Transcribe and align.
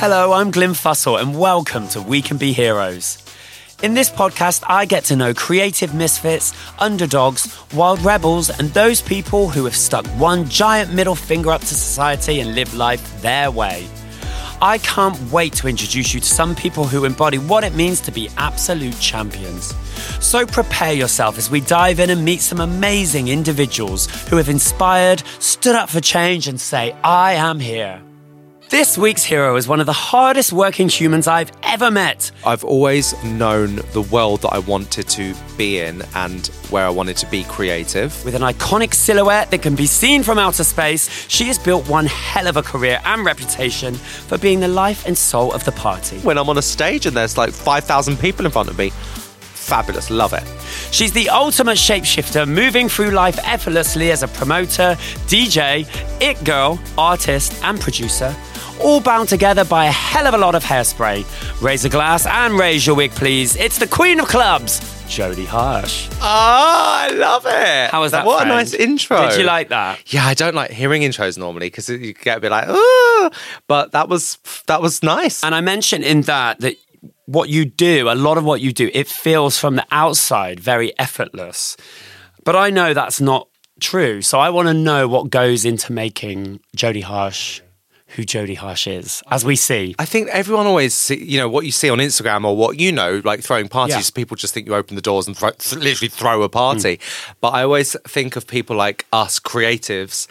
Hello, 0.00 0.32
I'm 0.32 0.52
Glyn 0.52 0.74
Fussell, 0.74 1.20
and 1.20 1.36
welcome 1.36 1.88
to 1.88 2.00
We 2.00 2.22
Can 2.22 2.36
Be 2.36 2.52
Heroes. 2.52 3.18
In 3.82 3.94
this 3.94 4.08
podcast, 4.08 4.62
I 4.68 4.84
get 4.84 5.02
to 5.06 5.16
know 5.16 5.34
creative 5.34 5.92
misfits, 5.92 6.54
underdogs, 6.78 7.58
wild 7.74 8.00
rebels, 8.02 8.48
and 8.48 8.68
those 8.68 9.02
people 9.02 9.48
who 9.48 9.64
have 9.64 9.74
stuck 9.74 10.06
one 10.10 10.48
giant 10.48 10.94
middle 10.94 11.16
finger 11.16 11.50
up 11.50 11.62
to 11.62 11.66
society 11.66 12.38
and 12.38 12.54
live 12.54 12.74
life 12.74 13.20
their 13.22 13.50
way. 13.50 13.88
I 14.62 14.78
can't 14.78 15.20
wait 15.32 15.54
to 15.54 15.66
introduce 15.66 16.14
you 16.14 16.20
to 16.20 16.26
some 16.26 16.54
people 16.54 16.84
who 16.84 17.04
embody 17.04 17.38
what 17.38 17.64
it 17.64 17.74
means 17.74 18.00
to 18.02 18.12
be 18.12 18.30
absolute 18.36 19.00
champions. 19.00 19.74
So 20.24 20.46
prepare 20.46 20.92
yourself 20.92 21.38
as 21.38 21.50
we 21.50 21.60
dive 21.60 21.98
in 21.98 22.10
and 22.10 22.24
meet 22.24 22.40
some 22.40 22.60
amazing 22.60 23.26
individuals 23.26 24.06
who 24.28 24.36
have 24.36 24.48
inspired, 24.48 25.24
stood 25.40 25.74
up 25.74 25.90
for 25.90 26.00
change, 26.00 26.46
and 26.46 26.60
say, 26.60 26.94
I 27.02 27.32
am 27.32 27.58
here. 27.58 28.00
This 28.70 28.98
week's 28.98 29.24
hero 29.24 29.56
is 29.56 29.66
one 29.66 29.80
of 29.80 29.86
the 29.86 29.94
hardest 29.94 30.52
working 30.52 30.90
humans 30.90 31.26
I've 31.26 31.50
ever 31.62 31.90
met. 31.90 32.30
I've 32.44 32.64
always 32.64 33.14
known 33.24 33.76
the 33.94 34.02
world 34.02 34.42
that 34.42 34.50
I 34.50 34.58
wanted 34.58 35.08
to 35.08 35.34
be 35.56 35.80
in 35.80 36.02
and 36.14 36.48
where 36.68 36.84
I 36.84 36.90
wanted 36.90 37.16
to 37.16 37.30
be 37.30 37.44
creative. 37.44 38.22
With 38.26 38.34
an 38.34 38.42
iconic 38.42 38.92
silhouette 38.92 39.50
that 39.52 39.62
can 39.62 39.74
be 39.74 39.86
seen 39.86 40.22
from 40.22 40.38
outer 40.38 40.64
space, 40.64 41.08
she 41.30 41.44
has 41.44 41.58
built 41.58 41.88
one 41.88 42.04
hell 42.04 42.46
of 42.46 42.58
a 42.58 42.62
career 42.62 43.00
and 43.06 43.24
reputation 43.24 43.94
for 43.94 44.36
being 44.36 44.60
the 44.60 44.68
life 44.68 45.06
and 45.06 45.16
soul 45.16 45.50
of 45.54 45.64
the 45.64 45.72
party. 45.72 46.18
When 46.18 46.36
I'm 46.36 46.50
on 46.50 46.58
a 46.58 46.62
stage 46.62 47.06
and 47.06 47.16
there's 47.16 47.38
like 47.38 47.52
5,000 47.54 48.18
people 48.18 48.44
in 48.44 48.52
front 48.52 48.68
of 48.68 48.76
me, 48.76 48.90
fabulous, 48.90 50.10
love 50.10 50.34
it. 50.34 50.44
She's 50.92 51.12
the 51.12 51.30
ultimate 51.30 51.78
shapeshifter, 51.78 52.46
moving 52.46 52.90
through 52.90 53.12
life 53.12 53.38
effortlessly 53.44 54.10
as 54.10 54.22
a 54.22 54.28
promoter, 54.28 54.94
DJ, 55.26 55.88
it 56.20 56.44
girl, 56.44 56.78
artist, 56.98 57.58
and 57.64 57.80
producer 57.80 58.36
all 58.80 59.00
bound 59.00 59.28
together 59.28 59.64
by 59.64 59.86
a 59.86 59.90
hell 59.90 60.26
of 60.26 60.34
a 60.34 60.38
lot 60.38 60.54
of 60.54 60.64
hairspray. 60.64 61.24
Raise 61.62 61.84
a 61.84 61.88
glass 61.88 62.26
and 62.26 62.58
raise 62.58 62.86
your 62.86 62.96
wig, 62.96 63.10
please. 63.12 63.56
It's 63.56 63.78
the 63.78 63.86
Queen 63.86 64.20
of 64.20 64.28
Clubs, 64.28 64.80
Jodie 65.06 65.46
Harsh. 65.46 66.08
Oh, 66.12 66.18
ah, 66.20 67.04
I 67.04 67.10
love 67.10 67.46
it. 67.46 67.90
How 67.90 68.00
was 68.00 68.12
that? 68.12 68.26
What 68.26 68.38
friend? 68.38 68.50
a 68.50 68.54
nice 68.54 68.74
intro. 68.74 69.28
Did 69.28 69.38
you 69.38 69.44
like 69.44 69.68
that? 69.68 70.00
Yeah, 70.12 70.26
I 70.26 70.34
don't 70.34 70.54
like 70.54 70.70
hearing 70.70 71.02
intros 71.02 71.38
normally 71.38 71.66
because 71.66 71.88
you 71.88 72.12
get 72.12 72.38
a 72.38 72.40
bit 72.40 72.50
like, 72.50 72.66
oh, 72.68 73.30
but 73.66 73.92
that 73.92 74.08
was 74.08 74.38
that 74.66 74.82
was 74.82 75.02
nice. 75.02 75.42
And 75.42 75.54
I 75.54 75.60
mentioned 75.60 76.04
in 76.04 76.22
that 76.22 76.60
that 76.60 76.76
what 77.26 77.48
you 77.48 77.64
do, 77.64 78.08
a 78.08 78.14
lot 78.14 78.38
of 78.38 78.44
what 78.44 78.60
you 78.60 78.72
do, 78.72 78.90
it 78.94 79.06
feels 79.06 79.58
from 79.58 79.76
the 79.76 79.86
outside 79.90 80.60
very 80.60 80.98
effortless. 80.98 81.76
But 82.44 82.56
I 82.56 82.70
know 82.70 82.94
that's 82.94 83.20
not 83.20 83.48
true. 83.80 84.22
So 84.22 84.38
I 84.38 84.50
want 84.50 84.68
to 84.68 84.74
know 84.74 85.08
what 85.08 85.30
goes 85.30 85.64
into 85.64 85.92
making 85.92 86.60
Jodie 86.76 87.02
Harsh 87.02 87.60
who 88.16 88.22
Jodie 88.22 88.56
Harsh 88.56 88.86
is, 88.86 89.22
as 89.30 89.44
we 89.44 89.54
see. 89.54 89.94
I 89.98 90.04
think 90.06 90.28
everyone 90.30 90.66
always 90.66 90.94
see, 90.94 91.22
you 91.22 91.38
know, 91.38 91.48
what 91.48 91.64
you 91.66 91.72
see 91.72 91.90
on 91.90 91.98
Instagram 91.98 92.44
or 92.44 92.56
what 92.56 92.80
you 92.80 92.90
know, 92.90 93.20
like 93.24 93.40
throwing 93.42 93.68
parties, 93.68 93.96
Yeah. 94.10 94.14
people 94.14 94.36
just 94.36 94.54
think 94.54 94.66
you 94.66 94.74
open 94.74 94.96
the 94.96 95.02
doors 95.02 95.26
and 95.26 95.36
throw, 95.36 95.50
literally 95.76 96.08
throw 96.08 96.42
a 96.42 96.48
party. 96.48 97.00
But 97.40 97.50
I 97.50 97.62
always 97.64 97.94
think 98.06 98.36
of 98.36 98.46
people 98.46 98.76
like 98.76 99.06
us, 99.12 99.38
creatives. 99.38 100.26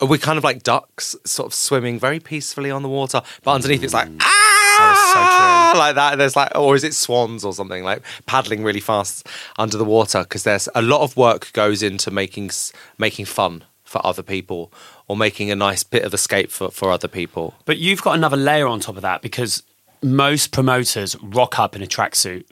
We're 0.00 0.18
kind 0.18 0.38
of 0.38 0.44
like 0.44 0.62
ducks, 0.62 1.14
sort 1.24 1.46
of 1.46 1.54
swimming 1.54 1.98
very 1.98 2.20
peacefully 2.20 2.70
on 2.70 2.82
the 2.82 2.88
water, 2.88 3.20
but 3.44 3.52
underneath 3.52 3.82
it's 3.84 3.92
like, 3.94 4.08
ah, 4.20 5.72
like 5.76 5.94
that. 5.94 6.16
There's 6.16 6.36
like, 6.36 6.56
or 6.56 6.74
is 6.74 6.84
it 6.84 6.94
swans 6.94 7.44
or 7.44 7.52
something 7.52 7.84
like 7.84 8.02
paddling 8.26 8.62
really 8.62 8.80
fast 8.80 9.28
under 9.58 9.76
the 9.76 9.84
water? 9.84 10.20
Because 10.22 10.42
there's 10.44 10.68
a 10.74 10.82
lot 10.82 11.02
of 11.02 11.16
work 11.16 11.52
goes 11.52 11.82
into 11.82 12.10
making 12.10 12.50
making 12.98 13.26
fun 13.26 13.64
for 13.90 14.00
other 14.06 14.22
people 14.22 14.72
or 15.08 15.16
making 15.16 15.50
a 15.50 15.56
nice 15.56 15.82
bit 15.82 16.04
of 16.04 16.14
escape 16.14 16.48
for, 16.52 16.70
for 16.70 16.92
other 16.92 17.08
people. 17.08 17.54
But 17.64 17.78
you've 17.78 18.02
got 18.02 18.14
another 18.14 18.36
layer 18.36 18.68
on 18.68 18.78
top 18.78 18.94
of 18.94 19.02
that 19.02 19.20
because 19.20 19.64
most 20.00 20.52
promoters 20.52 21.16
rock 21.20 21.58
up 21.58 21.74
in 21.74 21.82
a 21.82 21.86
tracksuit. 21.86 22.44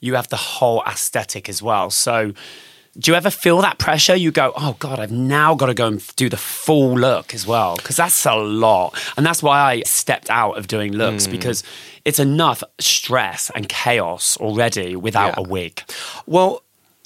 You 0.00 0.14
have 0.14 0.28
the 0.28 0.36
whole 0.36 0.82
aesthetic 0.86 1.48
as 1.48 1.62
well. 1.62 1.88
So, 1.88 2.34
do 2.98 3.10
you 3.10 3.16
ever 3.16 3.30
feel 3.30 3.62
that 3.62 3.78
pressure? 3.78 4.14
You 4.14 4.30
go, 4.30 4.52
oh 4.56 4.76
God, 4.78 5.00
I've 5.00 5.10
now 5.10 5.54
got 5.54 5.66
to 5.66 5.74
go 5.74 5.86
and 5.86 6.16
do 6.16 6.28
the 6.28 6.36
full 6.36 6.98
look 6.98 7.32
as 7.32 7.46
well. 7.46 7.76
Because 7.76 7.96
that's 7.96 8.26
a 8.26 8.34
lot. 8.34 8.94
And 9.16 9.24
that's 9.24 9.42
why 9.42 9.58
I 9.58 9.82
stepped 9.84 10.28
out 10.28 10.58
of 10.58 10.66
doing 10.68 10.92
looks 10.92 11.24
hmm. 11.24 11.32
because 11.32 11.64
it's 12.04 12.18
enough 12.18 12.62
stress 12.78 13.50
and 13.54 13.70
chaos 13.70 14.36
already 14.36 14.96
without 14.96 15.38
Yeah. 15.38 15.44
a 15.44 15.48
wig. 15.48 15.82
Well, 16.26 16.62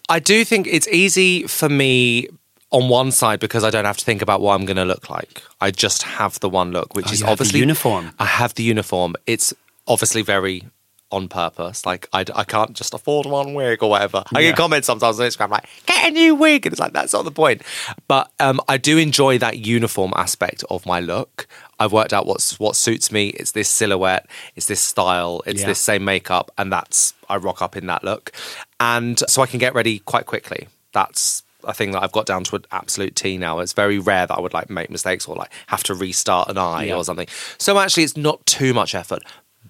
I 0.08 0.18
do 0.18 0.44
think 0.44 0.66
it's 0.66 0.88
easy 0.88 1.46
for 1.46 1.68
me 1.68 2.28
on 2.70 2.88
one 2.88 3.10
side 3.10 3.40
because 3.40 3.64
I 3.64 3.70
don't 3.70 3.84
have 3.86 3.96
to 3.96 4.04
think 4.04 4.20
about 4.22 4.40
what 4.40 4.54
I'm 4.54 4.66
going 4.66 4.76
to 4.76 4.84
look 4.84 5.08
like. 5.08 5.42
I 5.60 5.70
just 5.70 6.02
have 6.02 6.38
the 6.40 6.48
one 6.50 6.70
look, 6.72 6.94
which 6.94 7.06
Oh, 7.08 7.12
is 7.12 7.20
you 7.20 7.26
have 7.26 7.38
the 7.38 7.42
obviously 7.42 7.60
uniform. 7.60 8.12
I 8.18 8.26
have 8.26 8.54
the 8.54 8.62
uniform. 8.62 9.14
It's 9.26 9.54
obviously 9.86 10.22
very 10.22 10.64
on 11.10 11.26
purpose. 11.26 11.86
Like 11.86 12.06
I, 12.12 12.26
I 12.34 12.44
can't 12.44 12.74
just 12.74 12.92
afford 12.92 13.24
one 13.24 13.54
wig 13.54 13.82
or 13.82 13.88
whatever. 13.88 14.22
I 14.34 14.40
Yeah. 14.40 14.48
get 14.50 14.56
comments 14.58 14.86
sometimes 14.86 15.18
on 15.18 15.26
Instagram 15.26 15.48
like, 15.48 15.66
"Get 15.86 16.08
a 16.08 16.10
new 16.10 16.34
wig," 16.34 16.66
and 16.66 16.72
it's 16.74 16.80
like 16.80 16.92
that's 16.92 17.14
not 17.14 17.24
the 17.24 17.30
point. 17.30 17.62
But 18.08 18.30
um, 18.38 18.60
I 18.68 18.76
do 18.76 18.98
enjoy 18.98 19.38
that 19.38 19.56
uniform 19.56 20.12
aspect 20.16 20.64
of 20.68 20.84
my 20.84 21.00
look. 21.00 21.46
I've 21.80 21.92
worked 21.92 22.12
out 22.12 22.26
what's 22.26 22.60
what 22.60 22.76
suits 22.76 23.10
me. 23.10 23.28
It's 23.28 23.52
this 23.52 23.70
silhouette. 23.70 24.26
It's 24.54 24.66
this 24.66 24.80
style. 24.80 25.40
It's 25.46 25.62
Yeah. 25.62 25.68
this 25.68 25.78
same 25.78 26.04
makeup, 26.04 26.50
and 26.58 26.70
that's 26.70 27.14
I 27.30 27.36
rock 27.38 27.62
up 27.62 27.74
in 27.74 27.86
that 27.86 28.04
look, 28.04 28.32
and 28.78 29.18
so 29.30 29.40
I 29.40 29.46
can 29.46 29.58
get 29.58 29.72
ready 29.74 30.00
quite 30.00 30.26
quickly. 30.26 30.68
That's 30.92 31.42
a 31.64 31.74
thing 31.74 31.90
that 31.92 32.02
I've 32.02 32.12
got 32.12 32.26
down 32.26 32.44
to 32.44 32.56
an 32.56 32.64
absolute 32.70 33.16
T 33.16 33.36
now. 33.38 33.58
It's 33.58 33.72
very 33.72 33.98
rare 33.98 34.26
that 34.26 34.34
I 34.36 34.40
would 34.40 34.54
like 34.54 34.70
make 34.70 34.90
mistakes 34.90 35.26
or 35.26 35.34
like 35.36 35.52
have 35.66 35.82
to 35.84 35.94
restart 35.94 36.48
an 36.48 36.58
eye 36.58 36.84
Yeah. 36.84 36.96
or 36.96 37.04
something. 37.04 37.28
So 37.58 37.78
actually, 37.78 38.04
it's 38.04 38.16
not 38.16 38.44
too 38.46 38.72
much 38.72 38.94
effort. 38.94 39.22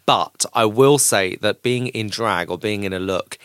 But 0.07 0.47
I 0.55 0.65
will 0.65 0.99
say 0.99 1.37
that 1.37 1.63
being 1.63 1.89
in 1.89 2.09
drag 2.09 2.51
or 2.51 2.59
being 2.59 2.85
in 2.85 2.93
a 2.93 2.99
look 2.99 3.39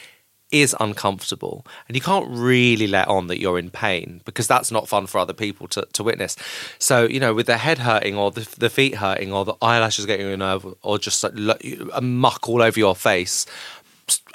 is 0.51 0.75
uncomfortable 0.79 1.65
and 1.87 1.95
you 1.95 2.01
can't 2.01 2.27
really 2.29 2.85
let 2.85 3.07
on 3.07 3.25
that 3.25 3.39
you're 3.39 3.57
in 3.57 3.71
pain 3.71 4.21
because 4.23 4.45
that's 4.45 4.71
not 4.71 4.87
fun 4.87 5.07
for 5.07 5.17
other 5.17 5.33
people 5.33 5.67
to, 5.67 5.81
to 5.93 6.03
witness 6.03 6.35
so 6.77 7.05
you 7.05 7.19
know 7.19 7.33
with 7.33 7.47
the 7.47 7.57
head 7.57 7.79
hurting 7.79 8.15
or 8.15 8.29
the, 8.29 8.47
the 8.59 8.69
feet 8.69 8.93
hurting 8.95 9.33
or 9.33 9.43
the 9.45 9.55
eyelashes 9.63 10.05
getting 10.05 10.27
you 10.27 10.37
nerve 10.37 10.63
or 10.83 10.99
just 10.99 11.23
like, 11.23 11.65
a 11.93 12.01
muck 12.01 12.47
all 12.47 12.61
over 12.61 12.79
your 12.79 12.95
face 12.95 13.47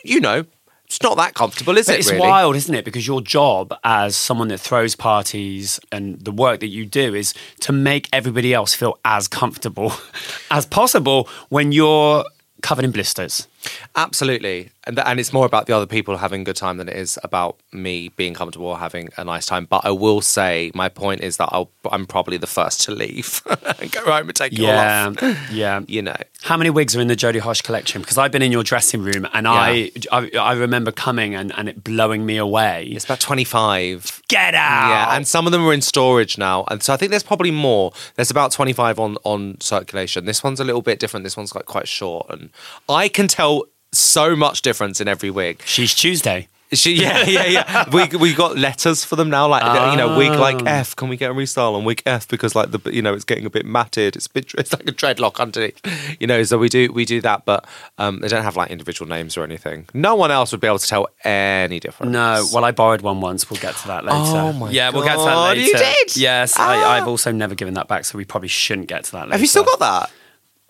you 0.02 0.18
know 0.18 0.44
it's 0.88 1.02
not 1.02 1.18
that 1.18 1.34
comfortable 1.34 1.76
is 1.76 1.86
But 1.86 1.96
it 1.96 1.98
it's 1.98 2.10
really 2.10 2.20
wild, 2.20 2.56
isn't 2.56 2.74
it? 2.74 2.84
Because 2.84 3.06
your 3.06 3.20
job 3.20 3.74
as 3.84 4.16
someone 4.16 4.48
that 4.48 4.58
throws 4.58 4.96
parties 4.96 5.78
and 5.92 6.18
the 6.20 6.32
work 6.32 6.60
that 6.60 6.68
you 6.68 6.86
do 6.86 7.14
is 7.14 7.34
to 7.60 7.72
make 7.72 8.08
everybody 8.10 8.54
else 8.54 8.72
feel 8.72 8.98
as 9.04 9.28
comfortable 9.28 9.92
as 10.50 10.64
possible 10.64 11.28
when 11.50 11.72
you're 11.72 12.24
covered 12.62 12.86
in 12.86 12.90
blisters. 12.90 13.47
Absolutely, 13.96 14.70
and 14.84 14.96
th- 14.96 15.06
and 15.06 15.18
it's 15.18 15.32
more 15.32 15.46
about 15.46 15.66
the 15.66 15.74
other 15.74 15.86
people 15.86 16.16
having 16.16 16.42
a 16.42 16.44
good 16.44 16.56
time 16.56 16.76
than 16.76 16.88
it 16.88 16.96
is 16.96 17.18
about 17.24 17.56
me 17.72 18.08
being 18.10 18.34
comfortable 18.34 18.66
or 18.66 18.78
having 18.78 19.08
a 19.16 19.24
nice 19.24 19.46
time. 19.46 19.64
But 19.64 19.84
I 19.84 19.90
will 19.90 20.20
say, 20.20 20.70
my 20.74 20.88
point 20.88 21.20
is 21.22 21.36
that 21.38 21.48
I'll, 21.52 21.70
I'm 21.90 22.06
probably 22.06 22.36
the 22.36 22.46
first 22.46 22.82
to 22.82 22.92
leave 22.92 23.42
and 23.80 23.90
go 23.98 24.02
home 24.04 24.28
and 24.28 24.34
take 24.36 24.52
it 24.52 24.60
all 24.60 24.66
Yeah, 24.66 25.08
off. 25.16 25.50
yeah. 25.52 25.80
You 25.88 26.02
know, 26.02 26.16
How 26.42 26.56
many 26.56 26.70
wigs 26.70 26.94
are 26.96 27.00
in 27.00 27.08
the 27.08 27.16
Jodie 27.16 27.40
Harsh 27.40 27.62
collection? 27.62 28.02
Because 28.02 28.18
I've 28.18 28.30
been 28.30 28.42
in 28.42 28.52
your 28.52 28.62
dressing 28.62 29.02
room 29.02 29.26
and 29.32 29.48
I, 29.48 29.90
I 30.12 30.30
I 30.38 30.52
remember 30.52 30.92
coming 30.92 31.34
and, 31.34 31.52
and 31.56 31.68
it 31.68 31.82
blowing 31.82 32.24
me 32.26 32.36
away. 32.36 32.84
it's 32.94 33.04
about 33.04 33.20
twenty 33.20 33.44
five. 33.44 34.22
Get 34.28 34.54
out! 34.54 34.88
Yeah, 34.90 35.16
and 35.16 35.26
some 35.26 35.46
of 35.46 35.52
them 35.52 35.66
are 35.66 35.72
in 35.72 35.80
storage 35.80 36.36
now, 36.38 36.64
and 36.70 36.82
so 36.82 36.92
I 36.92 36.96
think 36.98 37.10
there's 37.10 37.22
probably 37.22 37.50
more. 37.50 37.92
There's 38.16 38.30
about 38.30 38.52
25 38.52 38.98
on 39.00 39.16
on 39.24 39.58
circulation. 39.60 40.26
This 40.26 40.44
one's 40.44 40.60
a 40.60 40.64
little 40.64 40.82
bit 40.82 40.98
different. 41.00 41.24
This 41.24 41.36
one's 41.36 41.54
like 41.54 41.64
quite 41.64 41.88
short, 41.88 42.26
and 42.28 42.50
I 42.90 43.08
can 43.08 43.26
tell 43.26 43.57
so 43.92 44.36
much 44.36 44.62
difference 44.62 45.00
in 45.00 45.08
every 45.08 45.30
wig. 45.30 45.62
She's 45.64 45.94
Tuesday. 45.94 46.48
She, 46.70 46.92
yeah, 47.00 47.24
yeah, 47.24 47.46
yeah. 47.46 47.84
we 47.94 48.04
we 48.18 48.34
got 48.34 48.58
letters 48.58 49.02
for 49.02 49.16
them 49.16 49.30
now, 49.30 49.48
like 49.48 49.62
you 49.90 49.96
know, 49.96 50.18
week 50.18 50.38
like 50.38 50.56
Oh. 50.60 50.66
F. 50.66 50.94
Can 50.94 51.08
we 51.08 51.16
get 51.16 51.30
a 51.30 51.34
restyle 51.34 51.74
on 51.74 51.82
week 51.86 52.02
F 52.04 52.28
because 52.28 52.54
like 52.54 52.72
the 52.72 52.92
you 52.92 53.00
know 53.00 53.14
it's 53.14 53.24
getting 53.24 53.46
a 53.46 53.50
bit 53.50 53.64
matted. 53.64 54.16
It's 54.16 54.26
a 54.26 54.30
bit, 54.30 54.52
it's 54.58 54.74
like 54.74 54.82
a 54.86 54.92
dreadlock 54.92 55.40
underneath, 55.40 55.80
you 56.20 56.26
know. 56.26 56.42
So 56.42 56.58
we 56.58 56.68
do 56.68 56.92
we 56.92 57.06
do 57.06 57.22
that, 57.22 57.46
but 57.46 57.66
um, 57.96 58.20
they 58.20 58.28
don't 58.28 58.42
have 58.42 58.54
like 58.54 58.70
individual 58.70 59.08
names 59.08 59.38
or 59.38 59.44
anything. 59.44 59.86
No 59.94 60.14
one 60.14 60.30
else 60.30 60.52
would 60.52 60.60
be 60.60 60.66
able 60.66 60.78
to 60.78 60.86
tell 60.86 61.08
any 61.24 61.80
difference. 61.80 62.12
No, 62.12 62.46
well, 62.52 62.66
I 62.66 62.72
borrowed 62.72 63.00
one 63.00 63.22
once. 63.22 63.48
We'll 63.48 63.60
get 63.60 63.74
to 63.76 63.86
that 63.88 64.04
later. 64.04 64.18
Oh 64.18 64.52
my 64.52 64.70
yeah, 64.70 64.90
we'll 64.90 65.04
get 65.04 65.16
to 65.16 65.24
that 65.24 65.38
later. 65.48 65.60
you 65.62 65.72
did? 65.72 66.16
Yes, 66.18 66.52
Ah. 66.58 66.68
I, 66.68 66.98
I've 66.98 67.08
also 67.08 67.32
never 67.32 67.54
given 67.54 67.72
that 67.74 67.88
back, 67.88 68.04
so 68.04 68.18
we 68.18 68.26
probably 68.26 68.48
shouldn't 68.50 68.88
get 68.88 69.04
to 69.04 69.12
that 69.12 69.20
later. 69.28 69.32
have 69.32 69.40
you 69.40 69.46
still 69.46 69.64
got 69.64 69.78
that? 69.78 70.10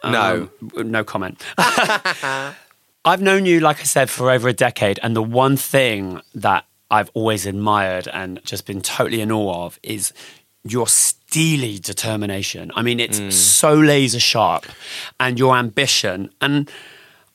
no. 0.04 0.48
Um, 0.78 0.92
no 0.92 1.02
comment. 1.02 1.42
I've 3.04 3.22
known 3.22 3.46
you, 3.46 3.60
like 3.60 3.80
I 3.80 3.84
said, 3.84 4.10
for 4.10 4.30
over 4.30 4.48
a 4.48 4.52
decade, 4.52 4.98
and 5.02 5.14
the 5.16 5.22
one 5.22 5.56
thing 5.56 6.20
that 6.34 6.64
I've 6.90 7.10
always 7.14 7.46
admired 7.46 8.08
and 8.12 8.40
just 8.44 8.66
been 8.66 8.80
totally 8.82 9.20
in 9.20 9.30
awe 9.30 9.64
of 9.66 9.78
is 9.82 10.12
your 10.64 10.88
steely 10.88 11.78
determination. 11.78 12.70
I 12.74 12.82
mean, 12.82 13.00
it's 13.00 13.36
so 13.36 13.74
laser 13.74 14.20
sharp, 14.20 14.66
and 15.20 15.38
your 15.38 15.56
ambition. 15.56 16.30
And 16.40 16.70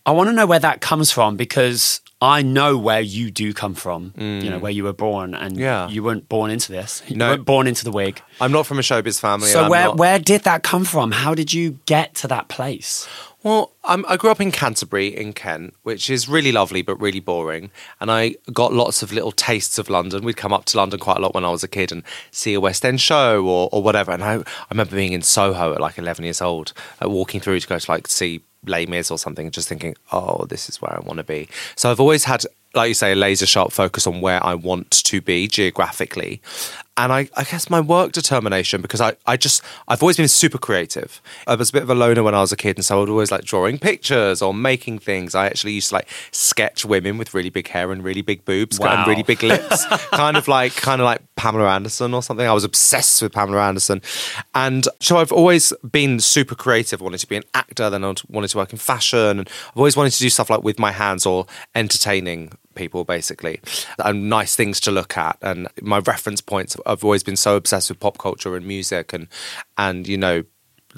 I 0.05 0.11
want 0.11 0.29
to 0.29 0.33
know 0.33 0.45
where 0.45 0.59
that 0.59 0.81
comes 0.81 1.11
from 1.11 1.37
because 1.37 2.01
I 2.21 2.41
know 2.41 2.77
where 2.77 3.01
you 3.01 3.31
do 3.31 3.53
come 3.53 3.73
from. 3.73 4.13
You 4.17 4.49
know 4.49 4.59
where 4.59 4.71
you 4.71 4.83
were 4.83 4.93
born, 4.93 5.33
and 5.33 5.55
Mm. 5.55 5.59
Yeah. 5.59 5.87
you 5.89 6.03
weren't 6.03 6.27
born 6.29 6.51
into 6.51 6.71
this. 6.71 7.01
You 7.07 7.15
No. 7.15 7.29
weren't 7.29 7.45
born 7.45 7.67
into 7.67 7.83
the 7.83 7.91
wig. 7.91 8.21
I'm 8.41 8.51
not 8.51 8.65
from 8.67 8.79
a 8.79 8.81
showbiz 8.81 9.19
family. 9.19 9.47
So 9.49 9.69
where 9.69 9.85
not- 9.85 9.97
where 9.97 10.19
did 10.19 10.43
that 10.43 10.61
come 10.63 10.83
from? 10.85 11.11
How 11.13 11.33
did 11.33 11.53
you 11.53 11.79
get 11.85 12.13
to 12.15 12.27
that 12.27 12.47
place? 12.49 13.07
Well, 13.43 13.73
I 13.83 14.15
grew 14.15 14.31
up 14.31 14.39
in 14.39 14.53
Canterbury 14.53 15.07
in 15.07 15.33
Kent, 15.33 15.73
which 15.83 16.09
is 16.09 16.29
really 16.29 16.53
lovely 16.53 16.81
but 16.81 16.95
really 17.01 17.19
boring. 17.19 17.71
And 17.99 18.09
I 18.09 18.35
got 18.53 18.71
lots 18.71 19.03
of 19.03 19.11
little 19.11 19.33
tastes 19.33 19.77
of 19.77 19.89
London. 19.89 20.23
We'd 20.23 20.37
come 20.37 20.53
up 20.53 20.63
to 20.65 20.77
London 20.77 20.97
quite 20.97 21.17
a 21.17 21.19
lot 21.19 21.35
when 21.35 21.43
I 21.43 21.49
was 21.49 21.61
a 21.61 21.67
kid 21.67 21.91
and 21.91 22.03
see 22.31 22.53
a 22.53 22.61
West 22.61 22.85
End 22.85 23.01
show 23.01 23.45
or, 23.45 23.67
or 23.73 23.83
whatever. 23.83 24.13
And 24.13 24.23
I, 24.23 24.35
I 24.35 24.43
remember 24.71 24.95
being 24.95 25.11
in 25.11 25.21
Soho 25.21 25.73
at 25.73 25.81
like 25.81 25.97
11 25.97 26.23
years 26.23 26.41
old, 26.41 26.71
walking 27.01 27.41
through 27.41 27.59
to 27.59 27.67
go 27.67 27.77
to 27.77 27.91
like 27.91 28.07
see 28.07 28.41
Les 28.65 28.85
Mis 28.85 29.11
or 29.11 29.17
something, 29.17 29.51
just 29.51 29.67
thinking, 29.67 29.95
oh, 30.13 30.45
this 30.45 30.69
is 30.69 30.81
where 30.81 30.95
I 30.95 31.01
want 31.01 31.17
to 31.17 31.25
be. 31.25 31.49
So 31.75 31.91
I've 31.91 31.99
always 31.99 32.23
had, 32.23 32.45
like 32.73 32.87
you 32.87 32.93
say, 32.93 33.11
a 33.11 33.15
laser 33.15 33.45
sharp 33.45 33.73
focus 33.73 34.07
on 34.07 34.21
where 34.21 34.41
I 34.41 34.55
want 34.55 34.89
to 34.91 35.19
be 35.19 35.49
geographically. 35.49 36.41
And 36.95 37.11
I, 37.11 37.27
I 37.35 37.43
guess 37.43 37.69
my 37.71 37.79
work 37.79 38.11
determination, 38.11 38.81
because 38.81 39.01
I, 39.01 39.15
I 39.25 39.35
just, 39.35 39.63
I've 39.87 40.03
always 40.03 40.17
been 40.17 40.27
super 40.27 40.59
creative. 40.59 41.21
I 41.47 41.55
was 41.55 41.69
a 41.69 41.73
bit 41.73 41.81
of 41.83 41.89
a 41.89 41.95
loner 41.95 42.21
when 42.21 42.35
I 42.35 42.41
was 42.41 42.51
a 42.51 42.55
kid, 42.55 42.77
and 42.77 42.85
so 42.85 42.97
I 42.97 42.99
would 42.99 43.09
always 43.09 43.31
like 43.31 43.43
drawing 43.45 43.79
pictures 43.79 44.41
or 44.43 44.53
making 44.53 44.99
things. 44.99 45.33
I 45.33 45.47
actually 45.47 45.73
used 45.73 45.89
to 45.89 45.95
like 45.95 46.07
sketch 46.31 46.85
women 46.85 47.17
with 47.17 47.33
really 47.33 47.49
big 47.49 47.67
hair 47.67 47.91
and 47.91 48.03
really 48.03 48.21
big 48.21 48.45
boobs 48.45 48.79
Wow. 48.79 48.99
and 48.99 49.07
really 49.07 49.23
big 49.23 49.41
lips, 49.41 49.85
kind 50.11 50.37
of 50.37 50.47
like, 50.47 50.75
kind 50.75 51.01
of 51.01 51.05
like 51.05 51.21
Pamela 51.35 51.67
Anderson 51.69 52.13
or 52.13 52.21
something. 52.21 52.47
I 52.47 52.53
was 52.53 52.63
obsessed 52.63 53.21
with 53.23 53.33
Pamela 53.33 53.61
Anderson. 53.63 54.01
And 54.53 54.87
so 54.99 55.17
I've 55.17 55.31
always 55.31 55.73
been 55.91 56.19
super 56.19 56.53
creative. 56.55 57.01
I 57.01 57.05
wanted 57.05 57.19
to 57.19 57.27
be 57.27 57.37
an 57.37 57.43
actor, 57.55 57.89
then 57.89 58.03
I 58.03 58.13
wanted 58.29 58.49
to 58.49 58.57
work 58.57 58.71
in 58.71 58.77
fashion. 58.77 59.39
And 59.39 59.49
I've 59.69 59.77
always 59.77 59.97
wanted 59.97 60.11
to 60.11 60.19
do 60.19 60.29
stuff 60.29 60.49
like 60.51 60.63
with 60.63 60.77
my 60.77 60.91
hands 60.91 61.25
or 61.25 61.47
entertaining 61.73 62.51
people 62.75 63.03
basically 63.03 63.59
and 64.03 64.31
nice 64.31 64.55
things 64.55 64.79
to 64.79 64.89
look 64.89 65.15
at 65.15 65.37
and 65.43 65.67
my 65.83 65.99
reference 65.99 66.41
points 66.41 66.75
i've 66.85 67.03
always 67.03 67.23
been 67.23 67.35
so 67.35 67.55
obsessed 67.55 67.89
with 67.89 67.99
pop 67.99 68.17
culture 68.17 68.55
and 68.55 68.65
music 68.65 69.13
and 69.13 69.27
and 69.77 70.07
you 70.07 70.17
know 70.17 70.43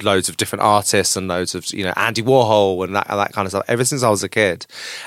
loads 0.04 0.28
of 0.30 0.38
different 0.38 0.62
artists 0.62 1.16
and 1.16 1.28
loads 1.28 1.56
of 1.56 1.72
you 1.74 1.84
know 1.84 1.94
Andy 1.96 2.22
Warhol 2.22 2.84
and 2.84 2.96
that 2.96 3.08
that 3.08 3.34
kind 3.34 3.46
of 3.46 3.52
stuff 3.52 3.64
ever 3.68 3.86
since 3.86 4.04
I 4.04 4.10
was 4.10 4.24
a 4.24 4.30
kid 4.30 4.66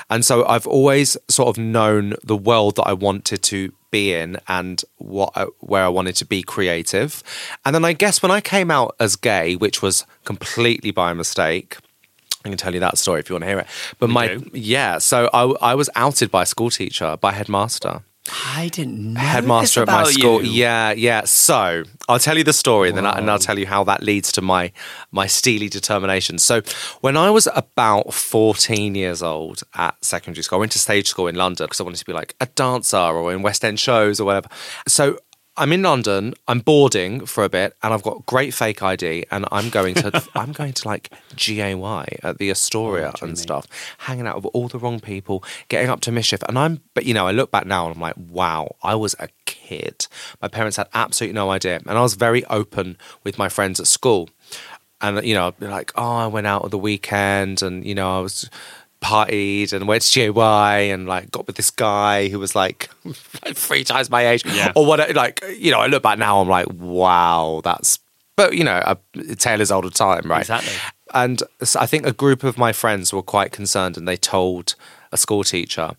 and 0.09 0.25
so 0.25 0.45
I've 0.47 0.67
always 0.67 1.17
sort 1.27 1.49
of 1.49 1.61
known 1.61 2.15
the 2.23 2.35
world 2.35 2.75
that 2.77 2.83
I 2.83 2.93
wanted 2.93 3.43
to 3.43 3.71
be 3.91 4.13
in 4.13 4.37
and 4.47 4.83
what 4.97 5.31
I, 5.35 5.45
where 5.59 5.83
I 5.83 5.87
wanted 5.87 6.15
to 6.17 6.25
be 6.25 6.43
creative 6.43 7.23
and 7.65 7.75
then 7.75 7.85
I 7.85 7.93
guess 7.93 8.21
when 8.21 8.31
I 8.31 8.41
came 8.41 8.71
out 8.71 8.95
as 8.99 9.15
gay 9.15 9.55
which 9.55 9.81
was 9.81 10.05
completely 10.25 10.91
by 10.91 11.13
mistake 11.13 11.77
I 12.45 12.49
can 12.49 12.57
tell 12.57 12.73
you 12.73 12.79
that 12.79 12.97
story 12.97 13.19
if 13.19 13.29
you 13.29 13.33
want 13.33 13.43
to 13.43 13.49
hear 13.49 13.59
it. 13.59 13.67
But 13.99 14.09
my 14.09 14.27
do. 14.35 14.49
yeah, 14.53 14.99
so 14.99 15.29
I, 15.33 15.71
I 15.71 15.75
was 15.75 15.89
outed 15.93 16.31
by 16.31 16.43
a 16.43 16.45
school 16.45 16.69
teacher, 16.69 17.17
by 17.19 17.33
headmaster, 17.33 18.01
I 18.55 18.69
didn't 18.69 19.13
know 19.13 19.19
headmaster 19.19 19.85
this 19.85 19.93
at 19.93 20.03
my 20.03 20.11
school. 20.11 20.43
you. 20.43 20.51
Yeah, 20.51 20.91
yeah. 20.91 21.23
So 21.25 21.83
I'll 22.07 22.19
tell 22.19 22.37
you 22.37 22.43
the 22.43 22.53
story, 22.53 22.89
and 22.89 22.97
then 22.97 23.05
I, 23.05 23.17
and 23.17 23.29
I'll 23.29 23.39
tell 23.39 23.59
you 23.59 23.67
how 23.67 23.83
that 23.85 24.03
leads 24.03 24.31
to 24.33 24.41
my 24.41 24.71
my 25.11 25.27
steely 25.27 25.69
determination. 25.69 26.37
So 26.37 26.61
when 27.01 27.17
I 27.17 27.29
was 27.29 27.47
about 27.55 28.13
fourteen 28.13 28.95
years 28.95 29.21
old 29.21 29.63
at 29.75 30.03
secondary 30.03 30.43
school, 30.43 30.57
I 30.57 30.61
went 30.61 30.71
to 30.73 30.79
stage 30.79 31.07
school 31.07 31.27
in 31.27 31.35
London 31.35 31.65
because 31.65 31.79
I 31.79 31.83
wanted 31.83 31.99
to 31.99 32.05
be 32.05 32.13
like 32.13 32.35
a 32.39 32.45
dancer 32.47 32.97
or 32.97 33.31
in 33.31 33.41
West 33.41 33.63
End 33.65 33.79
shows 33.79 34.19
or 34.19 34.25
whatever. 34.25 34.49
So. 34.87 35.17
I'm 35.59 35.73
in 35.73 35.81
London. 35.81 36.35
I'm 36.47 36.61
boarding 36.61 37.25
for 37.25 37.43
a 37.43 37.49
bit, 37.49 37.75
and 37.83 37.93
I've 37.93 38.01
got 38.01 38.25
great 38.25 38.53
fake 38.53 38.81
ID, 38.81 39.25
and 39.29 39.45
I'm 39.51 39.69
going 39.69 39.93
to 39.95 40.23
I'm 40.35 40.53
going 40.53 40.71
to 40.71 40.87
like 40.87 41.11
GAY 41.35 41.73
at 42.23 42.37
the 42.37 42.49
Astoria 42.49 43.11
oh, 43.21 43.25
and 43.25 43.37
stuff, 43.37 43.67
hanging 43.97 44.25
out 44.25 44.37
with 44.37 44.45
all 44.53 44.69
the 44.69 44.79
wrong 44.79 45.01
people, 45.01 45.43
getting 45.67 45.89
up 45.89 45.99
to 46.01 46.13
mischief. 46.13 46.41
And 46.47 46.57
I'm, 46.57 46.81
but 46.93 47.05
you 47.05 47.13
know, 47.13 47.27
I 47.27 47.31
look 47.31 47.51
back 47.51 47.65
now 47.65 47.87
and 47.87 47.95
I'm 47.95 48.01
like, 48.01 48.15
wow, 48.17 48.77
I 48.81 48.95
was 48.95 49.17
a 49.19 49.27
kid. 49.45 50.07
My 50.41 50.47
parents 50.47 50.77
had 50.77 50.87
absolutely 50.93 51.35
no 51.35 51.49
idea, 51.51 51.81
and 51.85 51.97
I 51.97 52.01
was 52.01 52.13
very 52.13 52.45
open 52.45 52.97
with 53.25 53.37
my 53.37 53.49
friends 53.49 53.81
at 53.81 53.87
school. 53.87 54.29
And 55.01 55.25
you 55.25 55.33
know, 55.33 55.47
I'd 55.47 55.59
be 55.59 55.67
like, 55.67 55.91
oh, 55.95 56.15
I 56.15 56.27
went 56.27 56.47
out 56.47 56.63
on 56.63 56.69
the 56.69 56.77
weekend, 56.77 57.61
and 57.61 57.85
you 57.85 57.95
know, 57.95 58.17
I 58.17 58.21
was 58.21 58.49
partied 59.01 59.71
and 59.73 59.87
went 59.87 60.01
to 60.03 60.31
GAY 60.33 60.91
and 60.91 61.07
like 61.07 61.31
got 61.31 61.47
with 61.47 61.55
this 61.55 61.71
guy 61.71 62.27
who 62.27 62.37
was 62.39 62.53
like, 62.55 62.89
three 63.53 63.83
times 63.83 64.09
my 64.09 64.27
age 64.27 64.43
Yeah. 64.45 64.71
or 64.75 64.85
what 64.85 65.15
like 65.15 65.43
you 65.57 65.71
know 65.71 65.79
I 65.79 65.87
look 65.87 66.03
back 66.03 66.19
now 66.19 66.41
I'm 66.41 66.49
like 66.49 66.67
wow 66.73 67.61
that's 67.63 67.99
but 68.35 68.55
you 68.55 68.63
know 68.63 68.81
a 68.85 69.35
tale 69.35 69.61
is 69.61 69.71
old 69.71 69.85
of 69.85 69.93
time 69.93 70.29
right 70.29 70.41
Exactly. 70.41 70.73
and 71.13 71.41
I 71.77 71.85
think 71.85 72.05
a 72.05 72.11
group 72.13 72.43
of 72.43 72.57
my 72.57 72.73
friends 72.73 73.13
were 73.13 73.21
quite 73.23 73.51
concerned 73.51 73.97
and 73.97 74.07
they 74.07 74.17
told 74.17 74.75
a 75.11 75.17
school 75.17 75.43
teacher 75.43 75.91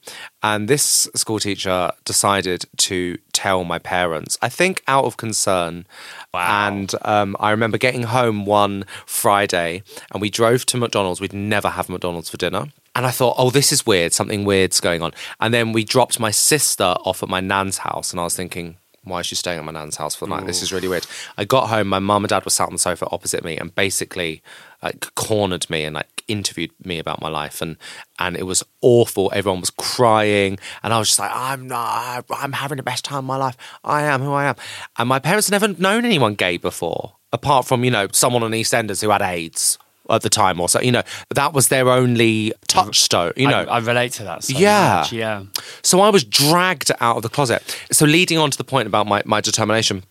and 0.42 0.68
this 0.68 1.08
school 1.16 1.40
teacher 1.40 1.90
decided 2.04 2.64
to 2.76 3.18
tell 3.32 3.64
my 3.64 3.78
parents 3.78 4.38
I 4.40 4.48
think 4.48 4.82
out 4.86 5.04
of 5.04 5.16
concern 5.16 5.86
Wow. 6.32 6.68
and 6.68 6.94
um, 7.02 7.36
I 7.40 7.50
remember 7.50 7.76
getting 7.76 8.04
home 8.04 8.46
one 8.46 8.84
Friday 9.06 9.82
and 10.12 10.20
we 10.20 10.30
drove 10.30 10.64
to 10.66 10.76
McDonald's 10.76 11.20
we'd 11.20 11.32
never 11.32 11.70
have 11.70 11.88
McDonald's 11.88 12.28
for 12.30 12.36
dinner 12.36 12.66
and 12.94 13.06
I 13.06 13.10
thought, 13.10 13.36
oh, 13.38 13.50
this 13.50 13.72
is 13.72 13.86
weird. 13.86 14.12
Something 14.12 14.44
weird's 14.44 14.80
going 14.80 15.02
on. 15.02 15.12
And 15.38 15.54
then 15.54 15.72
we 15.72 15.84
dropped 15.84 16.18
my 16.18 16.30
sister 16.30 16.94
off 17.04 17.22
at 17.22 17.28
my 17.28 17.40
nan's 17.40 17.78
house, 17.78 18.10
and 18.10 18.20
I 18.20 18.24
was 18.24 18.36
thinking, 18.36 18.76
why 19.04 19.20
is 19.20 19.26
she 19.26 19.34
staying 19.34 19.58
at 19.58 19.64
my 19.64 19.72
nan's 19.72 19.96
house 19.96 20.14
for 20.14 20.26
the 20.26 20.34
night? 20.36 20.46
This 20.46 20.62
is 20.62 20.72
really 20.72 20.88
weird. 20.88 21.06
I 21.38 21.44
got 21.44 21.68
home, 21.68 21.88
my 21.88 21.98
mum 21.98 22.24
and 22.24 22.28
dad 22.28 22.44
were 22.44 22.50
sat 22.50 22.66
on 22.66 22.74
the 22.74 22.78
sofa 22.78 23.06
opposite 23.10 23.44
me, 23.44 23.56
and 23.56 23.74
basically 23.74 24.42
like 24.82 25.14
cornered 25.14 25.68
me 25.70 25.84
and 25.84 25.94
like 25.94 26.24
interviewed 26.28 26.72
me 26.84 26.98
about 26.98 27.20
my 27.20 27.28
life, 27.28 27.62
and 27.62 27.76
and 28.18 28.36
it 28.36 28.44
was 28.44 28.62
awful. 28.82 29.30
Everyone 29.34 29.60
was 29.60 29.70
crying, 29.70 30.58
and 30.82 30.92
I 30.92 30.98
was 30.98 31.08
just 31.08 31.18
like, 31.18 31.30
I'm 31.32 31.66
not, 31.66 32.24
I'm 32.30 32.52
having 32.52 32.76
the 32.76 32.82
best 32.82 33.04
time 33.04 33.20
of 33.20 33.24
my 33.24 33.36
life. 33.36 33.56
I 33.84 34.02
am 34.02 34.20
who 34.20 34.32
I 34.32 34.46
am. 34.46 34.56
And 34.98 35.08
my 35.08 35.18
parents 35.18 35.48
had 35.48 35.60
never 35.60 35.80
known 35.80 36.04
anyone 36.04 36.34
gay 36.34 36.58
before, 36.58 37.14
apart 37.32 37.66
from 37.66 37.84
you 37.84 37.90
know 37.90 38.08
someone 38.12 38.42
on 38.42 38.50
EastEnders 38.50 39.00
who 39.02 39.10
had 39.10 39.22
AIDS 39.22 39.78
at 40.10 40.22
the 40.22 40.30
time 40.30 40.60
or 40.60 40.68
so. 40.68 40.80
You 40.80 40.92
know, 40.92 41.02
that 41.34 41.52
was 41.52 41.68
their 41.68 41.88
only 41.88 42.52
touchstone. 42.68 43.32
You 43.36 43.48
know, 43.48 43.60
I, 43.60 43.76
I 43.76 43.78
relate 43.78 44.12
to 44.14 44.24
that. 44.24 44.44
So 44.44 44.58
Yeah. 44.58 45.00
much, 45.02 45.12
yeah. 45.12 45.44
so 45.82 46.00
I 46.00 46.10
was 46.10 46.24
dragged 46.24 46.90
out 47.00 47.16
of 47.16 47.22
the 47.22 47.28
closet. 47.28 47.62
So 47.92 48.06
leading 48.06 48.38
on 48.38 48.50
to 48.50 48.58
the 48.58 48.64
point 48.64 48.86
about 48.86 49.06
my, 49.06 49.22
my 49.24 49.40
determination, 49.40 50.04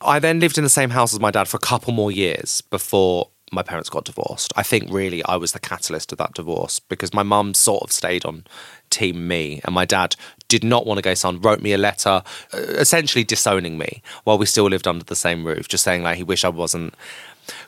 I 0.00 0.18
then 0.18 0.40
lived 0.40 0.58
in 0.58 0.64
the 0.64 0.70
same 0.70 0.90
house 0.90 1.12
as 1.14 1.20
my 1.20 1.30
dad 1.30 1.48
for 1.48 1.56
a 1.56 1.60
couple 1.60 1.92
more 1.92 2.12
years 2.12 2.60
before 2.60 3.28
my 3.52 3.62
parents 3.62 3.88
got 3.88 4.04
divorced. 4.04 4.52
I 4.56 4.62
think 4.62 4.92
really 4.92 5.24
I 5.24 5.36
was 5.36 5.52
the 5.52 5.60
catalyst 5.60 6.10
of 6.12 6.18
that 6.18 6.34
divorce 6.34 6.80
because 6.80 7.14
my 7.14 7.22
mum 7.22 7.54
sort 7.54 7.82
of 7.84 7.92
stayed 7.92 8.24
on 8.24 8.44
team 8.90 9.26
me 9.28 9.60
and 9.64 9.74
my 9.74 9.84
dad 9.84 10.16
did 10.48 10.62
not 10.64 10.86
want 10.86 10.98
a 10.98 11.02
gay 11.02 11.14
son 11.14 11.40
wrote 11.40 11.60
me 11.60 11.72
a 11.72 11.78
letter 11.78 12.22
uh, 12.52 12.58
essentially 12.58 13.24
disowning 13.24 13.78
me 13.78 14.00
while 14.24 14.38
we 14.38 14.46
still 14.46 14.66
lived 14.66 14.86
under 14.86 15.04
the 15.04 15.16
same 15.16 15.44
roof 15.44 15.66
just 15.66 15.82
saying 15.82 16.04
like 16.04 16.16
he 16.16 16.22
wished 16.22 16.44
I 16.44 16.48
wasn't 16.50 16.94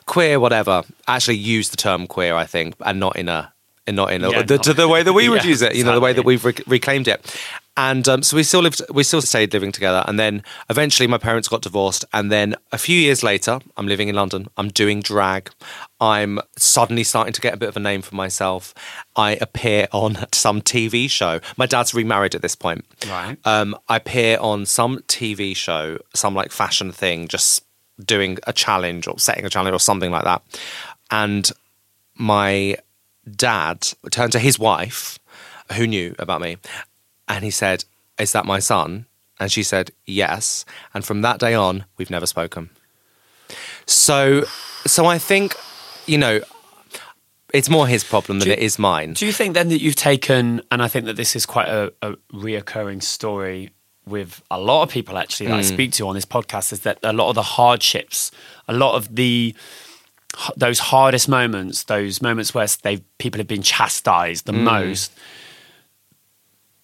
queer 0.05 0.39
whatever. 0.39 0.83
Actually 1.07 1.37
use 1.37 1.69
the 1.69 1.77
term 1.77 2.07
queer 2.07 2.35
I 2.35 2.45
think 2.45 2.75
and 2.85 2.99
not 2.99 3.15
in 3.15 3.29
a 3.29 3.53
and 3.87 3.95
not 3.95 4.11
in 4.11 4.23
a, 4.23 4.29
Yeah, 4.29 4.41
the, 4.43 4.57
not- 4.57 4.75
the 4.75 4.87
way 4.87 5.01
that 5.03 5.13
we 5.13 5.29
would 5.29 5.43
Yeah, 5.43 5.49
use 5.49 5.61
it 5.61 5.75
you 5.75 5.83
know 5.83 5.93
the 5.95 6.01
way 6.01 6.13
that 6.13 6.25
we've 6.25 6.43
rec- 6.45 6.61
reclaimed 6.67 7.07
it. 7.07 7.35
And 7.77 8.09
um, 8.09 8.23
so 8.23 8.35
we 8.35 8.43
still 8.43 8.61
lived 8.61 8.81
we 8.91 9.03
still 9.03 9.21
stayed 9.21 9.53
living 9.53 9.71
together 9.71 10.03
and 10.05 10.19
then 10.19 10.43
eventually 10.69 11.07
my 11.07 11.17
parents 11.17 11.47
got 11.47 11.61
divorced 11.61 12.03
and 12.11 12.29
then 12.29 12.55
a 12.73 12.77
few 12.77 12.97
years 12.99 13.23
later 13.23 13.59
i'm 13.77 13.87
living 13.87 14.09
in 14.09 14.15
london 14.15 14.49
i'm 14.57 14.67
doing 14.67 14.99
drag 14.99 15.49
i'm 16.01 16.39
suddenly 16.57 17.05
starting 17.05 17.31
to 17.31 17.39
get 17.39 17.53
a 17.53 17.57
bit 17.57 17.69
of 17.69 17.77
a 17.77 17.79
name 17.79 18.01
for 18.01 18.15
myself 18.15 18.73
i 19.15 19.37
appear 19.39 19.87
on 19.93 20.17
some 20.33 20.61
tv 20.61 21.09
show. 21.09 21.39
My 21.55 21.67
dad's 21.67 21.93
remarried 21.93 22.35
at 22.35 22.41
this 22.41 22.55
point. 22.55 22.83
Right. 23.07 23.37
um, 23.45 23.77
i 23.87 23.95
appear 23.95 24.37
on 24.41 24.65
some 24.65 24.99
tv 25.07 25.55
show 25.55 25.99
some 26.13 26.35
like 26.35 26.51
fashion 26.51 26.91
thing 26.91 27.29
just 27.29 27.63
doing 28.05 28.37
a 28.47 28.53
challenge 28.53 29.07
or 29.07 29.19
setting 29.19 29.45
a 29.45 29.49
challenge 29.49 29.73
or 29.73 29.79
something 29.79 30.11
like 30.11 30.23
that. 30.23 30.41
And 31.11 31.49
my 32.15 32.77
dad 33.29 33.87
turned 34.11 34.31
to 34.33 34.39
his 34.39 34.57
wife 34.57 35.19
who 35.73 35.85
knew 35.85 36.15
about 36.19 36.41
me 36.41 36.57
and 37.27 37.43
he 37.43 37.51
said 37.51 37.85
is 38.19 38.33
that 38.33 38.45
my 38.45 38.59
son? 38.59 39.05
And 39.39 39.49
she 39.49 39.63
said 39.63 39.91
yes. 40.05 40.65
And 40.93 41.05
from 41.05 41.21
that 41.21 41.39
day 41.39 41.53
on 41.53 41.85
we've 41.97 42.09
never 42.09 42.25
spoken. 42.25 42.69
So 43.85 44.43
so 44.85 45.05
i 45.05 45.17
think 45.17 45.55
you 46.05 46.17
know 46.17 46.39
it's 47.53 47.69
more 47.69 47.87
his 47.87 48.03
problem 48.03 48.39
than 48.39 48.47
Do- 48.47 48.53
it 48.53 48.59
is 48.59 48.77
mine. 48.77 49.13
Do 49.13 49.25
you 49.25 49.31
think 49.31 49.53
then 49.53 49.69
that 49.69 49.81
you've 49.81 49.95
taken, 49.95 50.61
and 50.71 50.81
I 50.81 50.87
think 50.87 51.05
that 51.05 51.15
this 51.15 51.35
is 51.35 51.45
quite 51.45 51.67
a, 51.67 51.91
a 52.01 52.13
reoccurring 52.31 53.01
story 53.01 53.71
with 54.09 54.41
a 54.49 54.59
lot 54.59 54.83
of 54.83 54.89
people 54.89 55.17
actually 55.17 55.47
that 55.47 55.55
I 55.55 55.61
mm. 55.61 55.73
speak 55.73 55.91
to 55.93 56.07
on 56.07 56.15
this 56.15 56.25
podcast, 56.25 56.73
is 56.73 56.81
that 56.81 56.99
a 57.03 57.13
lot 57.13 57.29
of 57.29 57.35
the 57.35 57.43
hardships, 57.43 58.31
a 58.67 58.73
lot 58.73 58.95
of 58.95 59.15
the 59.15 59.55
those 60.55 60.79
hardest 60.79 61.27
moments, 61.27 61.83
those 61.83 62.21
moments 62.21 62.53
where 62.53 62.67
they 62.83 62.97
people 63.17 63.39
have 63.39 63.47
been 63.47 63.63
chastised 63.63 64.45
the 64.45 64.51
mm. 64.51 64.63
most, 64.63 65.11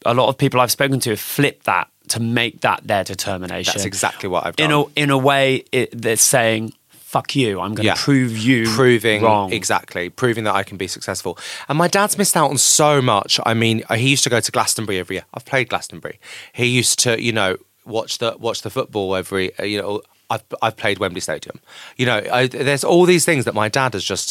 a 0.05 0.13
lot 0.13 0.29
of 0.29 0.37
people 0.37 0.59
I've 0.59 0.71
spoken 0.71 0.99
to 1.01 1.11
have 1.11 1.19
flipped 1.19 1.65
that 1.65 1.89
to 2.09 2.19
make 2.19 2.61
that 2.61 2.85
their 2.85 3.03
determination. 3.03 3.73
that's 3.73 3.85
exactly 3.85 4.29
what 4.29 4.45
i've 4.45 4.55
done 4.55 4.69
in 4.69 4.71
a 4.71 4.83
in 4.95 5.09
a 5.09 5.17
way 5.17 5.63
it, 5.71 5.89
they're 5.91 6.15
saying 6.15 6.73
fuck 7.15 7.35
you. 7.35 7.59
I'm 7.61 7.73
going 7.75 7.83
to 7.83 7.93
Yeah. 7.93 7.95
prove 7.97 8.37
you 8.37 8.65
proving 8.81 9.21
wrong. 9.23 9.53
exactly 9.53 10.09
proving 10.09 10.43
that 10.47 10.55
I 10.61 10.63
can 10.69 10.77
be 10.77 10.87
successful. 10.87 11.37
And 11.69 11.77
my 11.77 11.87
dad's 11.87 12.17
missed 12.17 12.35
out 12.35 12.49
on 12.49 12.57
so 12.57 13.01
much. 13.01 13.39
I 13.45 13.53
mean, 13.53 13.83
he 14.03 14.09
used 14.15 14.23
to 14.25 14.29
go 14.29 14.39
to 14.41 14.51
Glastonbury 14.51 14.99
every 14.99 15.15
year. 15.17 15.25
I've 15.33 15.45
played 15.45 15.69
Glastonbury. 15.69 16.19
He 16.51 16.65
used 16.65 16.99
to, 17.05 17.11
you 17.27 17.31
know, 17.39 17.51
watch 17.85 18.17
the 18.17 18.35
watch 18.45 18.59
the 18.63 18.69
football 18.69 19.15
every, 19.15 19.45
uh, 19.59 19.63
you 19.63 19.81
know. 19.81 20.01
I've, 20.33 20.43
I've 20.65 20.75
played 20.75 20.97
Wembley 20.97 21.21
Stadium. 21.21 21.59
You 21.97 22.07
know, 22.07 22.19
I, 22.33 22.47
there's 22.47 22.83
all 22.83 23.05
these 23.05 23.25
things 23.25 23.45
that 23.45 23.53
my 23.53 23.69
dad 23.69 23.93
has 23.93 24.03
just 24.03 24.27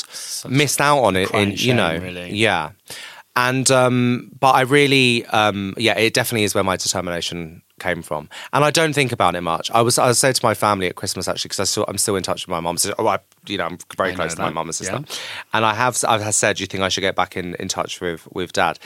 missed 0.48 0.80
out 0.80 1.00
on. 1.06 1.14
It, 1.16 1.30
in 1.32 1.50
you 1.52 1.56
shame, 1.56 1.76
know, 1.76 1.96
really. 1.98 2.34
yeah. 2.34 2.70
And 3.36 3.70
um, 3.70 4.30
but 4.40 4.52
I 4.56 4.62
really, 4.62 5.24
um, 5.26 5.72
yeah, 5.76 5.96
it 5.96 6.12
definitely 6.12 6.44
is 6.44 6.54
where 6.54 6.64
my 6.64 6.76
determination 6.76 7.62
came 7.84 8.02
from. 8.02 8.28
And 8.52 8.64
I 8.64 8.70
don't 8.70 8.94
think 8.94 9.12
about 9.12 9.34
it 9.34 9.42
much. 9.42 9.70
I 9.70 9.82
was 9.82 9.98
I 9.98 10.12
saying 10.12 10.34
to 10.34 10.44
my 10.44 10.54
family 10.54 10.86
at 10.88 10.96
Christmas 10.96 11.28
actually 11.28 11.50
because 11.50 11.60
I 11.60 11.64
still 11.64 11.84
I'm 11.86 11.98
still 11.98 12.16
in 12.16 12.22
touch 12.22 12.46
with 12.46 12.50
my 12.50 12.60
mum. 12.60 12.78
So, 12.78 12.94
oh, 12.98 13.06
I, 13.06 13.18
you 13.46 13.58
know, 13.58 13.66
I'm 13.66 13.78
very 13.96 14.12
I 14.12 14.14
close 14.14 14.34
to 14.34 14.40
my 14.40 14.48
that. 14.48 14.54
mum 14.54 14.68
and 14.68 14.74
sister. 14.74 15.00
Yeah. 15.00 15.16
And 15.52 15.64
I 15.64 15.74
have 15.74 16.02
I've 16.08 16.34
said, 16.34 16.56
do 16.56 16.62
you 16.62 16.66
think 16.66 16.82
I 16.82 16.88
should 16.88 17.02
get 17.02 17.14
back 17.14 17.36
in, 17.36 17.54
in 17.56 17.68
touch 17.68 18.00
with 18.00 18.26
with 18.32 18.52
dad? 18.52 18.78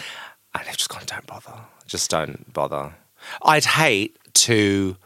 And 0.55 0.67
they've 0.67 0.77
just 0.77 0.89
gone, 0.89 1.03
don't 1.07 1.27
bother, 1.27 1.61
just 1.87 2.11
don't 2.11 2.53
bother. 2.53 2.95
I'd 3.43 3.65
hate 3.65 4.17
to, 4.47 4.97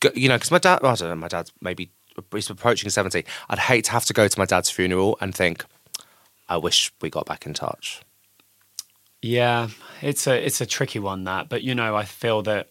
go, 0.00 0.10
you 0.14 0.28
know, 0.28 0.36
because 0.36 0.50
my 0.50 0.58
dad, 0.58 0.80
well, 0.82 0.92
I 0.92 0.96
don't 0.96 1.08
know, 1.10 1.16
my 1.16 1.28
dad's 1.28 1.52
maybe 1.60 1.90
he's 2.32 2.50
approaching 2.50 2.90
seventy. 2.90 3.24
I'd 3.48 3.58
hate 3.58 3.84
to 3.86 3.92
have 3.92 4.06
to 4.06 4.14
go 4.14 4.26
to 4.26 4.38
my 4.38 4.46
dad's 4.46 4.70
funeral 4.70 5.18
and 5.20 5.34
think, 5.34 5.64
I 6.48 6.56
wish 6.56 6.92
we 7.00 7.10
got 7.10 7.26
back 7.26 7.46
in 7.46 7.54
touch. 7.54 8.02
Yeah, 9.22 9.68
it's 10.02 10.26
a 10.26 10.44
it's 10.46 10.60
a 10.60 10.66
tricky 10.66 10.98
one 10.98 11.24
that, 11.24 11.48
but 11.48 11.62
you 11.62 11.74
know, 11.74 11.96
I 11.96 12.04
feel 12.04 12.42
that 12.42 12.68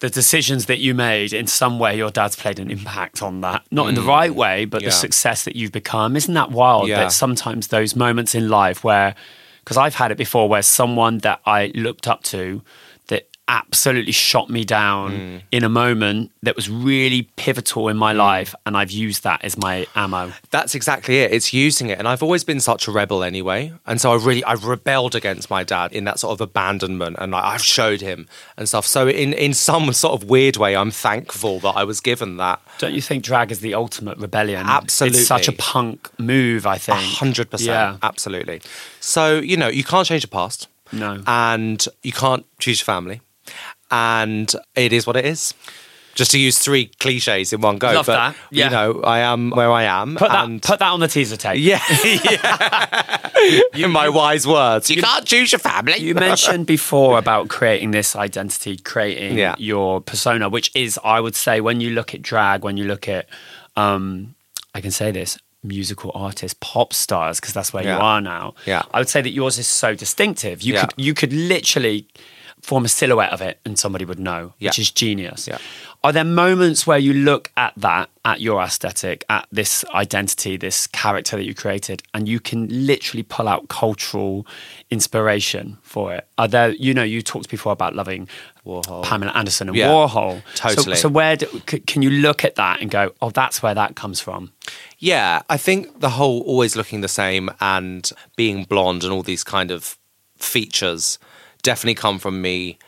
the 0.00 0.10
decisions 0.10 0.66
that 0.66 0.78
you 0.80 0.94
made 0.94 1.32
in 1.32 1.46
some 1.46 1.78
way 1.78 1.96
your 1.96 2.10
dad's 2.10 2.34
played 2.34 2.58
an 2.58 2.70
impact 2.70 3.22
on 3.22 3.40
that. 3.42 3.62
Not 3.70 3.88
in 3.88 3.94
the 3.94 4.02
right 4.02 4.34
way, 4.34 4.64
but 4.64 4.80
Mm. 4.80 4.84
Yeah. 4.84 4.88
the 4.88 4.92
success 4.96 5.44
that 5.44 5.54
you've 5.54 5.70
become. 5.72 6.16
Isn't 6.16 6.34
that 6.34 6.50
wild 6.50 6.88
Yeah. 6.88 7.04
that 7.04 7.12
sometimes 7.12 7.68
those 7.68 7.94
moments 7.94 8.34
in 8.34 8.48
life 8.48 8.82
where 8.82 9.14
because 9.64 9.76
I've 9.76 9.94
had 9.94 10.10
it 10.10 10.16
before 10.18 10.48
where 10.48 10.62
someone 10.62 11.18
that 11.18 11.40
I 11.46 11.70
looked 11.76 12.08
up 12.08 12.24
to 12.24 12.62
absolutely 13.48 14.12
shot 14.12 14.48
me 14.48 14.64
down 14.64 15.12
Mm. 15.12 15.42
in 15.50 15.64
a 15.64 15.68
moment 15.68 16.30
that 16.42 16.54
was 16.56 16.70
really 16.70 17.22
pivotal 17.36 17.88
in 17.88 17.96
my 17.96 18.12
life 18.12 18.54
and 18.64 18.76
I've 18.76 18.90
used 18.92 19.24
that 19.24 19.44
as 19.44 19.56
my 19.58 19.86
ammo. 19.96 20.32
That's 20.50 20.74
exactly 20.74 21.18
it. 21.18 21.32
It's 21.32 21.52
using 21.52 21.88
it, 21.90 21.98
and 21.98 22.06
I've 22.08 22.22
always 22.22 22.44
been 22.44 22.60
such 22.60 22.86
a 22.88 22.92
rebel 22.92 23.22
anyway, 23.24 23.72
and 23.86 24.00
so 24.00 24.12
I 24.12 24.16
really 24.16 24.44
I've 24.44 24.64
rebelled 24.64 25.14
against 25.14 25.50
my 25.50 25.64
dad 25.64 25.92
in 25.92 26.04
that 26.04 26.18
sort 26.20 26.32
of 26.32 26.40
abandonment, 26.40 27.16
and 27.18 27.32
like, 27.32 27.44
I've 27.44 27.62
showed 27.64 28.00
him 28.00 28.28
and 28.56 28.68
stuff. 28.68 28.86
So 28.86 29.08
in 29.08 29.32
in 29.32 29.54
some 29.54 29.92
sort 29.92 30.14
of 30.22 30.28
weird 30.30 30.56
way, 30.56 30.76
I'm 30.76 30.90
thankful 30.92 31.58
that 31.60 31.74
I 31.76 31.84
was 31.84 32.00
given 32.00 32.36
that. 32.38 32.60
Don't 32.78 32.94
you 32.94 33.02
think 33.02 33.24
drag 33.24 33.50
is 33.50 33.60
the 33.60 33.74
ultimate 33.74 34.18
rebellion? 34.18 34.66
Absolutely. 34.66 35.18
It's 35.18 35.28
such 35.28 35.48
a 35.48 35.52
punk 35.52 36.08
move, 36.18 36.64
I 36.66 36.78
think. 36.78 37.00
100%. 37.00 37.66
Yeah. 37.66 37.96
absolutely. 38.02 38.62
So 39.00 39.38
you 39.40 39.56
know 39.56 39.68
you 39.68 39.84
can't 39.84 40.06
change 40.06 40.22
the 40.22 40.28
past, 40.28 40.68
No. 40.92 41.22
and 41.26 41.84
you 42.02 42.12
can't 42.12 42.44
choose 42.58 42.80
your 42.80 42.86
family, 42.86 43.20
and 43.92 44.52
it 44.74 44.92
is 44.92 45.06
what 45.06 45.14
it 45.16 45.24
is. 45.24 45.54
Just 46.14 46.32
to 46.32 46.38
use 46.38 46.58
three 46.58 46.86
cliches 47.00 47.54
in 47.54 47.62
one 47.62 47.78
go, 47.78 47.90
Love 47.92 48.04
but 48.04 48.16
that. 48.16 48.36
Yeah. 48.50 48.64
you 48.66 48.70
know 48.70 49.00
I 49.02 49.20
am 49.20 49.48
where 49.50 49.70
I 49.72 49.84
am, 49.84 50.16
Put 50.16 50.28
that, 50.30 50.44
and 50.44 50.60
put 50.60 50.78
that 50.80 50.88
on 50.90 51.00
the 51.00 51.08
teaser 51.08 51.38
tape. 51.38 51.56
yeah, 51.58 51.80
in 53.74 53.90
my 53.90 54.08
wise 54.08 54.46
words, 54.46 54.90
you, 54.90 55.00
can't 55.02 55.24
choose 55.24 55.52
your 55.52 55.58
family. 55.58 55.96
You 55.98 56.14
mentioned 56.14 56.66
before 56.66 57.18
about 57.18 57.48
creating 57.48 57.92
this 57.92 58.14
identity, 58.14 58.76
creating 58.76 59.38
Yeah. 59.38 59.54
your 59.58 60.00
persona, 60.00 60.48
which 60.48 60.70
is, 60.74 60.98
I 61.02 61.20
would 61.20 61.34
say, 61.34 61.60
when 61.60 61.80
you 61.80 61.90
look 61.90 62.14
at 62.14 62.22
drag, 62.22 62.62
when 62.62 62.76
you 62.76 62.84
look 62.84 63.08
at, 63.08 63.26
um, 63.76 64.34
I 64.74 64.80
can 64.80 64.90
say 64.90 65.10
this, 65.12 65.38
musical 65.64 66.10
artists, 66.14 66.56
pop 66.60 66.92
stars, 66.92 67.40
because 67.40 67.54
that's 67.54 67.72
where 67.72 67.84
Yeah. 67.84 67.96
you 67.96 68.02
are 68.02 68.20
now. 68.20 68.54
Yeah. 68.66 68.82
I 68.92 68.98
would 68.98 69.08
say 69.08 69.22
that 69.22 69.30
yours 69.30 69.58
is 69.58 69.66
so 69.68 69.94
distinctive. 69.94 70.60
You 70.62 70.74
Yeah. 70.74 70.80
could 70.86 70.94
you 70.96 71.14
could 71.14 71.32
literally 71.32 72.06
form 72.62 72.84
a 72.84 72.88
silhouette 72.88 73.32
of 73.32 73.40
it, 73.42 73.58
and 73.64 73.78
somebody 73.78 74.04
would 74.04 74.18
know, 74.20 74.54
Yeah. 74.58 74.70
which 74.70 74.78
is 74.78 74.90
genius. 74.90 75.46
Yeah. 75.48 75.58
Are 76.04 76.12
there 76.12 76.24
moments 76.24 76.86
where 76.86 76.98
you 76.98 77.12
look 77.12 77.50
at 77.56 77.72
that, 77.76 78.08
at 78.24 78.40
your 78.40 78.60
aesthetic, 78.62 79.24
at 79.28 79.46
this 79.52 79.84
identity, 79.94 80.56
this 80.56 80.86
character 80.86 81.36
that 81.36 81.44
you 81.44 81.54
created, 81.54 82.02
and 82.14 82.28
you 82.28 82.38
can 82.40 82.68
literally 82.86 83.22
pull 83.24 83.48
out 83.48 83.68
cultural 83.68 84.46
inspiration 84.90 85.78
for 85.82 86.14
it? 86.14 86.26
Are 86.38 86.46
there, 86.48 86.70
you 86.70 86.94
know, 86.94 87.02
you 87.02 87.20
talked 87.22 87.48
before 87.50 87.72
about 87.72 87.94
loving 87.96 88.28
Warhol. 88.66 89.02
Pamela 89.02 89.32
Anderson 89.32 89.68
and 89.68 89.76
Yeah, 89.76 89.88
Warhol. 89.88 90.42
So- 90.54 90.68
totally. 90.74 90.96
So, 90.96 91.08
where 91.08 91.36
do, 91.36 91.46
c- 91.68 91.80
can 91.80 92.02
you 92.02 92.10
look 92.10 92.44
at 92.44 92.54
that 92.56 92.80
and 92.80 92.90
go, 92.90 93.12
oh, 93.20 93.30
that's 93.30 93.60
where 93.62 93.74
that 93.74 93.96
comes 93.96 94.20
from? 94.20 94.52
Yeah, 94.98 95.42
I 95.50 95.56
think 95.56 95.98
the 96.00 96.10
whole 96.10 96.42
always 96.42 96.76
looking 96.76 97.00
the 97.00 97.08
same 97.08 97.50
and 97.60 98.08
being 98.36 98.64
blonde 98.64 99.02
and 99.02 99.12
all 99.12 99.22
these 99.24 99.42
kind 99.42 99.70
of 99.72 99.98
features 100.36 101.18
definitely 101.62 101.94
come 101.94 102.18
from 102.18 102.40
me 102.42 102.78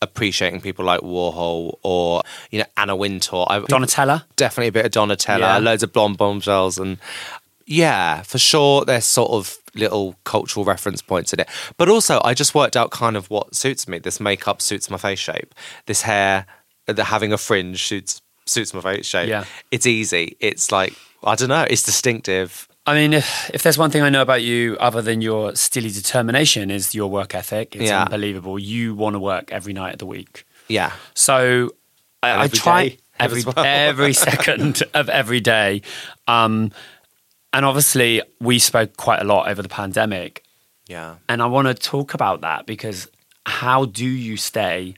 appreciating 0.00 0.60
people 0.60 0.84
like 0.84 1.00
Warhol 1.00 1.78
or 1.82 2.22
you 2.50 2.58
know 2.58 2.64
Anna 2.76 2.96
Wintour. 2.96 3.46
I, 3.48 3.60
Donatella? 3.60 4.24
definitely 4.36 4.68
a 4.68 4.72
bit 4.72 4.86
of 4.86 4.92
Donatella, 4.92 5.38
Yeah. 5.38 5.58
loads 5.58 5.82
of 5.82 5.92
blonde 5.92 6.18
bombshells, 6.18 6.78
and 6.78 6.98
yeah, 7.66 8.22
for 8.22 8.38
sure, 8.38 8.84
there's 8.84 9.04
sort 9.04 9.30
of 9.30 9.56
little 9.74 10.16
cultural 10.24 10.64
reference 10.64 11.00
points 11.00 11.32
in 11.32 11.40
it. 11.40 11.48
But 11.78 11.88
also, 11.88 12.20
I 12.24 12.34
just 12.34 12.54
worked 12.54 12.76
out 12.76 12.90
kind 12.90 13.16
of 13.16 13.30
what 13.30 13.54
suits 13.54 13.86
me. 13.88 13.98
This 13.98 14.20
makeup 14.20 14.60
suits 14.60 14.90
my 14.90 14.98
face 14.98 15.20
shape. 15.20 15.54
This 15.86 16.02
hair, 16.02 16.46
uh, 16.88 16.92
the 16.92 17.04
having 17.04 17.32
a 17.32 17.38
fringe 17.38 17.82
suits 17.84 18.20
suits 18.44 18.74
my 18.74 18.80
face 18.80 19.06
shape. 19.06 19.28
Yeah. 19.28 19.44
it's 19.70 19.86
easy. 19.86 20.36
It's 20.40 20.72
like 20.72 20.94
I 21.22 21.36
don't 21.36 21.48
know. 21.48 21.64
It's 21.70 21.84
distinctive. 21.84 22.66
I 22.86 22.94
mean, 22.94 23.12
if, 23.12 23.50
if 23.54 23.62
there's 23.62 23.78
one 23.78 23.90
thing 23.90 24.02
I 24.02 24.08
know 24.08 24.22
about 24.22 24.42
you, 24.42 24.76
other 24.80 25.02
than 25.02 25.20
your 25.22 25.54
steely 25.54 25.90
determination, 25.90 26.70
is 26.70 26.94
your 26.94 27.08
work 27.10 27.34
ethic. 27.34 27.76
It's 27.76 27.90
Yeah. 27.90 28.02
unbelievable. 28.02 28.58
You 28.58 28.94
want 28.94 29.14
to 29.14 29.20
work 29.20 29.52
every 29.52 29.72
night 29.72 29.92
of 29.94 29.98
the 30.00 30.06
week. 30.06 30.44
Yeah, 30.68 30.92
So 31.14 31.70
I, 32.22 32.44
I 32.44 32.48
try 32.48 32.88
day 32.88 32.98
every 33.20 33.42
well. 33.44 33.54
every 33.64 34.12
second 34.14 34.82
of 34.94 35.08
every 35.08 35.40
day. 35.40 35.82
Um, 36.26 36.72
and 37.52 37.64
obviously, 37.66 38.22
we 38.40 38.58
spoke 38.58 38.96
quite 38.96 39.20
a 39.20 39.24
lot 39.24 39.48
over 39.48 39.60
the 39.60 39.68
pandemic, 39.68 40.42
yeah. 40.88 41.16
and 41.28 41.42
I 41.42 41.46
want 41.46 41.68
to 41.68 41.74
talk 41.74 42.14
about 42.14 42.40
that 42.40 42.64
because 42.64 43.08
how 43.44 43.84
do 43.84 44.06
you 44.06 44.36
stay 44.38 44.94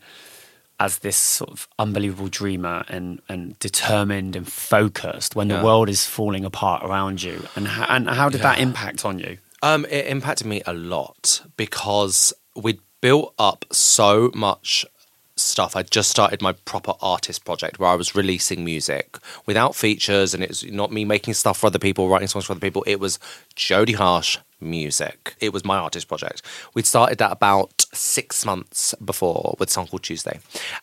as 0.80 0.98
this 0.98 1.16
sort 1.16 1.50
of 1.50 1.68
unbelievable 1.78 2.28
dreamer 2.28 2.84
and, 2.88 3.20
and 3.28 3.58
determined 3.58 4.36
and 4.36 4.46
focused 4.50 5.36
when 5.36 5.48
the 5.48 5.62
world 5.62 5.88
is 5.88 6.04
falling 6.04 6.44
apart 6.44 6.82
around 6.84 7.22
you? 7.22 7.42
And 7.56 7.68
how, 7.68 7.86
and 7.94 8.08
how 8.08 8.28
did 8.28 8.42
that 8.42 8.58
impact 8.58 9.04
on 9.04 9.18
you? 9.18 9.38
Um, 9.62 9.86
it 9.86 10.06
impacted 10.06 10.46
me 10.46 10.62
a 10.66 10.74
lot 10.74 11.42
because 11.56 12.32
we'd 12.54 12.80
built 13.00 13.34
up 13.38 13.64
so 13.70 14.30
much 14.34 14.86
stuff. 15.36 15.76
I 15.76 15.82
just 15.82 16.10
started 16.10 16.40
my 16.40 16.52
proper 16.52 16.94
artist 17.00 17.44
project 17.44 17.78
where 17.78 17.90
I 17.90 17.94
was 17.94 18.14
releasing 18.14 18.64
music 18.64 19.18
without 19.46 19.74
features, 19.74 20.34
and 20.34 20.42
it's 20.42 20.64
not 20.64 20.92
me 20.92 21.04
making 21.04 21.34
stuff 21.34 21.58
for 21.58 21.66
other 21.66 21.78
people, 21.78 22.08
writing 22.08 22.28
songs 22.28 22.44
for 22.44 22.52
other 22.52 22.60
people. 22.60 22.84
It 22.86 23.00
was 23.00 23.18
Jodie 23.56 23.94
Harsh 23.94 24.38
music. 24.60 25.34
It 25.40 25.52
was 25.52 25.64
my 25.64 25.76
artist 25.76 26.08
project. 26.08 26.42
We'd 26.74 26.86
started 26.86 27.18
that 27.18 27.32
about 27.32 27.86
six 27.92 28.44
months 28.46 28.94
before 29.04 29.56
with 29.58 29.70
song 29.70 29.86
called 29.86 30.02
Tuesday, 30.02 30.40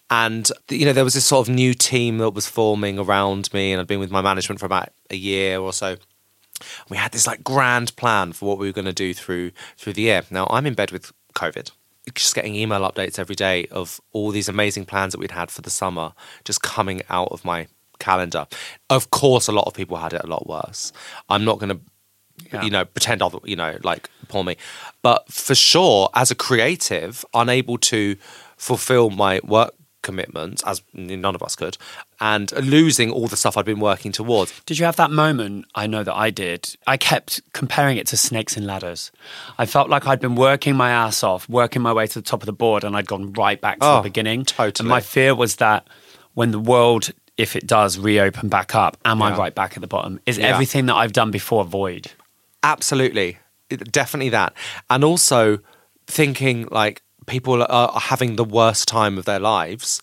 and 0.10 0.50
you 0.70 0.86
know 0.86 0.94
there 0.94 1.04
was 1.04 1.14
this 1.14 1.26
sort 1.26 1.48
of 1.48 1.54
new 1.54 1.74
team 1.74 2.18
that 2.20 2.32
was 2.32 2.48
forming 2.48 3.00
around 3.00 3.54
me, 3.54 3.72
and 3.72 3.82
I'd 3.82 3.88
been 3.88 4.00
with 4.00 4.12
my 4.12 4.22
management 4.22 4.60
for 4.60 4.66
about 4.66 4.90
a 5.10 5.16
year 5.16 5.60
or 5.60 5.74
so 5.74 5.98
we 6.90 6.98
had 6.98 7.12
this 7.12 7.28
like 7.28 7.44
grand 7.44 7.96
plan 7.96 8.34
for 8.34 8.48
what 8.48 8.58
we 8.60 8.68
were 8.68 8.74
going 8.74 8.86
to 8.86 8.94
do 8.94 9.14
through 9.14 9.52
through 9.78 9.94
the 9.94 10.04
year. 10.04 10.24
Now 10.30 10.48
I'm 10.50 10.66
in 10.66 10.74
bed 10.74 10.92
with 10.92 11.12
COVID, 11.34 11.72
just 12.16 12.36
getting 12.36 12.56
email 12.56 12.82
updates 12.82 13.20
every 13.20 13.36
day 13.36 13.68
of 13.72 14.02
all 14.12 14.32
these 14.32 14.50
amazing 14.50 14.86
plans 14.86 15.14
that 15.14 15.20
we'd 15.20 15.32
had 15.32 15.52
for 15.52 15.62
the 15.62 15.70
summer 15.70 16.14
just 16.44 16.62
coming 16.62 17.02
out 17.10 17.30
of 17.32 17.46
my 17.46 17.68
calendar. 18.00 18.48
Of 18.90 19.12
course, 19.12 19.48
a 19.48 19.52
lot 19.52 19.68
of 19.68 19.74
people 19.74 19.98
had 19.98 20.14
it 20.14 20.22
a 20.24 20.28
lot 20.28 20.48
worse. 20.48 20.92
I'm 21.30 21.46
not 21.46 21.60
going 21.60 21.78
to. 21.78 21.82
Yeah. 22.52 22.64
You 22.64 22.72
know, 22.72 22.86
pretend 22.86 23.22
other, 23.22 23.38
you 23.44 23.56
know, 23.56 23.78
like 23.84 24.10
poor 24.28 24.44
me. 24.44 24.56
But 25.04 25.32
for 25.32 25.54
sure, 25.54 26.10
as 26.16 26.32
a 26.32 26.36
creative, 26.36 27.24
unable 27.36 27.78
to 27.80 28.16
fulfill 28.58 29.12
my 29.12 29.42
work 29.44 29.76
commitments, 30.02 30.64
as 30.66 30.82
none 30.94 31.36
of 31.36 31.44
us 31.44 31.56
could, 31.56 31.78
and 32.20 32.52
losing 32.54 33.12
all 33.12 33.28
the 33.28 33.36
stuff 33.38 33.56
I'd 33.58 33.66
been 33.66 33.80
working 33.80 34.12
towards, 34.12 34.60
Did 34.66 34.80
you 34.80 34.86
have 34.86 34.96
that 34.96 35.12
moment? 35.12 35.66
I 35.76 35.88
know 35.88 36.04
that 36.04 36.16
I 36.16 36.30
did. 36.32 36.76
I 36.88 36.98
kept 36.98 37.42
comparing 37.54 37.98
it 37.98 38.08
to 38.08 38.18
snakes 38.18 38.58
and 38.58 38.66
ladders. 38.66 39.12
I 39.58 39.66
felt 39.66 39.90
like 39.90 40.08
I'd 40.08 40.20
been 40.20 40.36
working 40.36 40.76
my 40.76 40.90
ass 40.92 41.24
off, 41.24 41.48
working 41.48 41.82
my 41.82 41.94
way 41.94 42.08
to 42.08 42.14
the 42.20 42.22
top 42.24 42.42
of 42.42 42.46
the 42.48 42.54
board, 42.54 42.84
and 42.84 42.96
I'd 42.96 43.08
gone 43.08 43.34
right 43.34 43.60
back 43.62 43.80
to 43.80 43.86
Oh, 43.86 43.96
the 43.98 44.02
beginning. 44.10 44.46
totally. 44.46 44.86
And 44.86 44.90
my 44.90 45.02
fear 45.02 45.36
was 45.36 45.58
that 45.58 45.88
when 46.34 46.52
the 46.52 46.60
world, 46.60 47.12
if 47.38 47.56
it 47.56 47.68
does 47.68 47.98
reopen 48.00 48.50
back 48.50 48.74
up, 48.76 48.98
am 49.06 49.22
I 49.22 49.36
right 49.38 49.54
back 49.54 49.76
at 49.78 49.82
the 49.82 49.88
bottom? 49.88 50.20
Is 50.26 50.38
Yeah. 50.38 50.48
everything 50.48 50.86
that 50.88 50.96
I've 50.96 51.14
done 51.14 51.32
before 51.32 51.64
void? 51.66 52.12
Absolutely, 52.64 53.38
definitely 53.70 54.30
that, 54.30 54.54
and 54.90 55.04
also 55.04 55.60
thinking 56.08 56.68
like 56.72 57.02
people 57.32 57.64
are 57.64 58.00
having 58.00 58.36
the 58.36 58.44
worst 58.44 58.88
time 58.88 59.18
of 59.18 59.26
their 59.26 59.40
lives. 59.40 60.02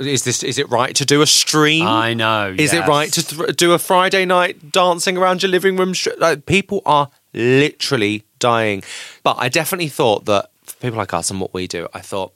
Is 0.00 0.24
this 0.24 0.42
is 0.42 0.58
it 0.58 0.68
right 0.68 0.96
to 0.96 1.04
do 1.04 1.22
a 1.22 1.26
stream? 1.26 1.86
I 1.86 2.14
know. 2.14 2.54
Is 2.58 2.72
it 2.72 2.88
right 2.88 3.12
to 3.12 3.22
th- 3.22 3.56
do 3.56 3.72
a 3.72 3.78
Friday 3.78 4.24
night 4.24 4.72
dancing 4.72 5.16
around 5.16 5.42
your 5.42 5.50
living 5.50 5.76
room? 5.76 5.92
Sh- 5.92 6.08
like, 6.18 6.46
people 6.46 6.82
are 6.84 7.08
literally 7.32 8.24
dying. 8.40 8.82
But 9.22 9.36
I 9.38 9.48
definitely 9.48 9.88
thought 9.88 10.24
that 10.24 10.50
for 10.64 10.76
people 10.78 10.98
like 10.98 11.14
us 11.14 11.30
and 11.30 11.40
what 11.40 11.54
we 11.54 11.68
do, 11.68 11.86
I 11.94 12.00
thought 12.00 12.32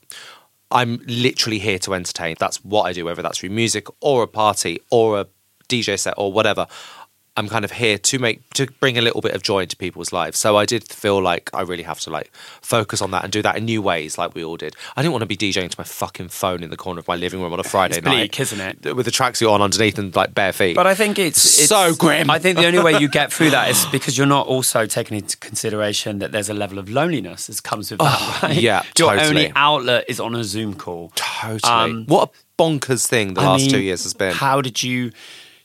I'm 0.70 1.02
literally 1.06 1.58
here 1.58 1.80
to 1.80 1.94
entertain. 1.94 2.36
That's 2.38 2.64
what 2.64 2.82
I 2.82 2.92
do, 2.92 3.04
whether 3.06 3.22
that's 3.22 3.38
through 3.38 3.50
music 3.50 3.88
or 4.00 4.22
a 4.22 4.28
party 4.28 4.80
or 4.90 5.20
a 5.20 5.26
DJ 5.68 5.98
set 5.98 6.14
or 6.16 6.32
whatever. 6.32 6.68
I'm 7.40 7.48
kind 7.48 7.64
of 7.64 7.72
here 7.72 7.96
to 7.96 8.18
make 8.18 8.48
to 8.50 8.66
bring 8.80 8.98
a 8.98 9.00
little 9.00 9.22
bit 9.22 9.34
of 9.34 9.42
joy 9.42 9.60
into 9.60 9.74
people's 9.74 10.12
lives. 10.12 10.36
So 10.36 10.58
I 10.58 10.66
did 10.66 10.84
feel 10.84 11.20
like 11.22 11.48
I 11.54 11.62
really 11.62 11.84
have 11.84 11.98
to 12.00 12.10
like 12.10 12.30
focus 12.60 13.00
on 13.00 13.12
that 13.12 13.24
and 13.24 13.32
do 13.32 13.40
that 13.40 13.56
in 13.56 13.64
new 13.64 13.80
ways, 13.80 14.18
like 14.18 14.34
we 14.34 14.44
all 14.44 14.58
did. 14.58 14.76
I 14.94 15.00
didn't 15.00 15.12
want 15.12 15.22
to 15.22 15.26
be 15.26 15.38
DJing 15.38 15.70
to 15.70 15.74
my 15.78 15.84
fucking 15.84 16.28
phone 16.28 16.62
in 16.62 16.68
the 16.68 16.76
corner 16.76 17.00
of 17.00 17.08
my 17.08 17.16
living 17.16 17.40
room 17.40 17.52
on 17.54 17.58
a 17.58 17.64
Friday 17.64 17.96
It's 17.96 18.04
night 18.04 18.16
bleak, 18.16 18.40
isn't 18.40 18.60
it? 18.60 18.94
with 18.94 19.08
a 19.08 19.10
tracksuit 19.10 19.50
on 19.50 19.62
underneath 19.62 19.98
and 19.98 20.14
like 20.14 20.34
bare 20.34 20.52
feet. 20.52 20.76
But 20.76 20.86
I 20.86 20.94
think 20.94 21.18
it's, 21.18 21.58
it's 21.58 21.68
So 21.68 21.94
grim. 21.94 22.28
I 22.30 22.38
think 22.38 22.58
the 22.58 22.66
only 22.66 22.80
way 22.80 23.00
you 23.00 23.08
get 23.08 23.32
through 23.32 23.50
that 23.50 23.70
is 23.70 23.86
because 23.92 24.18
you're 24.18 24.26
not 24.26 24.46
also 24.46 24.84
taking 24.84 25.16
into 25.16 25.38
consideration 25.38 26.18
that 26.18 26.32
there's 26.32 26.50
a 26.50 26.54
level 26.54 26.78
of 26.78 26.90
loneliness 26.90 27.46
that 27.46 27.62
comes 27.62 27.90
with 27.90 28.00
that. 28.00 28.40
right? 28.42 28.56
Oh, 28.58 28.60
yeah, 28.60 28.82
your 28.98 29.14
totally. 29.14 29.28
only 29.46 29.52
outlet 29.56 30.04
is 30.08 30.20
on 30.20 30.34
a 30.34 30.44
Zoom 30.44 30.74
call. 30.74 31.10
Totally. 31.14 31.60
Um, 31.72 32.04
what 32.06 32.28
a 32.30 32.62
bonkers 32.62 33.06
thing 33.06 33.32
the 33.32 33.40
I 33.40 33.46
last 33.46 33.62
mean, 33.62 33.70
two 33.70 33.80
years 33.80 34.02
has 34.02 34.12
been. 34.12 34.34
How 34.34 34.60
did 34.60 34.82
you 34.82 35.12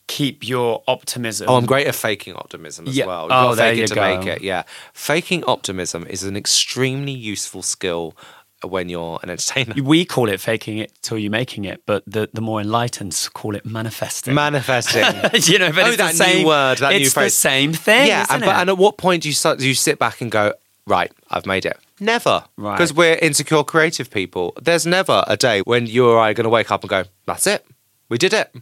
keep 0.07 0.47
your 0.47 0.83
optimism? 0.87 1.47
Oh, 1.49 1.55
I'm 1.57 1.65
great 1.65 1.87
at 1.87 1.95
faking 1.95 2.35
optimism 2.35 2.87
as 2.87 2.95
Yeah. 2.95 3.05
well. 3.05 3.23
You've 3.23 3.31
Oh, 3.31 3.55
there 3.55 3.73
you 3.73 3.87
to 3.87 3.95
go. 3.95 4.01
make 4.17 4.27
it. 4.27 4.41
Yeah. 4.43 4.63
Faking 4.93 5.43
optimism 5.45 6.05
is 6.07 6.23
an 6.23 6.35
extremely 6.37 7.11
useful 7.11 7.61
skill 7.63 8.15
when 8.63 8.89
you're 8.89 9.19
an 9.21 9.29
entertainer. 9.29 9.73
we 9.83 10.05
call 10.05 10.27
it 10.29 10.39
faking 10.39 10.77
it 10.79 10.91
till 11.01 11.17
you're 11.17 11.29
making 11.31 11.65
it, 11.65 11.83
but 11.85 12.03
the, 12.07 12.29
the 12.33 12.41
more 12.41 12.61
enlightened 12.61 13.29
call 13.33 13.55
it 13.55 13.65
manifesting. 13.65 14.33
Manifesting. 14.33 15.03
you 15.53 15.59
know, 15.59 15.71
but 15.71 15.83
Oh, 15.85 15.87
it's 15.89 15.97
that 15.97 16.13
the 16.13 16.23
new 16.25 16.33
same 16.33 16.47
word, 16.47 16.77
that 16.79 16.91
it's 16.93 16.99
new 16.99 17.05
the 17.05 17.11
phrase. 17.11 17.33
same 17.33 17.73
thing. 17.73 18.07
yeah, 18.07 18.25
and, 18.29 18.41
but, 18.41 18.55
and 18.55 18.69
at 18.69 18.77
what 18.77 18.97
point 18.97 19.23
do 19.23 19.29
you 19.29 19.33
start, 19.33 19.59
do 19.59 19.67
you 19.67 19.75
sit 19.75 19.99
back 19.99 20.21
and 20.21 20.31
go, 20.31 20.53
right, 20.87 21.11
I've 21.29 21.45
made 21.45 21.65
it? 21.65 21.77
Never. 21.99 22.43
Right. 22.57 22.73
Because 22.75 22.91
we're 22.93 23.15
insecure 23.21 23.63
creative 23.63 24.09
people. 24.09 24.53
There's 24.61 24.85
never 24.85 25.23
a 25.27 25.37
day 25.37 25.61
when 25.61 25.85
you 25.85 26.07
or 26.09 26.17
I 26.19 26.31
are 26.31 26.33
going 26.33 26.43
to 26.45 26.49
wake 26.49 26.71
up 26.71 26.81
and 26.81 26.89
go, 26.89 27.03
that's 27.25 27.45
it. 27.47 27.65
We 28.09 28.17
did 28.17 28.33
it. 28.33 28.53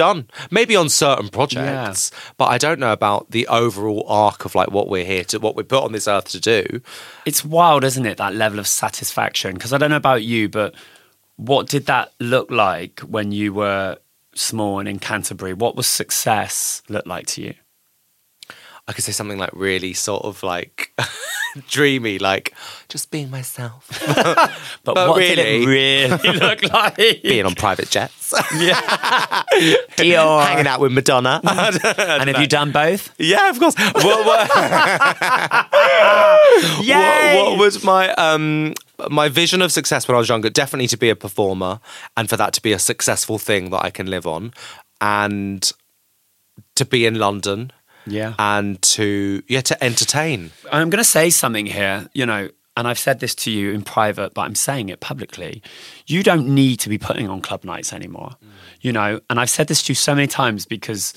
Done. 0.00 0.28
Maybe 0.50 0.76
on 0.76 0.88
certain 0.88 1.28
projects, 1.28 2.10
but 2.38 2.46
I 2.46 2.56
don't 2.56 2.80
know 2.80 2.92
about 2.92 3.32
the 3.32 3.46
overall 3.48 4.02
arc 4.08 4.46
of 4.46 4.54
like 4.54 4.70
what 4.70 4.88
we're 4.88 5.04
here 5.04 5.24
to, 5.24 5.38
what 5.38 5.56
we're 5.56 5.62
put 5.62 5.84
on 5.84 5.92
this 5.92 6.08
earth 6.08 6.28
to 6.30 6.40
do. 6.40 6.80
It's 7.26 7.44
wild, 7.44 7.84
isn't 7.84 8.06
it? 8.06 8.16
That 8.16 8.34
level 8.34 8.58
of 8.58 8.66
satisfaction. 8.66 9.52
Because 9.52 9.74
I 9.74 9.78
don't 9.78 9.90
know 9.90 9.96
about 9.96 10.22
you, 10.22 10.48
but 10.48 10.74
what 11.36 11.66
did 11.66 11.84
that 11.84 12.12
look 12.18 12.50
like 12.50 13.00
when 13.00 13.30
you 13.30 13.52
were 13.52 13.98
small 14.34 14.78
and 14.78 14.88
in 14.88 15.00
Canterbury? 15.00 15.52
What 15.52 15.76
was 15.76 15.86
success 15.86 16.82
look 16.88 17.04
like 17.04 17.26
to 17.26 17.42
you? 17.42 17.54
I 18.88 18.92
could 18.92 19.04
say 19.04 19.12
something 19.12 19.38
like 19.38 19.50
really 19.52 19.92
sort 19.92 20.24
of 20.24 20.42
like 20.42 20.92
dreamy, 21.68 22.18
like 22.18 22.54
just 22.88 23.10
being 23.10 23.30
myself, 23.30 23.88
But, 24.84 24.94
But 24.94 25.08
what 25.08 25.18
did 25.20 25.38
it 25.38 25.66
really- 25.66 26.10
really 26.10 26.38
look 26.38 26.62
like? 26.72 26.96
being 26.96 27.46
on 27.46 27.54
private 27.54 27.88
jets, 27.90 28.34
yeah. 28.56 28.80
Dior. 29.96 30.44
hanging 30.44 30.66
out 30.66 30.80
with 30.80 30.92
Madonna. 30.92 31.40
And 31.44 32.28
have 32.30 32.40
you 32.40 32.46
done 32.48 32.72
both? 32.72 33.14
yeah, 33.18 33.50
of 33.50 33.58
course. 33.60 33.74
What, 33.78 34.26
what, 34.26 35.70
Yay! 36.82 37.36
what, 37.36 37.50
what 37.52 37.58
was 37.58 37.84
my 37.84 38.10
um 38.14 38.74
my 39.10 39.28
vision 39.28 39.62
of 39.62 39.72
success 39.72 40.06
when 40.08 40.14
I 40.14 40.18
was 40.18 40.28
younger? 40.28 40.50
Definitely 40.50 40.88
to 40.88 40.96
be 40.96 41.10
a 41.10 41.16
performer, 41.16 41.80
and 42.16 42.28
for 42.28 42.36
that 42.36 42.52
to 42.54 42.62
be 42.62 42.72
a 42.72 42.78
successful 42.78 43.38
thing 43.38 43.70
that 43.70 43.84
I 43.84 43.90
can 43.90 44.06
live 44.08 44.26
on, 44.26 44.52
and 45.00 45.70
to 46.74 46.84
be 46.84 47.06
in 47.06 47.14
London, 47.18 47.72
Yeah. 48.06 48.34
and 48.38 48.80
to 48.82 49.42
yeah 49.48 49.60
to 49.62 49.84
entertain. 49.84 50.50
I'm 50.72 50.90
going 50.90 51.02
to 51.02 51.08
say 51.08 51.30
something 51.30 51.66
here, 51.66 52.08
you 52.14 52.26
know, 52.26 52.48
and 52.76 52.88
I've 52.88 52.98
said 52.98 53.20
this 53.20 53.34
to 53.36 53.50
you 53.50 53.72
in 53.72 53.82
private, 53.82 54.34
but 54.34 54.42
I'm 54.42 54.54
saying 54.54 54.88
it 54.88 55.00
publicly. 55.00 55.62
You 56.06 56.22
don't 56.22 56.48
need 56.48 56.78
to 56.80 56.88
be 56.88 56.98
putting 56.98 57.28
on 57.28 57.40
club 57.40 57.64
nights 57.64 57.92
anymore, 57.92 58.30
mm. 58.42 58.48
you 58.80 58.92
know, 58.92 59.20
and 59.28 59.38
I've 59.38 59.50
said 59.50 59.66
this 59.68 59.82
to 59.82 59.90
you 59.90 59.94
so 59.94 60.14
many 60.14 60.26
times 60.26 60.66
because 60.66 61.12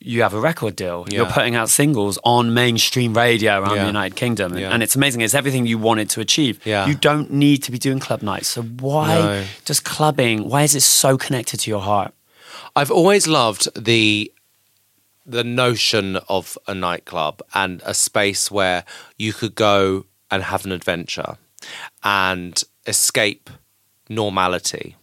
you 0.00 0.20
have 0.22 0.34
a 0.34 0.40
record 0.40 0.76
deal. 0.76 1.06
You're 1.10 1.24
putting 1.24 1.54
out 1.54 1.70
singles 1.70 2.18
on 2.24 2.52
mainstream 2.52 3.14
radio 3.14 3.60
around 3.60 3.76
Yeah. 3.76 3.80
the 3.82 3.86
United 3.86 4.16
Kingdom, 4.16 4.52
and, 4.52 4.60
Yeah. 4.60 4.70
and 4.70 4.82
it's 4.82 4.94
amazing. 4.94 5.22
It's 5.22 5.34
everything 5.34 5.66
you 5.66 5.78
wanted 5.78 6.10
to 6.10 6.20
achieve. 6.20 6.60
Yeah. 6.66 6.86
You 6.86 6.94
don't 6.94 7.30
need 7.32 7.62
to 7.62 7.72
be 7.72 7.78
doing 7.78 8.00
club 8.00 8.22
nights. 8.22 8.48
So 8.48 8.62
why 8.62 9.14
No. 9.14 9.44
does 9.64 9.80
clubbing? 9.80 10.48
Why 10.48 10.62
is 10.62 10.74
it 10.74 10.82
so 10.82 11.16
connected 11.16 11.60
to 11.60 11.70
your 11.70 11.80
heart? 11.80 12.12
I've 12.76 12.90
always 12.90 13.26
loved 13.26 13.68
the 13.82 14.30
the 15.26 15.44
notion 15.44 16.16
of 16.28 16.58
a 16.66 16.74
nightclub 16.74 17.40
and 17.54 17.82
a 17.84 17.94
space 17.94 18.50
where 18.50 18.84
you 19.16 19.32
could 19.32 19.54
go 19.54 20.04
and 20.30 20.42
have 20.42 20.64
an 20.64 20.72
adventure 20.72 21.36
and 22.02 22.62
escape 22.86 23.50
normality. 24.08 24.96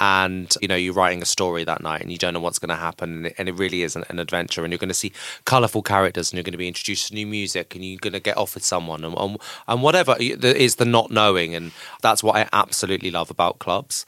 And 0.00 0.56
you 0.60 0.68
know 0.68 0.76
you're 0.76 0.94
writing 0.94 1.22
a 1.22 1.26
story 1.26 1.64
that 1.64 1.82
night, 1.82 2.02
and 2.02 2.12
you 2.12 2.18
don't 2.18 2.32
know 2.32 2.38
what's 2.38 2.60
going 2.60 2.68
to 2.68 2.76
happen, 2.76 3.32
and 3.36 3.48
it, 3.48 3.58
really 3.58 3.82
is 3.82 3.96
an, 3.96 4.04
an 4.08 4.20
adventure. 4.20 4.62
And 4.62 4.70
you're 4.72 4.78
going 4.78 4.86
to 4.86 4.94
see 4.94 5.12
colourful 5.44 5.82
characters, 5.82 6.30
and 6.30 6.36
you're 6.36 6.44
going 6.44 6.52
to 6.52 6.58
be 6.58 6.68
introduced 6.68 7.08
to 7.08 7.14
new 7.14 7.26
music, 7.26 7.74
and 7.74 7.84
you're 7.84 7.98
going 7.98 8.12
to 8.12 8.20
get 8.20 8.36
off 8.36 8.54
with 8.54 8.64
someone, 8.64 9.02
and, 9.02 9.18
and, 9.18 9.38
and 9.66 9.82
whatever 9.82 10.14
is 10.20 10.76
the 10.76 10.84
not 10.84 11.10
knowing, 11.10 11.52
and 11.52 11.72
that's 12.00 12.22
what 12.22 12.36
I 12.36 12.48
absolutely 12.52 13.10
love 13.10 13.28
about 13.28 13.58
clubs. 13.58 14.06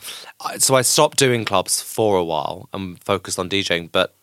So 0.58 0.76
I 0.76 0.82
stopped 0.82 1.18
doing 1.18 1.44
clubs 1.44 1.82
for 1.82 2.16
a 2.16 2.24
while 2.24 2.68
and 2.72 3.02
focused 3.02 3.40
on 3.40 3.48
DJing, 3.48 3.90
but 3.90 4.14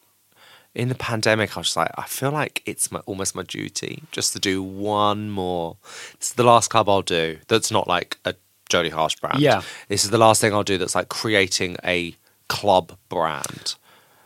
in 0.78 0.90
the 0.90 0.96
pandemic, 0.96 1.58
I 1.58 1.60
was 1.60 1.68
just 1.68 1.78
like, 1.78 1.92
I 1.98 2.04
feel 2.04 2.32
like 2.32 2.62
it's 2.66 2.92
my, 2.92 3.00
almost 3.08 3.36
my 3.36 3.42
duty 3.42 4.04
just 4.12 4.32
to 4.34 4.40
do 4.40 4.62
one 4.62 5.32
more. 5.32 5.78
It's 6.14 6.34
the 6.34 6.44
last 6.44 6.70
club 6.70 6.88
I'll 6.88 7.02
do 7.02 7.40
that's 7.48 7.72
not 7.72 7.88
like 7.88 8.18
a 8.26 8.36
Jodie 8.70 8.92
Harsh 8.92 9.16
brand. 9.16 9.40
Yeah. 9.40 9.64
This 9.88 10.04
is 10.04 10.12
the 10.12 10.20
last 10.20 10.40
thing 10.40 10.54
I'll 10.54 10.64
do 10.64 10.78
that's 10.78 10.94
like 10.94 11.10
creating 11.10 11.78
a 11.84 12.16
club 12.48 12.96
brand. 13.10 13.76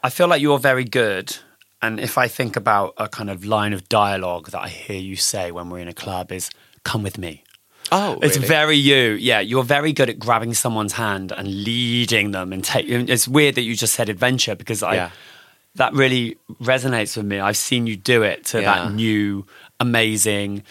I 0.03 0.09
feel 0.09 0.27
like 0.27 0.41
you're 0.41 0.59
very 0.59 0.83
good. 0.83 1.37
And 1.81 1.99
if 1.99 2.17
I 2.17 2.27
think 2.27 2.57
about 2.57 2.93
a 2.97 3.07
kind 3.07 3.29
of 3.29 3.45
line 3.45 3.71
of 3.71 3.87
dialogue 3.87 4.49
that 4.51 4.61
I 4.61 4.67
hear 4.67 4.99
you 4.99 5.15
say 5.15 5.51
when 5.51 5.69
we're 5.69 5.79
in 5.79 5.87
a 5.87 5.93
club 5.93 6.33
is 6.33 6.49
come 6.83 7.01
with 7.01 7.17
me. 7.17 7.43
Oh, 7.93 8.19
It's 8.21 8.37
very 8.37 8.75
you. 8.77 9.13
Yeah, 9.13 9.39
you're 9.39 9.63
very 9.63 9.93
good 9.93 10.09
at 10.09 10.19
grabbing 10.19 10.53
someone's 10.53 10.93
hand 10.93 11.31
and 11.31 11.63
leading 11.63 12.31
them 12.31 12.51
and 12.53 12.63
take 12.63 12.87
it's 12.87 13.27
weird 13.27 13.55
that 13.55 13.63
you 13.63 13.75
just 13.75 13.93
said 13.93 14.09
adventure 14.09 14.55
because 14.55 14.83
I 14.83 14.95
Yeah. 14.95 15.09
That 15.75 15.93
really 15.93 16.37
resonates 16.61 17.15
with 17.17 17.25
me. 17.25 17.39
I've 17.39 17.57
seen 17.57 17.87
you 17.87 17.95
do 17.95 18.23
it 18.23 18.45
to 18.47 18.61
Yeah. 18.61 18.75
that 18.85 18.93
new 18.93 19.45
amazing 19.79 20.63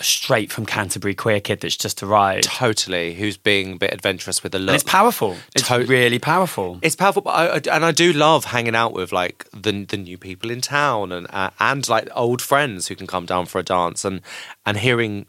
straight 0.00 0.50
from 0.50 0.64
Canterbury 0.64 1.14
queer 1.14 1.40
kid 1.40 1.60
that's 1.60 1.76
just 1.76 2.02
arrived. 2.02 2.44
totally 2.44 3.12
who's 3.14 3.36
being 3.36 3.72
a 3.74 3.76
bit 3.76 3.92
adventurous 3.92 4.42
with 4.42 4.52
the 4.52 4.58
look. 4.58 4.68
And 4.70 4.74
it's 4.76 4.90
powerful. 4.90 5.36
It's 5.54 5.68
To- 5.68 5.84
really 5.84 6.18
powerful. 6.18 6.78
It's 6.80 6.96
powerful, 6.96 7.20
but 7.20 7.30
I, 7.32 7.46
I- 7.56 7.76
and 7.76 7.84
I 7.84 7.92
do 7.92 8.12
love 8.14 8.46
hanging 8.46 8.74
out 8.74 8.94
with 8.94 9.12
like 9.12 9.46
the 9.52 9.84
the 9.84 9.98
new 9.98 10.16
people 10.16 10.50
in 10.50 10.62
town 10.62 11.12
and 11.12 11.26
uh, 11.30 11.50
and 11.60 11.86
like 11.88 12.08
old 12.14 12.40
friends 12.40 12.88
who 12.88 12.94
can 12.94 13.06
come 13.06 13.26
down 13.26 13.44
for 13.44 13.58
a 13.58 13.62
dance 13.62 14.04
and 14.06 14.22
and 14.64 14.78
hearing 14.78 15.26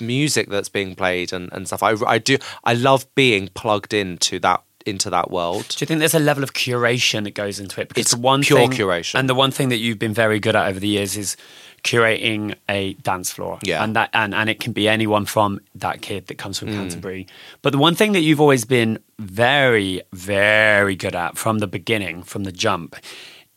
music 0.00 0.50
that's 0.50 0.68
being 0.68 0.94
played 0.94 1.32
and, 1.32 1.48
and 1.52 1.66
stuff. 1.66 1.82
I, 1.82 1.94
I 2.06 2.18
do 2.18 2.36
I 2.64 2.74
love 2.74 3.06
being 3.14 3.48
plugged 3.48 3.94
into 3.94 4.38
that 4.40 4.62
into 4.86 5.10
that 5.10 5.30
world. 5.30 5.66
Do 5.68 5.76
you 5.82 5.86
think 5.86 6.00
there's 6.00 6.14
a 6.14 6.18
level 6.20 6.42
of 6.42 6.52
curation 6.54 7.24
that 7.24 7.34
goes 7.34 7.60
into 7.60 7.80
it? 7.80 7.88
Because 7.88 8.02
It's 8.02 8.10
the 8.14 8.20
one 8.20 8.42
pure 8.42 8.58
thing, 8.60 8.70
curation. 8.72 9.18
and 9.18 9.28
the 9.28 9.34
one 9.34 9.50
thing 9.50 9.68
that 9.70 9.76
you've 9.78 9.98
been 9.98 10.14
very 10.14 10.40
good 10.40 10.56
at 10.56 10.68
over 10.68 10.80
the 10.80 10.88
years 10.88 11.16
is 11.16 11.36
curating 11.82 12.54
a 12.68 12.92
dance 12.94 13.30
floor. 13.30 13.58
Yeah. 13.62 13.82
and 13.82 13.96
that 13.96 14.10
and 14.12 14.34
and 14.34 14.50
it 14.50 14.60
can 14.60 14.72
be 14.72 14.86
anyone 14.88 15.24
from 15.24 15.60
that 15.74 16.02
kid 16.02 16.26
that 16.26 16.36
comes 16.36 16.58
from 16.58 16.68
Mm. 16.68 16.74
Canterbury. 16.74 17.26
But 17.62 17.70
the 17.72 17.78
one 17.78 17.94
thing 17.94 18.12
that 18.12 18.20
you've 18.20 18.40
always 18.40 18.64
been 18.64 18.98
very 19.18 20.02
very 20.12 20.94
good 20.96 21.14
at 21.14 21.38
from 21.38 21.58
the 21.58 21.66
beginning, 21.66 22.22
from 22.22 22.44
the 22.44 22.52
jump, 22.52 22.96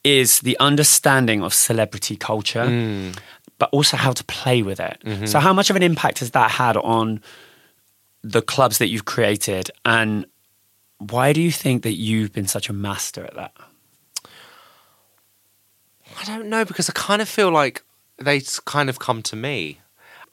is 0.03 0.39
the 0.39 0.57
understanding 0.59 1.43
of 1.43 1.53
celebrity 1.53 2.15
culture. 2.15 2.63
Mm. 2.65 3.17
But 3.59 3.69
also 3.71 3.97
how 3.97 4.11
to 4.13 4.23
play 4.25 4.61
with 4.61 4.79
it. 4.79 4.97
Mm-hmm. 5.05 5.25
So, 5.25 5.39
how 5.39 5.53
much 5.53 5.69
of 5.69 5.75
an 5.75 5.83
impact 5.83 6.19
has 6.19 6.31
that 6.31 6.51
had 6.51 6.75
on 6.77 7.21
the 8.21 8.41
clubs 8.41 8.77
that 8.79 8.87
you've 8.87 9.05
created, 9.05 9.69
and 9.85 10.25
why 11.11 11.33
do 11.33 11.41
you 11.41 11.51
think 11.51 11.83
that 11.83 11.93
you've 11.93 12.31
been 12.31 12.47
such 12.47 12.69
a 12.69 12.73
master 12.73 13.23
at 13.25 13.35
that? 13.35 13.53
I 16.19 16.23
don't 16.25 16.47
know 16.47 16.65
because 16.65 16.89
I 16.89 16.93
kind 16.93 17.21
of 17.21 17.29
feel 17.29 17.51
like 17.51 17.83
they 18.17 18.41
kind 18.65 18.89
of 18.89 18.99
come 18.99 19.21
to 19.23 19.35
me. 19.35 19.79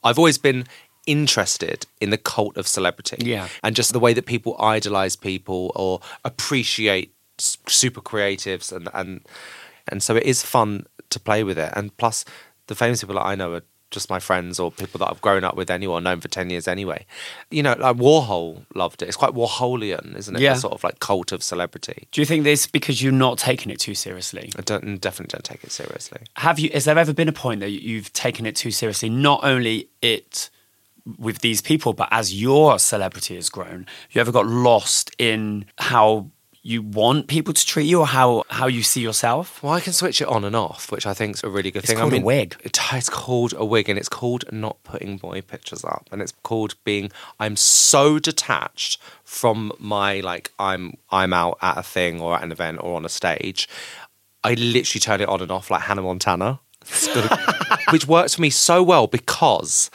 I've 0.03 0.17
always 0.17 0.37
been 0.37 0.65
interested 1.05 1.85
in 1.99 2.09
the 2.11 2.17
cult 2.17 2.57
of 2.57 2.67
celebrity. 2.67 3.17
Yeah. 3.19 3.47
And 3.63 3.75
just 3.75 3.93
the 3.93 3.99
way 3.99 4.13
that 4.13 4.25
people 4.25 4.55
idolize 4.59 5.15
people 5.15 5.71
or 5.75 5.99
appreciate 6.23 7.13
super 7.37 8.01
creatives 8.01 8.71
and 8.71 8.87
and 8.93 9.21
and 9.87 10.03
so 10.03 10.15
it 10.15 10.23
is 10.23 10.43
fun 10.43 10.85
to 11.09 11.19
play 11.19 11.43
with 11.43 11.57
it. 11.57 11.73
And 11.75 11.95
plus 11.97 12.23
the 12.67 12.75
famous 12.75 13.01
people 13.01 13.15
that 13.15 13.25
I 13.25 13.35
know 13.35 13.53
are 13.53 13.63
just 13.91 14.09
my 14.09 14.19
friends 14.19 14.59
or 14.59 14.71
people 14.71 14.97
that 14.99 15.09
I've 15.09 15.21
grown 15.21 15.43
up 15.43 15.55
with 15.55 15.69
anyway, 15.69 15.93
or 15.93 16.01
known 16.01 16.19
for 16.19 16.27
10 16.27 16.49
years 16.49 16.67
anyway. 16.67 17.05
You 17.49 17.61
know, 17.61 17.75
like 17.77 17.97
Warhol 17.97 18.65
loved 18.73 19.01
it. 19.01 19.07
It's 19.07 19.17
quite 19.17 19.33
Warholian, 19.33 20.17
isn't 20.17 20.35
it? 20.35 20.41
Yeah. 20.41 20.53
The 20.53 20.61
sort 20.61 20.73
of 20.73 20.83
like 20.83 20.99
cult 20.99 21.31
of 21.31 21.43
celebrity. 21.43 22.07
Do 22.11 22.21
you 22.21 22.25
think 22.25 22.43
this 22.43 22.65
because 22.65 23.01
you're 23.03 23.11
not 23.11 23.37
taking 23.37 23.71
it 23.71 23.79
too 23.79 23.93
seriously? 23.93 24.51
I 24.57 24.61
don't, 24.61 24.83
mm, 24.83 24.99
definitely 24.99 25.33
don't 25.33 25.43
take 25.43 25.63
it 25.63 25.71
seriously. 25.71 26.21
Have 26.37 26.57
you? 26.57 26.69
Has 26.73 26.85
there 26.85 26.97
ever 26.97 27.13
been 27.13 27.27
a 27.27 27.33
point 27.33 27.59
that 27.59 27.69
you've 27.69 28.11
taken 28.13 28.45
it 28.45 28.55
too 28.55 28.71
seriously? 28.71 29.09
Not 29.09 29.43
only 29.43 29.89
it 30.01 30.49
with 31.17 31.39
these 31.39 31.61
people, 31.61 31.93
but 31.93 32.07
as 32.11 32.39
your 32.39 32.79
celebrity 32.79 33.35
has 33.35 33.49
grown, 33.49 33.85
you 34.11 34.21
ever 34.21 34.31
got 34.31 34.45
lost 34.45 35.11
in 35.17 35.65
how 35.77 36.29
you 36.63 36.83
want 36.83 37.25
people 37.27 37.53
to 37.55 37.65
treat 37.65 37.85
you 37.85 38.01
or 38.01 38.07
how 38.07 38.43
how 38.49 38.67
you 38.67 38.83
see 38.83 39.01
yourself? 39.01 39.63
Well, 39.63 39.73
I 39.73 39.79
can 39.81 39.93
switch 39.93 40.21
it 40.21 40.27
on 40.27 40.43
and 40.43 40.55
off, 40.55 40.91
which 40.91 41.07
I 41.07 41.13
think 41.13 41.35
is 41.35 41.43
a 41.43 41.49
really 41.49 41.71
good 41.71 41.83
thing. 41.83 41.93
It's 41.95 41.99
thing. 41.99 41.99
called 41.99 42.13
I 42.13 42.17
a 42.17 42.19
mean, 42.19 42.25
wig. 42.25 42.55
It, 42.63 42.77
it's 42.93 43.09
called 43.09 43.53
a 43.57 43.65
wig, 43.65 43.89
and 43.89 43.97
it's 43.97 44.09
called 44.09 44.45
not 44.51 44.81
putting 44.83 45.17
boy 45.17 45.41
pictures 45.41 45.83
up, 45.83 46.07
and 46.11 46.21
it's 46.21 46.33
called 46.43 46.75
being. 46.83 47.11
I'm 47.39 47.55
so 47.55 48.19
detached 48.19 49.01
from 49.23 49.71
my 49.79 50.19
like 50.19 50.51
I'm 50.59 50.93
I'm 51.09 51.33
out 51.33 51.57
at 51.61 51.77
a 51.77 51.83
thing 51.83 52.21
or 52.21 52.35
at 52.35 52.43
an 52.43 52.51
event 52.51 52.79
or 52.81 52.95
on 52.95 53.05
a 53.05 53.09
stage. 53.09 53.67
I 54.43 54.53
literally 54.53 54.99
turn 54.99 55.21
it 55.21 55.29
on 55.29 55.41
and 55.41 55.51
off 55.51 55.71
like 55.71 55.81
Hannah 55.81 56.01
Montana, 56.03 56.59
which 57.91 58.07
works 58.07 58.35
for 58.35 58.41
me 58.41 58.49
so 58.51 58.83
well 58.83 59.07
because 59.07 59.89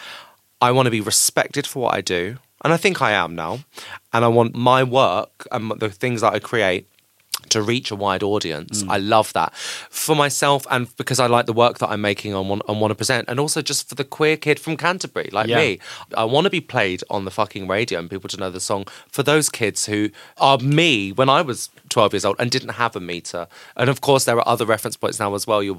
I 0.61 0.73
want 0.73 0.87
to 0.87 0.91
be 0.91 1.01
respected 1.01 1.67
for 1.67 1.83
what 1.85 1.95
I 1.95 2.01
do, 2.01 2.39
and 2.67 2.73
I 2.75 2.77
think 2.79 3.01
I 3.01 3.13
am 3.13 3.37
now, 3.37 3.61
and 4.13 4.25
I 4.25 4.29
want 4.29 4.57
my 4.57 4.83
work 4.83 5.47
and 5.53 5.71
the 5.79 5.89
things 5.89 6.21
that 6.23 6.35
I 6.35 6.41
create 6.41 6.89
to 7.51 7.63
reach 7.63 7.93
a 7.93 7.95
wide 7.95 8.25
audience. 8.25 8.83
Mm. 8.83 8.91
I 8.91 8.97
love 8.97 9.33
that 9.35 9.55
for 9.89 10.17
myself 10.17 10.67
and 10.69 10.89
because 10.97 11.21
I 11.21 11.29
like 11.29 11.47
the 11.47 11.53
work 11.53 11.79
that 11.79 11.89
I'm 11.91 12.01
making 12.01 12.35
and 12.35 12.49
want, 12.49 12.63
and 12.69 12.81
want 12.81 12.91
to 12.91 12.97
present, 12.97 13.29
and 13.29 13.39
also 13.39 13.63
just 13.63 13.89
for 13.89 13.95
the 13.95 14.03
queer 14.03 14.37
kid 14.37 14.59
from 14.59 14.77
Canterbury 14.77 15.31
like 15.33 15.47
Yeah. 15.47 15.59
me. 15.59 15.79
I 16.17 16.25
want 16.25 16.47
to 16.47 16.51
be 16.51 16.61
played 16.61 17.05
on 17.09 17.25
the 17.25 17.31
fucking 17.31 17.69
radio 17.69 18.01
and 18.01 18.11
people 18.11 18.29
to 18.31 18.37
know 18.37 18.51
the 18.51 18.59
song 18.59 18.87
for 19.13 19.23
those 19.23 19.49
kids 19.49 19.87
who 19.87 20.11
are 20.39 20.59
me 20.59 21.13
when 21.13 21.29
I 21.29 21.43
was 21.43 21.71
12 21.97 22.13
years 22.13 22.25
old 22.27 22.37
and 22.39 22.51
didn't 22.51 22.75
have 22.75 22.95
a 22.95 23.01
meter. 23.01 23.49
And 23.75 23.89
of 23.89 24.03
course, 24.03 24.27
there 24.27 24.37
are 24.37 24.47
other 24.47 24.67
reference 24.67 24.99
points 24.99 25.19
now 25.19 25.35
as 25.35 25.47
well. 25.47 25.63
You 25.63 25.75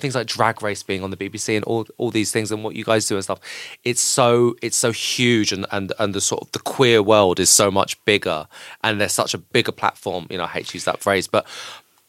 things 0.00 0.16
like 0.16 0.26
Drag 0.26 0.60
Race 0.62 0.82
being 0.82 1.04
on 1.04 1.10
the 1.10 1.16
BBC 1.16 1.54
and 1.54 1.64
all 1.64 1.86
all 1.96 2.10
these 2.10 2.32
things 2.32 2.50
and 2.50 2.64
what 2.64 2.74
you 2.74 2.82
guys 2.82 3.06
do 3.06 3.14
and 3.14 3.22
stuff. 3.22 3.38
It's 3.84 4.00
so 4.00 4.56
it's 4.62 4.76
so 4.76 4.90
huge 4.90 5.52
and 5.52 5.64
and 5.70 5.92
and 6.00 6.12
the 6.12 6.20
sort 6.20 6.42
of 6.42 6.50
the 6.50 6.58
queer 6.58 7.00
world 7.04 7.38
is 7.38 7.50
so 7.50 7.70
much 7.70 8.04
bigger 8.04 8.48
and 8.82 9.00
there's 9.00 9.12
such 9.12 9.32
a 9.32 9.38
bigger 9.38 9.70
platform. 9.70 10.26
You 10.28 10.38
know, 10.38 10.44
I 10.44 10.48
hate 10.48 10.66
to 10.66 10.76
use 10.76 10.86
that 10.86 11.00
phrase, 11.00 11.28
but 11.28 11.46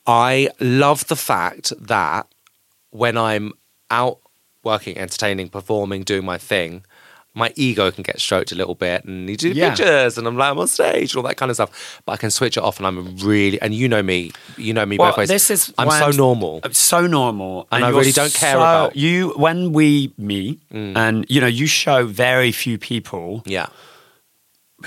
I 0.07 0.49
love 0.59 1.05
the 1.05 1.15
fact 1.15 1.71
that 1.79 2.25
when 2.89 3.15
I'm 3.15 3.53
out 3.91 4.21
working, 4.63 4.97
entertaining, 4.97 5.49
performing, 5.49 6.01
doing 6.01 6.25
my 6.25 6.39
thing, 6.39 6.83
my 7.35 7.51
ego 7.55 7.91
can 7.91 8.01
get 8.01 8.19
stroked 8.19 8.51
a 8.51 8.55
little 8.55 8.75
bit 8.75 9.03
and 9.05 9.29
you 9.29 9.35
do 9.37 9.49
Yeah. 9.49 9.69
pictures 9.75 10.17
and 10.17 10.25
I'm 10.27 10.37
like 10.37 10.49
I'm 10.51 10.57
on 10.59 10.67
stage 10.67 11.11
and 11.13 11.17
all 11.17 11.23
that 11.23 11.35
kind 11.37 11.49
of 11.51 11.57
stuff. 11.57 12.01
But 12.05 12.13
I 12.13 12.17
can 12.17 12.31
switch 12.31 12.55
it 12.57 12.63
off 12.63 12.77
and 12.77 12.87
I'm 12.87 13.17
really 13.17 13.61
and 13.61 13.73
you 13.75 13.87
know 13.89 14.01
me, 14.01 14.31
you 14.57 14.73
know 14.73 14.85
me 14.85 14.97
Well, 14.97 15.09
both 15.11 15.17
ways. 15.17 15.27
this 15.29 15.51
is 15.51 15.73
I'm 15.77 15.89
so 15.89 16.05
I'm- 16.05 16.15
normal. 16.17 16.61
Uh, 16.63 16.69
So 16.71 17.05
normal, 17.07 17.67
And 17.71 17.83
I 17.85 17.89
really 17.89 18.11
don't 18.13 18.33
care 18.33 18.53
so- 18.53 18.59
about- 18.59 18.93
Mm. 18.93 18.95
you. 19.05 19.33
When 19.35 19.73
we 19.73 20.13
meet, 20.17 20.61
and 20.71 21.25
you 21.29 21.41
know, 21.41 21.47
you 21.47 21.67
show 21.67 22.05
very 22.05 22.51
few 22.51 22.77
people 22.77 23.43
Yeah. 23.45 23.67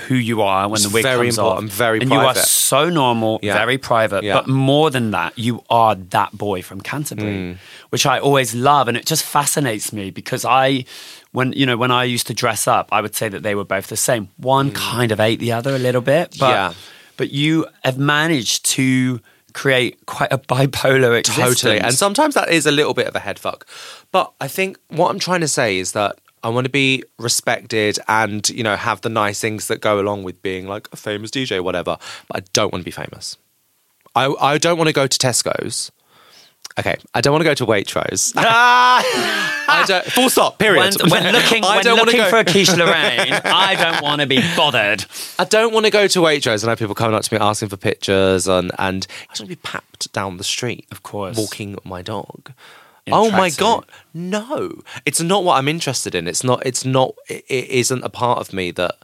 who 0.07 0.15
you 0.15 0.41
are 0.41 0.67
when 0.69 0.75
It's 0.77 0.83
the 0.83 0.89
wig 0.93 1.03
very 1.03 1.27
comes 1.27 1.37
important, 1.39 1.71
off. 1.71 1.75
very 1.77 1.99
and 1.99 2.09
you 2.11 2.17
are 2.19 2.35
so 2.35 2.89
normal, 2.89 3.39
Yeah. 3.41 3.53
very 3.57 3.77
private. 3.77 4.23
Yeah. 4.23 4.35
But 4.35 4.47
more 4.47 4.89
than 4.91 5.11
that, 5.11 5.37
you 5.37 5.63
are 5.69 5.95
that 5.95 6.37
boy 6.37 6.61
from 6.61 6.79
Canterbury, 6.81 7.33
Mm. 7.33 7.57
which 7.89 8.05
I 8.05 8.17
always 8.19 8.53
love, 8.55 8.87
and 8.87 8.95
it 8.95 9.05
just 9.05 9.23
fascinates 9.23 9.91
me 9.91 10.09
because 10.09 10.45
I, 10.45 10.85
when 11.31 11.53
you 11.53 11.65
know, 11.65 11.77
when 11.77 11.91
I 11.91 12.03
used 12.05 12.27
to 12.27 12.33
dress 12.33 12.67
up, 12.67 12.89
I 12.91 13.01
would 13.01 13.15
say 13.15 13.29
that 13.29 13.43
they 13.43 13.55
were 13.55 13.65
both 13.65 13.87
the 13.87 13.97
same. 13.97 14.29
One 14.37 14.71
kind 14.71 15.11
of 15.11 15.19
ate 15.19 15.39
the 15.39 15.51
other 15.51 15.75
a 15.75 15.79
little 15.79 16.01
bit, 16.01 16.35
but 16.39 16.47
Mm. 16.49 16.53
Yeah. 16.53 16.73
but 17.17 17.31
you 17.31 17.65
have 17.83 17.97
managed 17.97 18.65
to 18.77 19.19
create 19.53 20.05
quite 20.05 20.31
a 20.31 20.37
bipolar 20.37 21.17
existence. 21.19 21.61
Totally. 21.61 21.79
And 21.79 21.93
sometimes 21.93 22.35
that 22.35 22.49
is 22.49 22.65
a 22.65 22.71
little 22.71 22.93
bit 22.93 23.07
of 23.07 23.15
a 23.15 23.19
head 23.19 23.39
fuck. 23.39 23.67
But 24.11 24.31
I 24.39 24.47
think 24.47 24.77
what 24.89 25.09
I'm 25.09 25.19
trying 25.19 25.41
to 25.41 25.47
say 25.47 25.77
is 25.79 25.91
that 25.93 26.17
I 26.43 26.49
want 26.49 26.65
to 26.65 26.69
be 26.71 27.03
respected 27.17 27.99
and, 28.07 28.47
you 28.49 28.63
know, 28.63 28.75
have 28.75 29.01
the 29.01 29.09
nice 29.09 29.39
things 29.41 29.67
that 29.67 29.81
go 29.81 29.99
along 29.99 30.23
with 30.23 30.41
being 30.41 30.67
like 30.67 30.87
a 30.93 30.95
famous 30.95 31.31
DJ 31.31 31.57
or 31.57 31.63
whatever. 31.63 31.97
But 32.27 32.37
I 32.43 32.45
don't 32.53 32.71
want 32.71 32.81
to 32.83 32.85
be 32.85 32.91
famous. 32.91 33.37
I, 34.15 34.27
I 34.39 34.57
don't 34.57 34.77
want 34.77 34.87
to 34.87 34.93
go 34.93 35.07
to 35.07 35.17
Tesco's. 35.17 35.91
Okay, 36.79 36.95
I 37.13 37.21
don't 37.21 37.33
want 37.33 37.41
to 37.41 37.49
go 37.49 37.53
to 37.53 37.65
Waitrose. 37.65 38.33
I 38.37 39.83
don't, 39.87 40.05
full 40.05 40.29
stop. 40.29 40.57
Period. 40.59 40.95
when, 41.01 41.09
when 41.11 41.33
looking, 41.33 41.63
I 41.63 41.75
when 41.75 41.83
don't 41.85 41.97
looking 41.97 42.21
go- 42.21 42.29
for 42.29 42.37
a 42.37 42.45
quiche 42.45 42.75
Lorraine, 42.75 43.33
I 43.33 43.75
don't 43.75 44.01
want 44.03 44.21
to 44.21 44.27
be 44.27 44.39
bothered. 44.55 45.05
I 45.37 45.43
don't 45.43 45.73
want 45.73 45.85
to 45.85 45.91
go 45.91 46.07
to 46.07 46.19
Waitrose 46.19 46.63
and 46.63 46.69
have 46.69 46.79
people 46.79 46.95
coming 46.95 47.15
up 47.15 47.23
to 47.23 47.33
me 47.33 47.39
asking 47.39 47.69
for 47.69 47.77
pictures 47.77 48.47
and 48.47 48.71
and 48.79 49.05
I 49.29 49.33
just 49.33 49.41
want 49.41 49.49
to 49.51 49.55
be 49.55 49.55
papped 49.57 50.11
down 50.13 50.37
the 50.37 50.43
street. 50.43 50.87
Of 50.91 51.03
course. 51.03 51.37
walking 51.37 51.77
my 51.83 52.01
dog. 52.01 52.53
Oh 53.11 53.31
my 53.31 53.49
god, 53.49 53.85
no! 54.13 54.81
It's 55.05 55.19
not 55.19 55.43
what 55.43 55.57
I'm 55.57 55.67
interested 55.67 56.13
in. 56.13 56.27
It's 56.27 56.43
not. 56.43 56.63
It's 56.65 56.85
not. 56.85 57.15
It, 57.27 57.43
it 57.49 57.67
isn't 57.69 58.03
a 58.03 58.09
part 58.09 58.37
of 58.39 58.53
me 58.53 58.69
that 58.71 58.95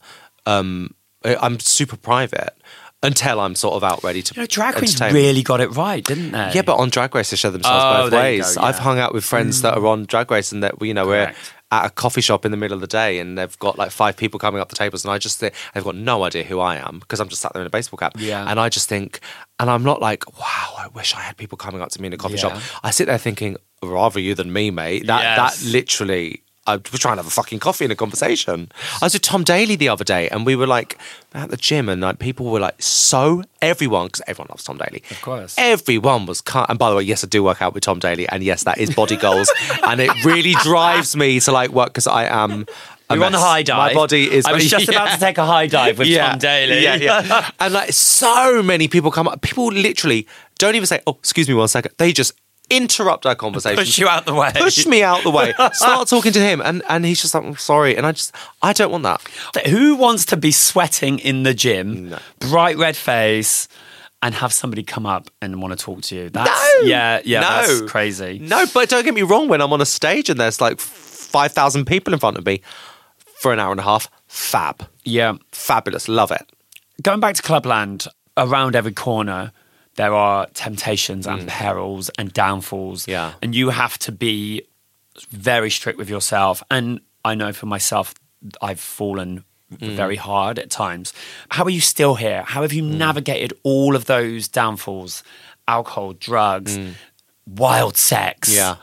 um, 0.45 0.93
I'm 1.23 1.59
super 1.59 1.97
private 1.97 2.55
until 3.03 3.39
I'm 3.39 3.55
sort 3.55 3.75
of 3.75 3.83
out 3.83 4.03
ready 4.03 4.21
to. 4.21 4.33
You 4.35 4.41
know, 4.41 4.47
drag 4.47 4.75
queens 4.75 4.99
really 4.99 5.43
got 5.43 5.61
it 5.61 5.69
right, 5.75 6.03
didn't 6.03 6.31
they? 6.31 6.51
Yeah, 6.55 6.61
but 6.63 6.77
on 6.77 6.89
Drag 6.89 7.13
Race 7.13 7.29
they 7.29 7.37
show 7.37 7.51
themselves 7.51 7.83
Oh, 7.83 8.03
both 8.09 8.13
ways. 8.13 8.55
go, 8.55 8.61
yeah. 8.61 8.67
Mm. 8.67 8.69
I've 8.69 8.79
hung 8.79 8.99
out 8.99 9.13
with 9.13 9.23
friends 9.23 9.61
that 9.61 9.77
are 9.77 9.85
on 9.87 10.05
Drag 10.05 10.29
Race 10.31 10.51
and 10.51 10.63
that 10.63 10.79
we, 10.79 10.87
you 10.87 10.93
know 10.93 11.05
we're 11.05 11.33
at 11.71 11.85
a 11.85 11.89
coffee 11.89 12.21
shop 12.21 12.45
in 12.45 12.51
the 12.51 12.57
middle 12.57 12.75
of 12.75 12.81
the 12.81 12.87
day 12.87 13.17
and 13.19 13.37
they've 13.37 13.57
got 13.59 13.77
like 13.77 13.89
five 13.91 14.15
people 14.15 14.39
coming 14.39 14.61
up 14.61 14.69
the 14.69 14.75
tables 14.75 15.03
and 15.03 15.11
I 15.11 15.17
just 15.17 15.39
think 15.39 15.53
they've 15.73 15.83
got 15.83 15.95
no 15.95 16.23
idea 16.23 16.43
who 16.43 16.59
I 16.59 16.77
am 16.77 16.99
because 16.99 17.19
I'm 17.19 17.27
just 17.27 17.41
sat 17.41 17.53
there 17.53 17.61
in 17.61 17.67
a 17.67 17.71
baseball 17.71 17.97
cap. 17.97 18.13
Yeah. 18.17 18.45
And 18.49 18.59
I 18.59 18.69
just 18.69 18.87
think, 18.87 19.19
and 19.59 19.69
I'm 19.69 19.83
not 19.83 19.99
like, 19.99 20.39
wow, 20.39 20.73
I 20.77 20.87
wish 20.93 21.13
I 21.15 21.21
had 21.21 21.37
people 21.37 21.57
coming 21.57 21.81
up 21.81 21.89
to 21.89 22.01
me 22.01 22.07
in 22.07 22.13
a 22.13 22.17
coffee 22.17 22.37
shop. 22.37 22.59
I 22.83 22.91
sit 22.91 23.07
there 23.07 23.17
thinking, 23.17 23.57
rather 23.83 24.19
you 24.19 24.35
than 24.35 24.53
me, 24.53 24.71
mate. 24.71 25.07
That 25.07 25.21
Yes. 25.21 25.61
that 25.63 25.71
literally. 25.71 26.41
I 26.67 26.77
was 26.77 26.99
trying 26.99 27.17
to 27.17 27.19
have 27.19 27.27
a 27.27 27.31
fucking 27.31 27.59
coffee 27.59 27.85
and 27.85 27.91
a 27.91 27.95
conversation. 27.95 28.71
I 29.01 29.05
was 29.05 29.13
with 29.13 29.21
Tom 29.21 29.43
Daley 29.43 29.75
the 29.75 29.89
other 29.89 30.03
day, 30.03 30.27
and 30.29 30.45
we 30.45 30.55
were 30.55 30.65
like 30.65 30.97
at 31.33 31.51
the 31.51 31.57
gym, 31.57 31.89
and 31.89 32.01
like 32.01 32.17
people 32.17 32.47
were 32.47 32.59
like 32.59 32.81
so 32.81 33.43
everyone 33.61 34.07
because 34.07 34.21
everyone 34.27 34.47
loves 34.49 34.63
Tom 34.63 34.77
Daley. 34.77 35.03
Of 35.11 35.21
course. 35.21 35.55
Everyone 35.57 36.25
was 36.25 36.41
cut. 36.41 36.69
And 36.69 36.79
by 36.79 36.89
the 36.89 36.95
way, 36.95 37.03
yes, 37.03 37.23
I 37.23 37.27
do 37.27 37.43
work 37.43 37.61
out 37.61 37.73
with 37.75 37.83
Tom 37.83 37.99
Daley, 37.99 38.27
and 38.29 38.43
yes, 38.43 38.63
that 38.63 38.79
is 38.79 38.93
body 38.93 39.15
goals, 39.15 39.51
and 39.87 40.01
it 40.01 40.25
really 40.25 40.53
drives 40.63 41.15
me 41.15 41.39
to 41.41 41.51
like 41.51 41.69
work 41.69 41.89
because 41.89 42.07
I 42.07 42.25
am. 42.25 42.65
a 43.09 43.15
You're 43.15 43.25
on 43.25 43.31
the 43.31 43.37
high 43.39 43.61
dive. 43.61 43.77
My 43.77 43.93
body 43.93 44.31
is. 44.31 44.45
I 44.47 44.53
was 44.53 44.67
just 44.67 44.89
about 44.89 45.13
to 45.13 45.19
take 45.19 45.37
a 45.37 45.45
high 45.45 45.67
dive 45.67 45.99
with 45.99 46.07
Tom 46.17 46.39
Daley. 46.39 46.81
Yeah, 46.83 46.95
yeah. 46.95 47.51
and 47.59 47.73
like 47.73 47.93
so 47.93 48.63
many 48.63 48.87
people 48.87 49.11
come 49.11 49.27
up. 49.27 49.41
People 49.41 49.67
literally 49.67 50.27
don't 50.57 50.73
even 50.75 50.87
say, 50.87 51.01
"Oh, 51.05 51.15
excuse 51.19 51.47
me, 51.47 51.53
one 51.53 51.67
second. 51.67 51.93
They 51.97 52.11
just 52.11 52.33
interrupt 52.69 53.25
our 53.25 53.35
conversation. 53.35 53.77
Push 53.77 53.97
you 53.97 54.07
out 54.07 54.25
the 54.25 54.33
way. 54.33 54.51
Push 54.55 54.85
me 54.85 55.03
out 55.03 55.23
the 55.23 55.31
way. 55.31 55.53
Start 55.73 56.07
talking 56.07 56.31
to 56.33 56.39
him, 56.39 56.61
and 56.61 56.81
and 56.89 57.05
he's 57.05 57.21
just 57.21 57.33
like, 57.33 57.43
"I'm 57.43 57.55
sorry," 57.57 57.95
and 57.95 58.05
I 58.05 58.11
just, 58.11 58.33
I 58.61 58.73
don't 58.73 58.91
want 58.91 59.03
that. 59.03 59.21
Who 59.67 59.95
wants 59.95 60.25
to 60.27 60.37
be 60.37 60.51
sweating 60.51 61.19
in 61.19 61.43
the 61.43 61.53
gym, 61.53 62.09
No. 62.09 62.19
bright 62.39 62.77
red 62.77 62.95
face, 62.95 63.67
and 64.21 64.33
have 64.35 64.51
somebody 64.53 64.83
come 64.83 65.05
up 65.05 65.29
and 65.41 65.61
want 65.61 65.77
to 65.77 65.83
talk 65.85 66.01
to 66.03 66.15
you? 66.15 66.29
That's, 66.29 66.49
No. 66.81 66.87
yeah, 66.87 67.21
yeah, 67.25 67.41
No. 67.41 67.47
that's 67.47 67.81
crazy. 67.91 68.39
No, 68.39 68.65
but 68.73 68.89
don't 68.89 69.03
get 69.03 69.13
me 69.13 69.21
wrong. 69.21 69.47
When 69.47 69.61
I'm 69.61 69.71
on 69.73 69.81
a 69.81 69.85
stage 69.85 70.29
and 70.29 70.39
there's 70.39 70.59
like 70.61 70.79
five 70.79 71.51
thousand 71.51 71.85
people 71.85 72.13
in 72.13 72.19
front 72.19 72.37
of 72.37 72.45
me 72.45 72.61
for 73.39 73.53
an 73.53 73.59
hour 73.59 73.71
and 73.71 73.79
a 73.79 73.83
half, 73.83 74.09
fab, 74.27 74.87
Yeah, 75.03 75.33
fabulous, 75.51 76.07
love 76.07 76.31
it. 76.31 76.45
going 77.03 77.19
back 77.19 77.35
to 77.35 77.41
Clubland, 77.43 78.07
around 78.37 78.75
every 78.75 78.91
corner 78.93 79.51
there 79.95 80.13
are 80.13 80.47
temptations 80.53 81.25
and 81.27 81.47
perils 81.47 82.09
and 82.17 82.31
downfalls. 82.33 83.05
Mm. 83.05 83.07
Yeah. 83.11 83.33
and 83.41 83.55
you 83.55 83.69
have 83.69 83.97
to 83.99 84.11
be 84.11 84.63
very 85.29 85.69
strict 85.69 85.97
with 85.97 86.09
yourself. 86.09 86.61
And 86.69 86.99
I 87.23 87.35
know 87.35 87.53
for 87.53 87.65
myself, 87.65 88.13
I've 88.61 88.79
fallen 88.79 89.43
Mm. 89.73 89.95
very 89.95 90.15
hard 90.15 90.59
at 90.59 90.69
times. 90.69 91.11
How 91.49 91.63
are 91.63 91.71
you 91.71 91.81
still 91.81 92.15
here? 92.15 92.43
How 92.43 92.61
have 92.61 92.71
you 92.71 92.83
Mm. 92.83 92.97
navigated 92.97 93.51
all 93.63 93.95
of 93.95 94.05
those 94.05 94.47
downfalls? 94.47 95.23
Alcohol, 95.67 96.13
drugs, 96.13 96.77
wild 97.47 97.97
sex. 97.97 98.51
Mm. 98.51 98.55
Yeah. 98.55 98.75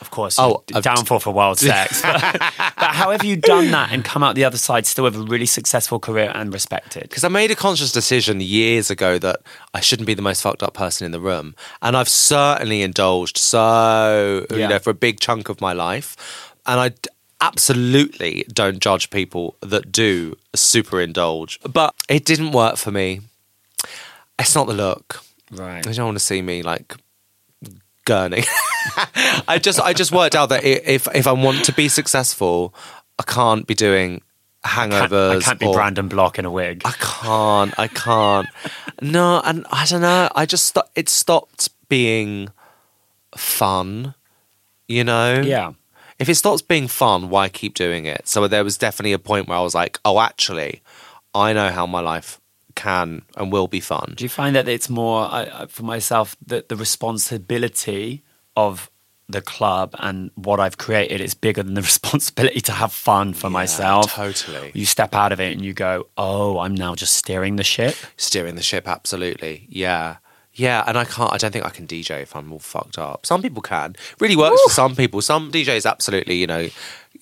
Of 0.00 0.10
course, 0.10 0.38
Oh, 0.38 0.62
downfall 0.80 1.20
for 1.20 1.30
wild 1.32 1.58
sex. 1.70 2.00
but 2.02 2.74
how 2.78 3.10
have 3.10 3.22
you 3.24 3.36
done 3.36 3.70
that 3.70 3.92
and 3.92 4.04
come 4.04 4.22
out 4.22 4.34
the 4.34 4.44
other 4.44 4.56
side 4.56 4.86
still 4.86 5.04
with 5.04 5.14
a 5.16 5.20
really 5.22 5.46
successful 5.46 5.98
career 5.98 6.32
and 6.34 6.52
respected? 6.52 7.02
Because 7.02 7.22
I 7.24 7.28
made 7.28 7.50
a 7.50 7.56
conscious 7.56 7.92
decision 7.92 8.40
years 8.40 8.90
ago 8.90 9.18
that 9.18 9.40
I 9.74 9.80
shouldn't 9.80 10.06
be 10.06 10.14
the 10.14 10.22
most 10.22 10.42
fucked 10.42 10.62
up 10.62 10.74
person 10.74 11.04
in 11.04 11.12
the 11.12 11.20
room. 11.20 11.54
And 11.82 11.96
I've 11.96 12.08
certainly 12.08 12.82
indulged 12.82 13.36
so, 13.36 14.46
you 14.50 14.66
know, 14.68 14.78
for 14.78 14.90
a 14.90 14.94
big 14.94 15.20
chunk 15.20 15.48
of 15.48 15.60
my 15.60 15.72
life. 15.74 16.54
And 16.66 16.80
I 16.80 16.92
absolutely 17.42 18.44
don't 18.52 18.80
judge 18.80 19.10
people 19.10 19.56
that 19.60 19.90
do 19.92 20.36
super 20.54 21.00
indulge. 21.00 21.58
But 21.70 21.94
it 22.08 22.24
didn't 22.24 22.52
work 22.52 22.76
for 22.76 22.90
me. 22.90 23.20
It's 24.38 24.54
not 24.54 24.66
the 24.66 24.74
look. 24.74 25.22
Right. 25.50 25.82
They 25.82 25.92
don't 25.92 26.06
want 26.06 26.18
to 26.18 26.24
see 26.24 26.42
me 26.42 26.62
like 26.62 26.96
gurning. 28.10 28.44
I 29.48 29.58
just 29.60 29.80
I 29.80 29.92
just 29.92 30.12
worked 30.12 30.34
out 30.34 30.48
that 30.48 30.64
if 30.64 31.06
if 31.14 31.26
I 31.26 31.32
want 31.32 31.64
to 31.66 31.72
be 31.72 31.88
successful, 31.88 32.74
I 33.18 33.22
can't 33.22 33.66
be 33.66 33.74
doing 33.74 34.22
Can't- 34.64 34.92
hangovers. 34.92 35.42
I 35.42 35.44
can't 35.44 35.58
be 35.60 35.66
or- 35.66 35.74
Brandon 35.74 36.08
Block 36.08 36.38
in 36.38 36.44
a 36.44 36.50
wig. 36.50 36.82
I 36.84 36.92
can't. 36.98 37.78
I 37.78 37.88
can't. 37.88 38.48
no, 39.00 39.40
and 39.44 39.66
I 39.70 39.86
don't 39.86 40.02
know. 40.02 40.28
I 40.34 40.46
just 40.46 40.76
it 40.94 41.08
stopped 41.08 41.68
being 41.88 42.48
fun. 43.36 44.14
You 44.88 45.04
know. 45.04 45.40
Yeah. 45.40 45.72
If 46.18 46.28
it 46.28 46.34
stops 46.34 46.60
being 46.60 46.88
fun, 46.88 47.30
why 47.30 47.48
keep 47.48 47.74
doing 47.74 48.04
it? 48.04 48.28
So 48.28 48.46
there 48.46 48.64
was 48.64 48.76
definitely 48.76 49.12
a 49.14 49.18
point 49.18 49.48
where 49.48 49.56
I 49.56 49.62
was 49.62 49.74
like, 49.74 49.98
oh, 50.04 50.20
actually, 50.20 50.82
I 51.34 51.54
know 51.54 51.70
how 51.70 51.86
my 51.86 52.00
life 52.00 52.39
can 52.86 53.22
and 53.36 53.52
will 53.52 53.68
be 53.68 53.80
fun. 53.80 54.14
Do 54.16 54.24
you 54.24 54.28
find 54.40 54.52
that 54.56 54.66
it's 54.68 54.88
more 54.88 55.18
I, 55.38 55.66
for 55.68 55.82
myself 55.94 56.36
that 56.46 56.68
the 56.68 56.76
responsibility 56.76 58.22
of 58.56 58.90
the 59.28 59.40
club 59.40 59.94
and 60.00 60.30
what 60.34 60.58
I've 60.58 60.76
created 60.76 61.20
is 61.20 61.34
bigger 61.34 61.62
than 61.62 61.74
the 61.74 61.82
responsibility 61.92 62.60
to 62.62 62.72
have 62.72 62.92
fun 62.92 63.32
for 63.34 63.46
Yeah, 63.46 63.52
myself. 63.60 64.12
totally. 64.14 64.72
You 64.74 64.84
step 64.86 65.14
out 65.14 65.32
of 65.32 65.40
it 65.40 65.52
and 65.52 65.64
you 65.64 65.72
go, 65.72 66.08
"Oh, 66.16 66.58
I'm 66.58 66.74
now 66.74 66.94
just 66.96 67.14
steering 67.14 67.56
the 67.56 67.64
ship." 67.64 67.94
Steering 68.16 68.56
the 68.56 68.62
ship, 68.62 68.88
absolutely. 68.88 69.66
Yeah. 69.68 70.16
Yeah, 70.52 70.82
and 70.88 70.98
I 70.98 71.04
can't. 71.04 71.32
I 71.32 71.36
don't 71.38 71.52
think 71.52 71.64
I 71.64 71.70
can 71.70 71.86
DJ 71.86 72.22
if 72.22 72.34
I'm 72.34 72.52
all 72.52 72.58
fucked 72.58 72.98
up. 72.98 73.24
Some 73.24 73.40
people 73.40 73.62
can. 73.62 73.94
Really 74.18 74.34
works 74.36 74.60
for 74.64 74.70
some 74.70 74.96
people. 74.96 75.22
Some 75.22 75.52
DJs 75.52 75.88
absolutely, 75.88 76.34
you 76.42 76.48
know, 76.48 76.68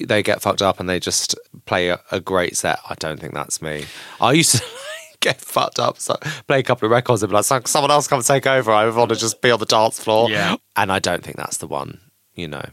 they 0.00 0.22
get 0.22 0.40
fucked 0.40 0.62
up 0.62 0.80
and 0.80 0.88
they 0.88 0.98
just 0.98 1.34
play 1.66 1.90
a, 1.90 2.00
a 2.10 2.20
great 2.20 2.56
set. 2.56 2.78
I 2.88 2.94
don't 2.94 3.20
think 3.20 3.34
that's 3.34 3.60
me. 3.60 3.84
I 4.18 4.32
used 4.32 4.52
to 4.56 4.64
get 5.20 5.40
fucked 5.40 5.78
up, 5.78 5.98
so 5.98 6.16
play 6.46 6.60
a 6.60 6.62
couple 6.62 6.86
of 6.86 6.92
records 6.92 7.22
and 7.22 7.30
be 7.30 7.34
like, 7.34 7.68
someone 7.68 7.90
else 7.90 8.06
come 8.06 8.22
take 8.22 8.46
over. 8.46 8.70
I 8.70 8.88
want 8.90 9.10
to 9.10 9.16
just 9.16 9.40
be 9.42 9.50
on 9.50 9.58
the 9.58 9.66
dance 9.66 9.98
floor. 10.02 10.30
Yeah. 10.30 10.56
and 10.76 10.92
I 10.92 10.98
don't 10.98 11.22
think 11.24 11.36
that's 11.36 11.58
the 11.58 11.66
one. 11.66 12.00
You 12.34 12.48
know. 12.48 12.64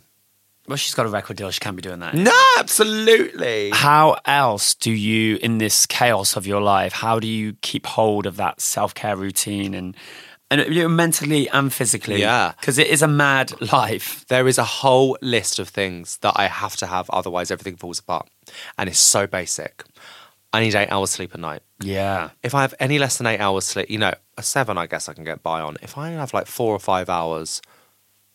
Well, 0.68 0.78
she's 0.78 0.96
got 0.96 1.06
a 1.06 1.10
record 1.10 1.38
deal; 1.38 1.52
she 1.52 1.60
can't 1.60 1.76
be 1.76 1.82
doing 1.82 2.00
that. 2.00 2.16
No, 2.16 2.32
absolutely. 2.58 3.70
How 3.72 4.18
else 4.26 4.74
do 4.74 4.92
you, 4.92 5.38
in 5.38 5.60
this 5.60 5.86
chaos 5.86 6.36
of 6.36 6.48
your 6.48 6.62
life, 6.62 6.94
how 6.94 7.20
do 7.20 7.28
you 7.28 7.54
keep 7.62 7.86
hold 7.86 8.26
of 8.26 8.38
that 8.38 8.62
self 8.62 8.94
care 8.96 9.16
routine 9.16 9.74
and 9.76 9.96
and 10.50 10.62
you 10.74 10.84
know, 10.84 10.88
mentally 10.88 11.50
and 11.50 11.72
physically? 11.74 12.20
Yeah. 12.20 12.54
because 12.60 12.78
it 12.78 12.88
is 12.88 13.02
a 13.02 13.08
mad 13.08 13.60
life. 13.72 14.26
There 14.28 14.48
is 14.48 14.58
a 14.58 14.64
whole 14.64 15.18
list 15.22 15.60
of 15.60 15.70
things 15.70 16.18
that 16.18 16.34
I 16.36 16.48
have 16.48 16.76
to 16.78 16.88
have, 16.88 17.10
otherwise 17.12 17.52
everything 17.52 17.78
falls 17.78 18.00
apart. 18.00 18.28
And 18.78 18.90
it's 18.90 19.00
so 19.00 19.28
basic. 19.28 19.84
I 20.54 20.62
need 20.62 20.74
eight 20.76 20.92
hours 20.92 21.12
sleep 21.12 21.34
a 21.34 21.38
night. 21.38 21.62
Yeah, 21.82 22.30
If 22.42 22.56
I 22.56 22.62
have 22.62 22.74
any 22.80 22.98
less 23.00 23.18
than 23.18 23.28
eight 23.28 23.40
hours 23.40 23.66
sleep, 23.66 23.90
you 23.90 23.98
know, 23.98 24.14
a 24.38 24.44
seven, 24.44 24.78
I 24.78 24.86
guess 24.88 25.10
I 25.10 25.14
can 25.14 25.24
get 25.26 25.44
by 25.44 25.60
on. 25.60 25.76
If 25.82 25.98
I 25.98 26.10
have 26.12 26.34
like 26.34 26.48
four 26.48 26.74
or 26.74 26.80
five 26.80 27.10
hours, 27.10 27.62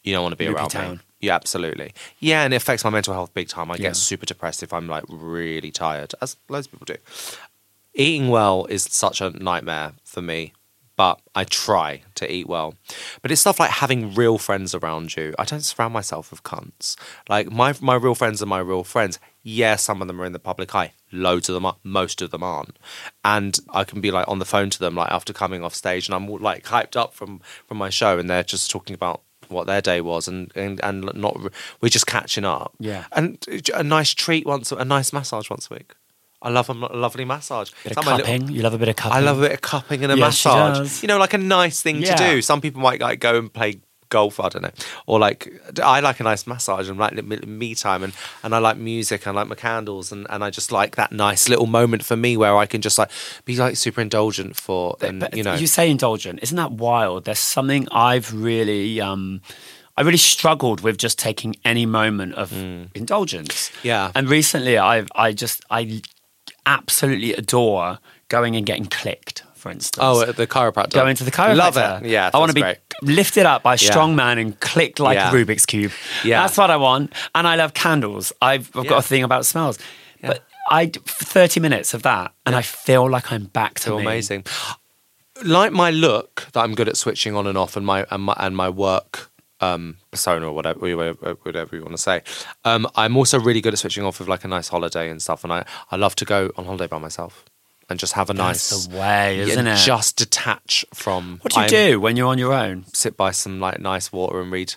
you 0.02 0.12
don't 0.12 0.22
want 0.22 0.32
to 0.32 0.36
be 0.36 0.46
Loopy 0.46 0.56
around 0.56 0.66
me. 0.74 0.80
town. 0.80 1.00
Yeah, 1.20 1.34
absolutely. 1.36 1.92
Yeah, 2.18 2.42
and 2.44 2.52
it 2.52 2.56
affects 2.58 2.84
my 2.84 2.90
mental 2.90 3.14
health 3.14 3.32
big 3.34 3.48
time. 3.48 3.70
I 3.70 3.74
Yeah. 3.76 3.82
get 3.88 3.96
super 3.96 4.26
depressed 4.26 4.62
if 4.62 4.72
I'm 4.72 4.88
like 4.88 5.04
really 5.08 5.70
tired, 5.70 6.14
as 6.20 6.36
loads 6.48 6.66
of 6.66 6.72
people 6.72 6.84
do. 6.86 6.96
Eating 7.94 8.28
well 8.28 8.66
is 8.66 8.84
such 8.84 9.20
a 9.20 9.30
nightmare 9.30 9.92
for 10.04 10.22
me, 10.22 10.52
but 11.00 11.18
I 11.34 11.44
try 11.44 12.02
to 12.16 12.30
eat 12.30 12.46
well. 12.46 12.74
But 13.22 13.30
it's 13.30 13.40
stuff 13.40 13.58
like 13.58 13.70
having 13.70 14.12
real 14.14 14.36
friends 14.36 14.74
around 14.74 15.16
you. 15.16 15.34
I 15.38 15.46
don't 15.46 15.62
surround 15.62 15.94
myself 15.94 16.30
with 16.30 16.42
cunts. 16.42 16.94
Like 17.26 17.50
my 17.50 17.72
my 17.80 17.94
real 17.94 18.14
friends 18.14 18.42
are 18.42 18.46
my 18.46 18.58
real 18.58 18.84
friends. 18.84 19.18
Yeah, 19.42 19.76
some 19.76 20.02
of 20.02 20.08
them 20.08 20.20
are 20.20 20.26
in 20.26 20.34
the 20.34 20.38
public 20.38 20.74
eye. 20.74 20.92
Loads 21.10 21.48
of 21.48 21.54
them 21.54 21.64
are. 21.64 21.76
Most 21.82 22.20
of 22.20 22.30
them 22.30 22.42
aren't. 22.42 22.76
And 23.24 23.58
I 23.70 23.84
can 23.84 24.02
be 24.02 24.10
like 24.10 24.28
on 24.28 24.40
the 24.40 24.44
phone 24.44 24.68
to 24.68 24.78
them 24.78 24.94
like 24.94 25.10
after 25.10 25.32
coming 25.32 25.64
off 25.64 25.74
stage, 25.74 26.06
and 26.06 26.14
I'm 26.14 26.26
like 26.26 26.64
hyped 26.64 26.96
up 26.96 27.14
from 27.14 27.40
from 27.66 27.78
my 27.78 27.88
show, 27.88 28.18
and 28.18 28.28
they're 28.28 28.42
just 28.54 28.70
talking 28.70 28.92
about 28.92 29.22
what 29.48 29.66
their 29.66 29.80
day 29.80 30.02
was 30.02 30.28
and 30.28 30.52
and, 30.54 30.80
and 30.84 31.10
not 31.14 31.34
we're 31.80 31.88
just 31.88 32.06
catching 32.06 32.44
up 32.44 32.74
Yeah. 32.78 33.06
and 33.12 33.38
a 33.74 33.82
nice 33.82 34.12
treat 34.14 34.44
once 34.46 34.70
a 34.70 34.84
nice 34.84 35.14
massage 35.14 35.48
once 35.50 35.68
a 35.70 35.74
week 35.74 35.94
i 36.42 36.48
love 36.48 36.68
a, 36.70 36.72
a 36.72 36.96
lovely 36.96 37.24
massage 37.24 37.70
bit 37.84 37.96
of 37.96 38.04
my 38.04 38.16
little- 38.16 38.26
cupping. 38.26 38.48
you 38.50 38.62
love 38.62 38.74
a 38.74 38.78
bit 38.78 38.88
of 38.88 38.96
cupping. 38.96 39.16
I 39.16 39.20
love 39.20 39.38
a 39.38 39.42
bit 39.42 39.52
of 39.52 39.60
cupping 39.60 40.02
and 40.04 40.12
a 40.12 40.16
Yeah, 40.16 40.30
she 40.30 40.48
massage. 40.48 40.78
does. 40.78 41.02
You 41.02 41.08
know, 41.08 41.18
like 41.18 41.34
a 41.34 41.38
nice 41.38 41.82
thing 41.82 41.96
Yeah. 42.02 42.14
to 42.16 42.24
do. 42.24 42.42
Some 42.42 42.60
people 42.60 42.80
might 42.80 43.00
like 43.00 43.20
go 43.20 43.36
and 43.38 43.52
play 43.52 43.80
golf. 44.08 44.40
I 44.40 44.48
don't 44.48 44.62
know, 44.62 44.70
or 45.06 45.18
like 45.20 45.52
I 45.82 46.00
like 46.00 46.18
a 46.18 46.24
nice 46.24 46.46
massage 46.46 46.88
and 46.88 46.98
like 46.98 47.12
me- 47.22 47.36
me 47.46 47.74
time, 47.74 48.02
and 48.02 48.12
and 48.42 48.54
I 48.54 48.58
like 48.58 48.76
music. 48.78 49.26
and 49.26 49.36
I 49.36 49.40
like 49.42 49.48
my 49.48 49.54
candles, 49.54 50.10
and 50.12 50.26
and 50.30 50.42
I 50.42 50.50
just 50.50 50.72
like 50.72 50.96
that 50.96 51.12
nice 51.12 51.48
little 51.48 51.66
moment 51.66 52.04
for 52.04 52.16
me 52.16 52.36
where 52.36 52.56
I 52.56 52.66
can 52.66 52.80
just 52.80 52.98
like 52.98 53.10
be 53.44 53.54
like 53.56 53.76
super 53.76 54.00
indulgent 54.00 54.56
for, 54.56 54.96
and 55.02 55.20
But 55.20 55.36
you 55.36 55.44
know, 55.44 55.54
you 55.54 55.66
say 55.68 55.90
indulgent. 55.90 56.40
Isn't 56.42 56.56
that 56.56 56.72
wild? 56.72 57.24
There's 57.26 57.38
something 57.38 57.86
I've 57.92 58.32
really, 58.34 59.00
um, 59.00 59.42
I 59.96 60.02
really 60.02 60.18
struggled 60.34 60.80
with 60.80 60.96
just 60.96 61.16
taking 61.18 61.54
any 61.64 61.86
moment 61.86 62.34
of 62.34 62.50
indulgence. 62.94 63.68
Mm. 63.70 63.84
Yeah. 63.84 64.12
And 64.14 64.28
recently, 64.28 64.76
I've, 64.78 65.08
I 65.14 65.32
just, 65.32 65.62
I 65.70 66.00
absolutely 66.66 67.34
adore 67.34 67.98
going 68.28 68.56
and 68.56 68.64
getting 68.66 68.86
clicked. 68.86 69.44
For 69.54 69.70
instance. 69.70 69.98
oh, 70.02 70.24
the 70.32 70.46
chiropractor, 70.46 70.94
Going 70.94 71.16
to 71.16 71.24
the 71.24 71.30
chiropractor. 71.30 71.56
love 71.56 71.76
it. 72.02 72.08
Yeah, 72.08 72.30
I 72.32 72.38
want 72.38 72.48
to 72.48 72.54
be 72.54 72.62
great. 72.62 72.78
lifted 73.02 73.44
up 73.44 73.62
by 73.62 73.74
a 73.74 73.76
Yeah. 73.76 73.90
strong 73.90 74.16
man 74.16 74.38
and 74.38 74.58
clicked 74.58 74.98
like 75.00 75.16
Yeah. 75.16 75.30
a 75.30 75.34
Rubik's 75.34 75.66
cube. 75.66 75.92
Yeah. 76.24 76.40
that's 76.40 76.56
what 76.56 76.70
I 76.70 76.76
want. 76.78 77.12
And 77.34 77.46
I 77.46 77.56
love 77.56 77.74
candles. 77.74 78.32
I've, 78.40 78.74
I've 78.74 78.86
got 78.86 79.00
a 79.00 79.02
thing 79.02 79.22
about 79.22 79.44
smells. 79.44 79.78
But 80.22 80.44
I 80.70 80.86
thirty 80.86 81.60
minutes 81.60 81.92
of 81.92 82.02
that, 82.04 82.32
and 82.46 82.54
I 82.56 82.62
feel 82.62 83.06
like 83.10 83.32
I'm 83.32 83.44
back 83.44 83.80
to 83.80 83.96
amazing. 83.96 84.44
Like 85.44 85.72
my 85.72 85.90
look 85.90 86.48
that 86.52 86.60
I'm 86.60 86.74
good 86.74 86.88
at 86.88 86.96
switching 86.96 87.34
on 87.36 87.46
and 87.46 87.56
off, 87.58 87.76
and 87.76 87.84
my 87.84 88.06
and 88.10 88.22
my, 88.22 88.34
and 88.38 88.56
my 88.56 88.68
work 88.70 89.29
um, 89.60 89.96
persona 90.10 90.46
or 90.46 90.52
whatever 90.52 90.80
whatever 91.42 91.76
you 91.76 91.82
want 91.82 91.92
to 91.96 92.02
say. 92.02 92.22
Um, 92.64 92.86
I'm 92.96 93.16
also 93.16 93.38
really 93.38 93.60
good 93.60 93.72
at 93.74 93.78
switching 93.78 94.04
off 94.04 94.18
with 94.18 94.28
like 94.28 94.44
a 94.44 94.48
nice 94.48 94.68
holiday 94.68 95.10
and 95.10 95.20
stuff, 95.20 95.44
and 95.44 95.52
I 95.52 95.64
I 95.90 95.96
love 95.96 96.14
to 96.16 96.24
go 96.24 96.50
on 96.56 96.64
holiday 96.64 96.86
by 96.86 96.98
myself 96.98 97.44
and 97.88 97.98
just 97.98 98.12
have 98.14 98.30
a 98.30 98.32
That's 98.32 98.70
nice 98.72 98.86
the 98.86 98.96
way, 98.96 99.38
yeah, 99.38 99.44
isn't 99.44 99.66
it? 99.66 99.76
Just 99.76 100.16
detach 100.16 100.84
from. 100.94 101.38
What 101.42 101.52
do 101.52 101.60
you 101.60 101.62
I'm- 101.64 101.70
do 101.70 102.00
when 102.00 102.16
you're 102.16 102.28
on 102.28 102.38
your 102.38 102.52
own? 102.54 102.84
Sit 102.92 103.16
by 103.16 103.32
some 103.32 103.60
like 103.60 103.80
nice 103.80 104.12
water 104.12 104.40
and 104.40 104.50
read. 104.52 104.74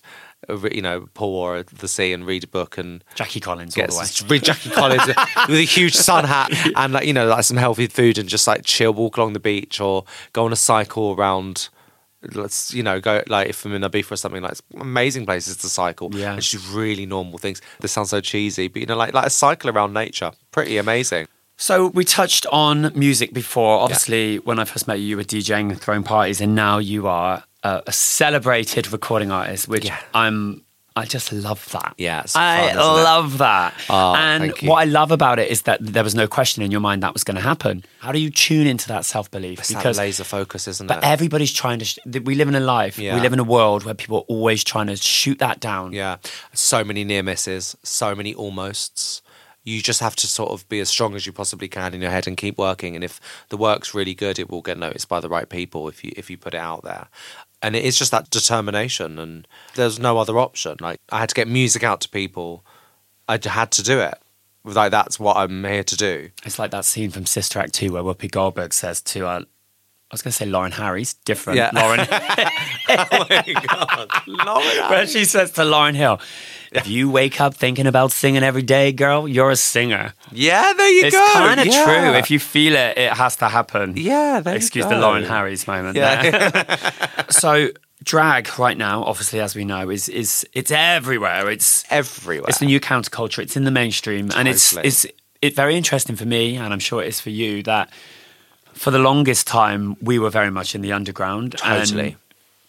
uh, 0.50 0.58
You 0.70 0.82
know, 0.82 1.08
pour 1.14 1.56
or 1.60 1.64
the 1.64 1.88
sea 1.88 2.12
and 2.12 2.26
read 2.28 2.44
a 2.44 2.48
book 2.48 2.78
and 2.78 3.02
Jackie 3.16 3.40
Collins 3.40 3.78
all 3.78 3.88
the 3.88 3.96
way. 3.96 4.06
read 4.28 4.44
Jackie 4.44 4.72
Collins 4.72 5.08
with 5.48 5.58
a 5.58 5.64
huge 5.64 5.96
sun 5.96 6.26
hat 6.26 6.52
and 6.76 6.92
like 6.92 7.06
you 7.06 7.14
know 7.14 7.28
like 7.28 7.46
some 7.46 7.56
healthy 7.56 7.88
food 7.88 8.18
and 8.18 8.28
just 8.28 8.46
like 8.46 8.66
chill, 8.66 8.92
walk 8.94 9.16
along 9.16 9.32
the 9.34 9.40
beach 9.40 9.80
or 9.80 10.04
go 10.34 10.44
on 10.44 10.52
a 10.52 10.58
cycle 10.58 11.14
around. 11.14 11.70
Let's 12.34 12.74
you 12.74 12.84
know 12.84 13.00
go 13.00 13.22
like 13.28 13.50
if 13.50 13.66
I'm 13.66 13.74
in 13.74 13.82
Ibiza 13.82 14.12
or 14.14 14.16
something 14.16 14.42
like 14.42 14.54
it's 14.54 14.62
amazing 14.80 15.26
places 15.26 15.58
to 15.58 15.68
cycle. 15.70 16.10
Yeah. 16.14 16.36
it's 16.36 16.50
just 16.50 16.72
really 16.74 17.06
normal 17.06 17.38
things. 17.38 17.62
This 17.82 17.92
sounds 17.92 18.10
so 18.10 18.22
cheesy, 18.22 18.68
but 18.68 18.80
you 18.82 18.86
know 18.86 18.96
like 18.96 19.14
like 19.14 19.26
a 19.26 19.30
cycle 19.30 19.70
around 19.70 19.94
nature, 19.94 20.32
pretty 20.52 20.78
amazing. 20.78 21.28
So 21.58 21.88
we 21.88 22.04
touched 22.04 22.46
on 22.48 22.92
music 22.96 23.34
before. 23.34 23.80
Obviously, 23.80 24.40
when 24.40 24.60
I 24.60 24.66
first 24.66 24.88
met 24.88 25.00
you, 25.00 25.06
you 25.06 25.18
were 25.18 25.24
DJing 25.24 25.70
and 25.70 25.80
throwing 25.80 26.04
parties, 26.04 26.42
and 26.42 26.56
now 26.56 26.80
you 26.80 27.08
are 27.08 27.44
a, 27.64 27.84
a 27.88 27.92
celebrated 27.92 28.92
recording 28.92 29.32
artist, 29.32 29.68
which 29.68 29.86
Yeah. 29.86 30.00
I'm. 30.14 30.64
I 30.96 31.06
just 31.06 31.34
love 31.34 31.68
that. 31.72 31.96
Yeah, 31.98 32.22
it's 32.22 32.36
I 32.36 32.58
fun, 32.58 32.70
isn't 32.70 32.80
it? 32.80 32.84
love 32.84 33.38
that. 33.40 33.74
Oh, 33.90 34.14
and 34.16 34.54
what 34.62 34.76
I 34.78 34.84
love 34.84 35.12
about 35.12 35.40
it 35.40 35.50
is 35.50 35.64
that 35.64 35.80
there 35.82 36.04
was 36.04 36.14
no 36.14 36.28
question 36.28 36.62
in 36.62 36.70
your 36.70 36.82
mind 36.82 37.02
that 37.02 37.14
was 37.14 37.24
going 37.24 37.36
to 37.36 37.42
happen. 37.42 37.84
How 38.00 38.12
do 38.12 38.20
you 38.20 38.30
tune 38.30 38.68
into 38.68 38.88
that 38.90 39.04
self 39.06 39.32
belief? 39.32 39.60
It's 39.60 39.70
that 39.70 39.98
laser 39.98 40.24
focus, 40.24 40.68
isn't 40.68 40.88
but 40.88 40.98
it? 40.98 41.02
But 41.02 41.08
everybody's 41.08 41.52
trying 41.52 41.80
to. 41.80 41.86
Sh- 41.86 41.98
we 42.06 42.36
live 42.36 42.48
in 42.48 42.56
a 42.56 42.60
life. 42.60 43.00
Yeah. 43.00 43.16
We 43.16 43.22
live 43.22 43.34
in 43.34 43.40
a 43.40 43.44
world 43.44 43.86
where 43.86 43.96
people 43.96 44.18
are 44.18 44.26
always 44.28 44.64
trying 44.64 44.88
to 44.88 44.96
shoot 44.96 45.40
that 45.40 45.60
down. 45.60 45.94
Yeah, 45.94 46.18
so 46.54 46.84
many 46.84 47.04
near 47.04 47.24
misses, 47.24 47.76
so 47.84 48.14
many 48.14 48.34
almosts. 48.36 49.22
You 49.66 49.82
just 49.82 50.02
have 50.02 50.16
to 50.18 50.28
sort 50.28 50.52
of 50.52 50.68
be 50.68 50.82
as 50.82 50.90
strong 50.90 51.16
as 51.16 51.26
you 51.26 51.32
possibly 51.32 51.70
can 51.70 51.94
in 51.94 52.02
your 52.02 52.12
head 52.12 52.28
and 52.28 52.36
keep 52.36 52.58
working. 52.58 52.96
And 52.96 53.04
if 53.04 53.22
the 53.48 53.56
work's 53.56 53.94
really 53.94 54.14
good, 54.14 54.38
it 54.38 54.50
will 54.50 54.62
get 54.62 54.78
noticed 54.78 55.08
by 55.08 55.22
the 55.22 55.30
right 55.30 55.48
people 55.48 55.88
if 55.88 56.04
you 56.04 56.12
if 56.18 56.30
you 56.30 56.38
put 56.38 56.54
it 56.54 56.60
out 56.60 56.84
there. 56.84 57.08
And 57.64 57.76
it 57.76 57.86
is 57.86 57.98
just 57.98 58.12
that 58.12 58.30
determination, 58.30 59.18
and 59.18 59.48
there's 59.76 59.98
no 59.98 60.18
other 60.18 60.38
option. 60.38 60.78
Like 60.82 61.00
I 61.10 61.20
had 61.20 61.30
to 61.30 61.36
get 61.36 61.48
music 61.48 61.82
out 61.82 62.02
to 62.02 62.10
people. 62.10 62.66
I 63.28 63.40
had 63.42 63.72
to 63.72 63.82
do 63.84 64.00
it. 64.00 64.16
Like 64.66 64.92
that's 64.92 65.20
what 65.20 65.38
I'm 65.38 65.64
here 65.64 65.84
to 65.84 65.98
do. 65.98 66.30
It's 66.46 66.60
like 66.60 66.72
that 66.72 66.86
scene 66.86 67.10
from 67.10 67.26
Sister 67.26 67.60
Act 67.60 67.74
2 67.74 67.94
where 67.94 68.04
Whoopi 68.04 68.30
Goldberg 68.30 68.74
says 68.74 69.02
to, 69.02 69.46
I 70.14 70.16
was 70.16 70.22
going 70.22 70.30
to 70.32 70.38
say 70.38 70.46
Lauren 70.46 70.72
Harry's, 70.72 71.16
different. 71.26 71.58
Yeah. 71.58 71.72
Lauren, 71.74 72.02
oh 72.10 73.26
my 73.32 73.56
god, 73.68 74.10
Lauren! 74.28 74.78
where 74.92 75.08
she 75.08 75.26
says 75.26 75.50
to 75.54 75.62
Lauryn 75.62 75.96
Hill, 75.96 76.22
if 76.72 76.88
you 76.88 77.10
wake 77.10 77.42
up 77.42 77.56
thinking 77.56 77.88
about 77.88 78.12
singing 78.12 78.44
every 78.44 78.62
day, 78.62 78.92
girl, 78.92 79.28
you're 79.28 79.50
a 79.50 79.56
singer. 79.56 80.14
Yeah, 80.32 80.72
there 80.78 80.88
you 80.94 81.06
It's 81.06 81.16
go. 81.16 81.24
It's 81.26 81.34
kind 81.34 81.60
of 81.60 81.66
Yeah. 81.66 81.84
true. 81.84 82.14
If 82.14 82.30
you 82.30 82.38
feel 82.38 82.76
it, 82.76 82.96
it 82.96 83.14
has 83.14 83.38
to 83.38 83.48
happen. 83.50 83.96
yeah, 83.98 84.40
there 84.40 84.54
you 84.54 84.58
Excuse 84.58 84.86
the 84.86 85.00
Lauren 85.00 85.24
Harry's 85.24 85.66
moment 85.66 85.96
there. 85.96 86.24
Yeah, 86.26 87.24
So 87.30 87.70
drag 88.04 88.60
right 88.60 88.78
now, 88.78 89.04
obviously, 89.04 89.40
as 89.40 89.56
we 89.56 89.66
know, 89.66 89.90
is 89.90 90.10
is 90.10 90.46
it's 90.54 90.70
everywhere. 90.70 91.50
It's 91.50 91.86
everywhere. 91.90 92.50
it's 92.50 92.60
the 92.60 92.68
new 92.68 92.80
counterculture. 92.80 93.40
It's 93.40 93.58
in 93.58 93.64
the 93.64 93.72
mainstream, 93.72 94.30
and 94.36 94.48
it's 94.48 94.78
it's 94.78 95.08
it's 95.42 95.56
very 95.56 95.76
interesting 95.76 96.16
for 96.16 96.26
me, 96.28 96.56
and 96.58 96.72
I'm 96.72 96.80
sure 96.80 97.02
it 97.02 97.08
is 97.08 97.20
for 97.20 97.32
you 97.32 97.64
that 97.64 97.90
for 98.74 98.92
the 98.92 99.00
longest 99.00 99.48
time 99.48 99.96
we 100.02 100.20
were 100.20 100.30
very 100.30 100.52
much 100.52 100.76
in 100.76 100.82
the 100.82 100.92
underground. 100.92 101.58
Totally. 101.58 102.08
And 102.10 102.16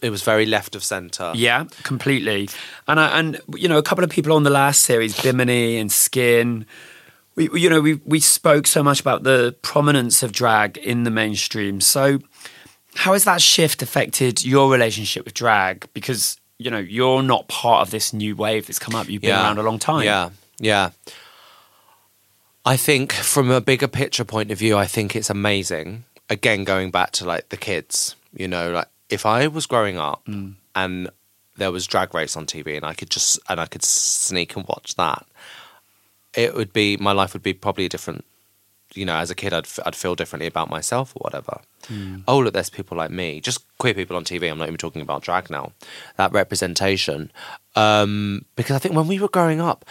It 0.03 0.11
was 0.11 0.23
very 0.23 0.47
left 0.47 0.75
of 0.77 0.85
centre. 0.85 1.33
Yeah, 1.35 1.65
completely. 1.83 2.49
And 2.87 3.01
I, 3.01 3.19
and 3.19 3.41
you 3.57 3.69
know, 3.69 3.79
a 3.79 3.83
couple 3.83 4.05
of 4.05 4.11
people 4.11 4.33
on 4.33 4.43
the 4.43 4.51
last 4.51 4.83
series, 4.83 5.21
Bimini 5.21 5.79
and 5.79 5.91
Skin. 5.91 6.67
We 7.37 7.49
you 7.61 7.69
know 7.69 7.81
we 7.81 7.95
we 8.05 8.21
spoke 8.21 8.67
so 8.67 8.83
much 8.83 9.01
about 9.01 9.23
the 9.25 9.57
prominence 9.63 10.23
of 10.23 10.31
drag 10.31 10.77
in 10.79 11.03
the 11.05 11.11
mainstream. 11.11 11.81
So, 11.81 12.21
how 12.95 13.13
has 13.15 13.25
that 13.25 13.41
shift 13.43 13.83
affected 13.83 14.45
your 14.45 14.71
relationship 14.71 15.25
with 15.25 15.35
drag? 15.35 15.89
Because 15.95 16.39
you 16.59 16.71
know 16.71 16.79
you're 16.79 17.23
not 17.25 17.49
part 17.49 17.83
of 17.83 17.91
this 17.91 18.13
new 18.13 18.37
wave 18.37 18.67
that's 18.69 18.79
come 18.79 18.95
up. 18.95 19.09
You've 19.09 19.23
been 19.23 19.31
Yeah. 19.31 19.43
around 19.43 19.59
a 19.59 19.63
long 19.63 19.81
time. 19.81 20.05
Yeah, 20.05 20.31
yeah. 20.61 20.91
I 22.65 22.77
think 22.77 23.13
from 23.13 23.51
a 23.51 23.61
bigger 23.61 23.89
picture 23.89 24.25
point 24.25 24.51
of 24.51 24.59
view, 24.59 24.77
I 24.77 24.87
think 24.87 25.15
it's 25.15 25.31
amazing. 25.31 26.05
Again, 26.31 26.65
going 26.65 26.91
back 26.91 27.11
to 27.13 27.25
like 27.27 27.51
the 27.51 27.57
kids, 27.57 28.17
you 28.35 28.49
know, 28.49 28.71
like 28.71 28.89
if 29.11 29.27
I 29.27 29.47
was 29.49 29.67
growing 29.67 29.99
up 29.99 30.25
Mm. 30.27 30.55
and 30.75 31.11
there 31.57 31.71
was 31.71 31.87
Drag 31.87 32.15
Race 32.15 32.37
on 32.37 32.47
TV 32.47 32.77
and 32.77 32.85
I 32.85 32.95
could 32.95 33.11
just 33.11 33.39
and 33.49 33.61
I 33.61 33.67
could 33.67 33.85
sneak 33.85 34.57
and 34.57 34.65
watch 34.67 34.95
that, 34.97 35.27
it 36.35 36.55
would 36.55 36.73
be 36.73 36.97
my 36.97 37.13
life 37.13 37.33
would 37.35 37.43
be 37.43 37.53
probably 37.55 37.85
a 37.87 37.89
different. 37.89 38.25
You 38.95 39.05
know, 39.05 39.17
as 39.17 39.29
a 39.31 39.35
kid, 39.35 39.53
I'd 39.53 39.67
I'd 39.85 39.97
feel 39.97 40.15
differently 40.15 40.47
about 40.47 40.71
myself 40.71 41.13
or 41.17 41.21
whatever. 41.21 41.61
Oh, 42.27 42.39
look, 42.39 42.55
there's 42.55 42.71
people 42.71 42.97
like 42.97 43.11
me, 43.11 43.41
just 43.41 43.61
queer 43.79 43.93
people 43.93 44.17
on 44.17 44.25
TV. 44.25 44.51
I'm 44.51 44.57
not 44.59 44.69
even 44.69 44.79
talking 44.79 45.03
about 45.03 45.23
drag 45.23 45.51
now. 45.51 45.73
That 46.17 46.33
representation, 46.33 47.31
um, 47.77 48.45
because 48.57 48.75
I 48.75 48.79
think 48.79 48.95
when 48.95 49.07
we 49.09 49.19
were 49.19 49.29
growing 49.29 49.61
up, 49.61 49.85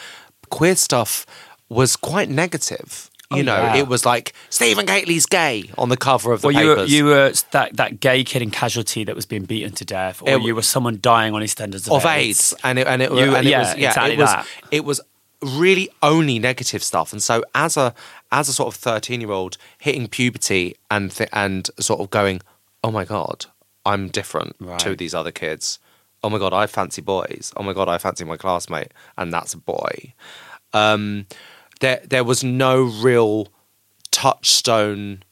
queer 0.50 0.76
stuff 0.76 1.26
was 1.70 1.96
quite 1.96 2.30
negative. 2.30 3.10
You 3.32 3.40
Oh, 3.40 3.42
know, 3.44 3.56
yeah. 3.58 3.76
it 3.78 3.88
was 3.88 4.06
like 4.06 4.34
Stephen 4.52 4.86
Gately's 4.86 5.26
gay 5.26 5.64
on 5.78 5.90
the 5.90 5.98
cover 5.98 6.34
of 6.34 6.42
the 6.42 6.48
Well, 6.50 6.56
you 6.62 6.68
were, 6.70 6.76
papers. 6.76 6.92
you 6.94 7.06
were 7.06 7.32
that, 7.52 7.76
that 7.78 8.00
gay 8.00 8.24
kid 8.24 8.44
in 8.44 8.52
Casualty 8.52 9.04
that 9.06 9.16
was 9.16 9.26
being 9.26 9.46
beaten 9.46 9.72
to 9.76 9.86
death, 9.86 10.22
or 10.22 10.30
It 10.30 10.42
you 10.44 10.54
were 10.54 10.62
someone 10.62 11.00
dying 11.02 11.34
on 11.34 11.42
EastEnders 11.42 11.88
of, 11.88 11.94
of 11.94 12.06
AIDS, 12.06 12.54
and 12.64 12.78
it, 12.78 12.86
and 12.86 13.02
it, 13.02 13.12
You- 13.12 13.36
and 13.36 13.48
it 13.48 13.50
yeah, 13.50 13.60
was 13.60 13.76
yeah, 13.78 13.88
exactly 13.90 14.14
it 14.14 14.20
was 14.20 14.30
that. 14.30 14.48
it 14.70 14.86
was 14.86 15.02
really 15.42 15.90
only 16.04 16.38
negative 16.38 16.84
stuff. 16.84 17.12
And 17.12 17.24
so 17.24 17.44
as 17.56 17.76
a 17.76 17.96
as 18.32 18.50
a 18.50 18.54
sort 18.54 18.74
of 18.74 18.80
thirteen 18.80 19.20
year 19.22 19.32
old 19.32 19.58
hitting 19.80 20.08
puberty 20.08 20.76
and 20.92 21.12
th- 21.12 21.30
and 21.34 21.70
sort 21.80 22.02
of 22.02 22.12
going, 22.12 22.40
oh 22.84 22.92
my 22.92 23.04
god, 23.04 23.48
I'm 23.84 24.10
different 24.10 24.56
to 24.80 24.96
these 24.96 25.16
other 25.16 25.32
kids. 25.32 25.80
Oh 26.24 26.30
my 26.30 26.38
god, 26.38 26.54
I 26.54 26.68
fancy 26.68 27.02
boys. 27.02 27.52
Oh 27.58 27.64
my 27.64 27.74
god, 27.74 27.90
I 27.90 27.98
fancy 27.98 28.26
my 28.26 28.38
classmate, 28.38 28.92
and 29.18 29.34
that's 29.34 29.56
a 29.56 29.58
boy. 29.58 30.14
Um, 30.72 31.26
there 31.84 32.02
there 32.14 32.24
was 32.24 32.44
no 32.44 32.82
real 32.82 33.48
touchstone 34.12 35.24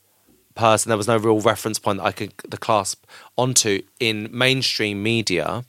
person. 0.56 0.90
There 0.90 0.98
was 0.98 1.08
no 1.08 1.18
real 1.18 1.40
reference 1.40 1.80
point 1.80 1.98
that 2.00 2.06
I 2.06 2.12
could 2.12 2.34
the 2.48 2.58
clasp 2.58 3.06
onto 3.38 3.82
in 4.00 4.30
mainstream 4.32 5.02
media 5.02 5.64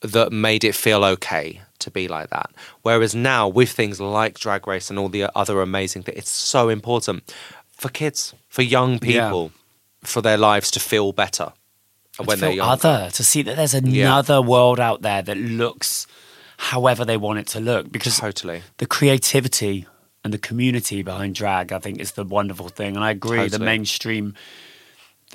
that 0.00 0.32
made 0.32 0.62
it 0.64 0.74
feel 0.74 1.04
okay 1.04 1.60
to 1.78 1.90
be 1.90 2.08
like 2.08 2.30
that. 2.30 2.50
Whereas 2.82 3.14
now 3.14 3.48
with 3.48 3.70
things 3.70 4.00
like 4.00 4.38
Drag 4.38 4.66
Race 4.66 4.90
and 4.90 4.98
all 4.98 5.08
the 5.08 5.24
other 5.34 5.60
amazing 5.62 6.02
things, 6.02 6.18
it's 6.18 6.30
so 6.30 6.68
important 6.68 7.22
for 7.82 7.88
kids, 7.88 8.34
for 8.48 8.62
young 8.62 8.92
Yeah. 8.94 8.98
people, 9.00 9.52
for 10.02 10.20
their 10.22 10.36
lives 10.38 10.70
to 10.72 10.80
feel 10.80 11.12
better 11.12 11.52
when 12.24 12.36
to 12.38 12.40
they're 12.42 12.50
young. 12.52 12.68
other 12.68 13.10
to 13.12 13.22
see 13.24 13.42
that 13.42 13.56
there's 13.56 13.74
another 13.74 14.40
world 14.42 14.80
out 14.80 15.02
there 15.02 15.22
that 15.22 15.36
looks 15.36 16.06
however 16.58 17.04
they 17.04 17.16
want 17.18 17.38
it 17.38 17.46
to 17.54 17.60
look 17.60 17.92
because 17.92 18.16
Totally. 18.18 18.62
the 18.78 18.86
creativity 18.86 19.86
and 20.26 20.34
the 20.34 20.42
community 20.48 20.98
behind 21.10 21.34
drag 21.42 21.72
i 21.72 21.78
think 21.84 22.00
is 22.04 22.10
the 22.12 22.24
wonderful 22.38 22.68
thing 22.78 22.92
and 22.96 23.04
i 23.08 23.10
agree 23.18 23.48
the 23.48 23.58
mainstream 23.72 24.34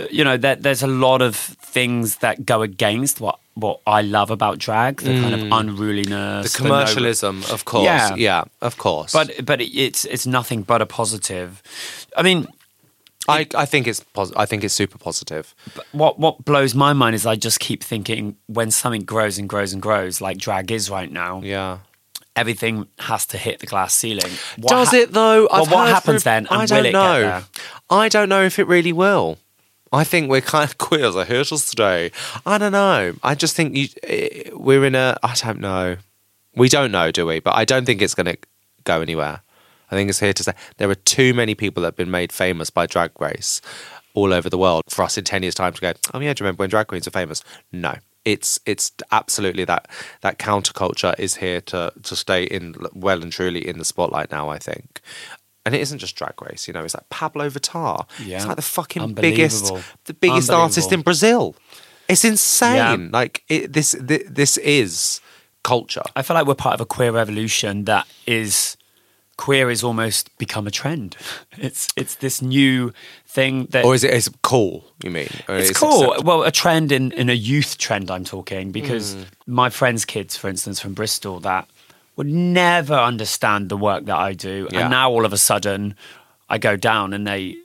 you 0.09 0.23
know 0.23 0.37
there, 0.37 0.55
there's 0.65 0.83
a 0.83 0.87
lot 1.07 1.21
of 1.21 1.35
things 1.35 2.17
that 2.17 2.45
go 2.45 2.61
against 2.61 3.19
what 3.21 3.37
what 3.55 3.79
i 3.85 4.01
love 4.01 4.29
about 4.37 4.57
drag 4.67 4.93
the 5.01 5.13
kind 5.21 5.35
of 5.35 5.41
unruliness 5.59 6.11
Mm. 6.11 6.57
The 6.57 6.63
no- 6.63 6.69
commercialism, 6.69 7.35
of 7.55 7.65
course. 7.65 7.85
Yeah. 7.85 8.15
Yeah, 8.15 8.43
of 8.61 8.73
course. 8.77 9.11
but 9.13 9.27
but 9.45 9.59
it's 9.61 10.05
it's 10.13 10.25
nothing 10.25 10.63
but 10.71 10.79
a 10.81 10.85
positive 10.85 11.49
i 12.17 12.21
mean 12.29 12.47
I, 13.29 13.45
I 13.63 13.65
think 13.71 13.87
it's 13.87 13.99
pos- 14.17 14.33
I 14.35 14.45
think 14.47 14.63
it's 14.63 14.73
super 14.73 14.97
positive. 14.97 15.45
what 15.91 16.13
what 16.23 16.43
blows 16.43 16.73
my 16.73 16.91
mind 16.93 17.13
is 17.15 17.25
I 17.25 17.35
just 17.35 17.59
keep 17.59 17.83
thinking 17.83 18.35
when 18.47 18.71
something 18.71 19.03
grows 19.13 19.37
and 19.39 19.47
grows 19.47 19.73
and 19.73 19.81
grows, 19.81 20.21
like 20.21 20.37
drag 20.47 20.71
is 20.71 20.89
right 20.89 21.11
now, 21.11 21.33
Yeah. 21.43 21.77
Everything 22.35 22.87
has 22.99 23.25
to 23.27 23.37
hit 23.37 23.59
the 23.59 23.65
glass 23.65 23.93
ceiling. 23.93 24.31
What 24.57 24.69
Does 24.69 24.91
hap- 24.91 25.01
it 25.01 25.11
though? 25.13 25.47
Well, 25.51 25.65
what 25.65 25.87
happens 25.87 26.23
from- 26.23 26.29
then? 26.31 26.47
And 26.49 26.61
I 26.61 26.65
don't 26.65 26.85
it 26.85 26.91
know. 26.93 27.43
I 27.89 28.09
don't 28.09 28.29
know 28.29 28.43
if 28.43 28.59
it 28.59 28.67
really 28.67 28.93
will. 28.93 29.37
I 29.93 30.03
think 30.05 30.29
we're 30.29 30.41
kind 30.41 30.69
of 30.69 30.77
queers 30.77 31.15
are 31.15 31.25
here 31.25 31.43
to 31.43 31.57
stay. 31.57 32.11
I 32.45 32.57
don't 32.57 32.71
know. 32.71 33.13
I 33.23 33.35
just 33.35 33.55
think 33.55 33.75
you, 33.75 33.87
we're 34.53 34.85
in 34.85 34.95
a. 34.95 35.17
I 35.21 35.35
don't 35.35 35.59
know. 35.59 35.97
We 36.55 36.69
don't 36.69 36.91
know, 36.91 37.11
do 37.11 37.25
we? 37.25 37.39
But 37.39 37.55
I 37.55 37.65
don't 37.65 37.85
think 37.85 38.01
it's 38.01 38.15
going 38.15 38.27
to 38.27 38.37
go 38.83 39.01
anywhere. 39.01 39.41
I 39.89 39.95
think 39.95 40.09
it's 40.09 40.19
here 40.19 40.33
to 40.33 40.43
say 40.43 40.53
There 40.77 40.89
are 40.89 40.95
too 40.95 41.33
many 41.33 41.53
people 41.55 41.81
that 41.81 41.87
have 41.87 41.95
been 41.97 42.11
made 42.11 42.31
famous 42.31 42.69
by 42.69 42.85
Drag 42.87 43.11
Race 43.19 43.61
all 44.13 44.33
over 44.33 44.49
the 44.49 44.57
world 44.57 44.83
for 44.89 45.03
us 45.03 45.17
in 45.17 45.23
ten 45.25 45.43
years' 45.43 45.55
time 45.55 45.73
to 45.73 45.81
go. 45.81 45.93
Oh 46.13 46.19
yeah, 46.19 46.33
do 46.33 46.41
you 46.41 46.45
remember 46.45 46.61
when 46.61 46.69
drag 46.69 46.87
queens 46.87 47.07
are 47.07 47.11
famous? 47.11 47.43
No. 47.71 47.95
It's 48.23 48.59
it's 48.65 48.91
absolutely 49.11 49.65
that 49.65 49.87
that 50.21 50.37
counterculture 50.37 51.17
is 51.17 51.35
here 51.35 51.61
to 51.61 51.91
to 52.03 52.15
stay 52.15 52.43
in 52.43 52.75
well 52.93 53.21
and 53.21 53.31
truly 53.31 53.67
in 53.67 53.77
the 53.79 53.85
spotlight 53.85 54.31
now. 54.31 54.49
I 54.49 54.59
think, 54.59 55.01
and 55.65 55.73
it 55.73 55.81
isn't 55.81 55.99
just 55.99 56.15
Drag 56.15 56.39
Race. 56.41 56.67
You 56.67 56.73
know, 56.73 56.83
it's 56.83 56.93
like 56.93 57.09
Pabllo 57.09 57.49
Vittar. 57.49 58.07
Yeah. 58.23 58.37
It's 58.37 58.45
like 58.45 58.57
the 58.57 58.61
fucking 58.61 59.13
biggest 59.13 59.73
the 60.05 60.13
biggest 60.13 60.51
artist 60.51 60.91
in 60.91 61.01
Brazil. 61.01 61.55
It's 62.07 62.25
insane. 62.25 62.75
Yeah. 62.75 63.09
Like 63.11 63.43
it, 63.47 63.73
this, 63.73 63.95
this 63.99 64.23
this 64.27 64.57
is 64.57 65.21
culture. 65.63 66.03
I 66.15 66.21
feel 66.21 66.35
like 66.35 66.45
we're 66.45 66.55
part 66.55 66.73
of 66.73 66.81
a 66.81 66.85
queer 66.85 67.11
revolution 67.11 67.85
that 67.85 68.07
is 68.27 68.77
queer 69.45 69.69
is 69.71 69.83
almost 69.83 70.23
become 70.37 70.67
a 70.67 70.71
trend. 70.81 71.15
It's 71.67 71.87
it's 72.01 72.15
this 72.15 72.41
new 72.41 72.91
thing 73.35 73.67
that 73.71 73.85
Or 73.85 73.93
is 73.95 74.03
it 74.03 74.13
is 74.13 74.27
it 74.27 74.35
cool? 74.41 74.73
You 75.03 75.11
mean? 75.11 75.29
Or 75.47 75.55
it's 75.61 75.77
cool. 75.79 76.01
acceptable? 76.03 76.23
Well, 76.27 76.43
a 76.51 76.51
trend 76.51 76.91
in, 76.91 77.11
in 77.21 77.29
a 77.29 77.33
youth 77.51 77.77
trend, 77.77 78.09
I'm 78.11 78.25
talking, 78.25 78.71
because 78.71 79.13
Hmm. 79.13 79.23
my 79.61 79.69
friends' 79.69 80.05
kids, 80.05 80.37
for 80.37 80.49
instance, 80.49 80.77
from 80.83 80.93
Bristol, 80.93 81.39
that 81.41 81.63
would 82.17 82.27
never 82.27 82.97
understand 83.11 83.69
the 83.69 83.77
work 83.89 84.05
that 84.05 84.17
I 84.29 84.33
do. 84.49 84.55
Yeah. 84.71 84.79
And 84.81 84.89
now 84.91 85.07
all 85.13 85.25
of 85.25 85.33
a 85.33 85.37
sudden, 85.37 85.95
I 86.53 86.57
go 86.69 86.75
down 86.91 87.13
and 87.13 87.25
they 87.25 87.55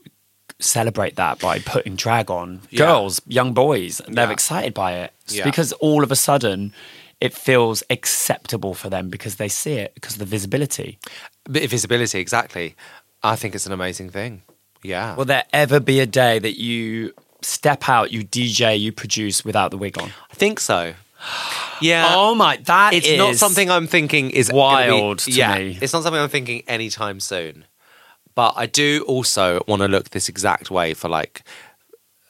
celebrate 0.59 1.17
that 1.17 1.39
by 1.39 1.59
putting 1.59 1.97
drag 1.97 2.31
on 2.31 2.61
Yeah. 2.71 2.87
girls, 2.87 3.21
young 3.27 3.53
boys. 3.55 4.01
They're 4.09 4.27
Yeah. 4.29 4.33
excited 4.39 4.73
by 4.73 4.91
it. 5.05 5.11
Because 5.45 5.73
all 5.87 6.03
of 6.03 6.11
a 6.11 6.17
sudden, 6.17 6.73
it 7.21 7.35
feels 7.35 7.83
acceptable 7.91 8.75
for 8.75 8.89
them 8.91 9.11
because 9.11 9.35
they 9.37 9.49
see 9.49 9.75
it 9.85 9.91
because 9.95 10.15
of 10.15 10.21
the 10.25 10.31
visibility. 10.37 10.99
Visibility, 11.47 12.19
exactly. 12.19 12.75
I 13.23 13.37
think 13.37 13.55
it's 13.55 13.67
an 13.67 13.73
amazing 13.73 14.11
thing. 14.11 14.43
Yeah. 14.83 15.17
Will 15.17 15.25
there 15.25 15.45
ever 15.53 15.81
be 15.81 16.01
a 16.01 16.07
day 16.07 16.39
that 16.39 16.61
you 16.61 17.13
step 17.43 17.89
out, 17.89 18.13
you 18.13 18.25
DJ, 18.25 18.79
you 18.79 18.93
produce 18.93 19.45
without 19.45 19.71
the 19.71 19.79
wig 19.79 19.99
on? 19.99 20.11
I 20.31 20.35
think 20.35 20.61
so. 20.61 20.95
Yeah. 21.81 22.15
Oh 22.15 22.35
my, 22.35 22.57
that 22.65 22.95
it's 22.95 23.07
is 23.07 23.19
not 23.19 23.37
something 23.37 23.71
I'm 23.71 23.87
thinking 23.87 24.31
is 24.31 24.49
gonna 24.49 24.87
be- 24.87 24.93
wild 24.93 25.19
to 25.21 25.31
yeah, 25.31 25.59
me. 25.59 25.79
It's 25.81 25.93
not 25.93 26.03
something 26.03 26.21
I'm 26.21 26.29
thinking 26.29 26.63
anytime 26.67 27.21
soon. 27.21 27.65
But 28.35 28.53
I 28.57 28.67
do 28.67 29.03
also 29.09 29.63
want 29.67 29.81
to 29.81 29.89
look 29.89 30.11
this 30.11 30.29
exact 30.29 30.71
way 30.71 30.93
for 30.93 31.09
like 31.09 31.43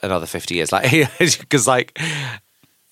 another 0.03 0.27
50 0.27 0.55
years. 0.55 0.73
Like, 0.73 0.91
because 1.19 1.67
like, 1.67 1.99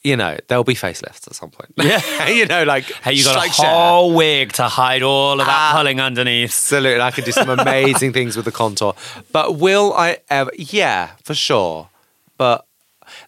you 0.05 0.17
know, 0.17 0.37
there'll 0.49 0.64
be 0.64 0.75
facelifts 0.75 1.27
at 1.27 1.35
some 1.35 1.51
point. 1.51 1.73
Yeah. 1.77 2.29
you 2.38 2.47
know, 2.47 2.62
like, 2.64 2.85
Hey, 3.03 3.14
you 3.14 3.25
got 3.25 3.45
a 3.47 3.51
whole 3.51 4.14
wig 4.14 4.53
to 4.53 4.64
hide 4.64 5.03
all 5.03 5.40
of 5.40 5.47
that 5.47 5.49
Ah. 5.49 5.73
pulling 5.79 5.99
underneath. 6.01 6.51
Absolutely. 6.51 7.01
I 7.01 7.11
could 7.11 7.25
do 7.25 7.33
some 7.33 7.49
amazing 7.51 8.12
things 8.19 8.37
with 8.37 8.45
the 8.45 8.53
contour. 8.53 8.95
But 9.33 9.57
will 9.57 9.93
I 9.95 10.19
ever? 10.29 10.51
Yeah, 10.57 11.12
for 11.25 11.35
sure. 11.35 11.88
But 12.37 12.67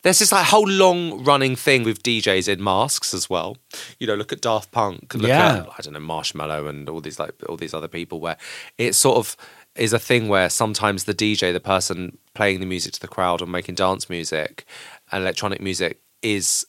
there's 0.02 0.18
this 0.18 0.32
like 0.32 0.46
whole 0.46 0.68
long 0.68 1.24
running 1.24 1.56
thing 1.56 1.82
with 1.84 2.02
DJs 2.02 2.48
in 2.48 2.62
masks 2.62 3.14
as 3.14 3.30
well. 3.30 3.56
You 3.98 4.06
know, 4.06 4.14
look 4.14 4.32
at 4.32 4.40
Daft 4.42 4.70
Punk, 4.70 5.14
look 5.14 5.28
Yeah. 5.28 5.58
at 5.60 5.68
I 5.78 5.82
don't 5.82 5.94
know 5.94 6.00
Marshmello 6.00 6.68
and 6.68 6.88
all 6.88 7.00
these 7.00 7.18
like 7.18 7.32
all 7.48 7.56
these 7.56 7.72
other 7.74 7.88
people 7.88 8.20
where 8.20 8.36
it 8.78 8.94
sort 8.94 9.16
of 9.16 9.36
is 9.76 9.92
a 9.92 9.98
thing 9.98 10.28
where 10.28 10.48
sometimes 10.50 11.04
the 11.04 11.14
DJ, 11.14 11.52
the 11.52 11.60
person 11.60 12.18
playing 12.34 12.60
the 12.60 12.66
music 12.66 12.92
to 12.94 13.00
the 13.00 13.08
crowd 13.08 13.40
or 13.42 13.46
making 13.46 13.74
dance 13.76 14.08
music 14.10 14.64
and 15.12 15.22
electronic 15.22 15.60
music 15.60 16.00
is 16.22 16.66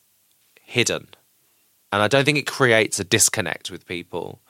hidden. 0.62 1.08
And 1.92 2.02
I 2.02 2.08
don't 2.08 2.26
think 2.26 2.38
it 2.38 2.48
creates 2.48 3.00
a 3.00 3.04
disconnect 3.04 3.72
with 3.72 3.86
people 3.86 4.42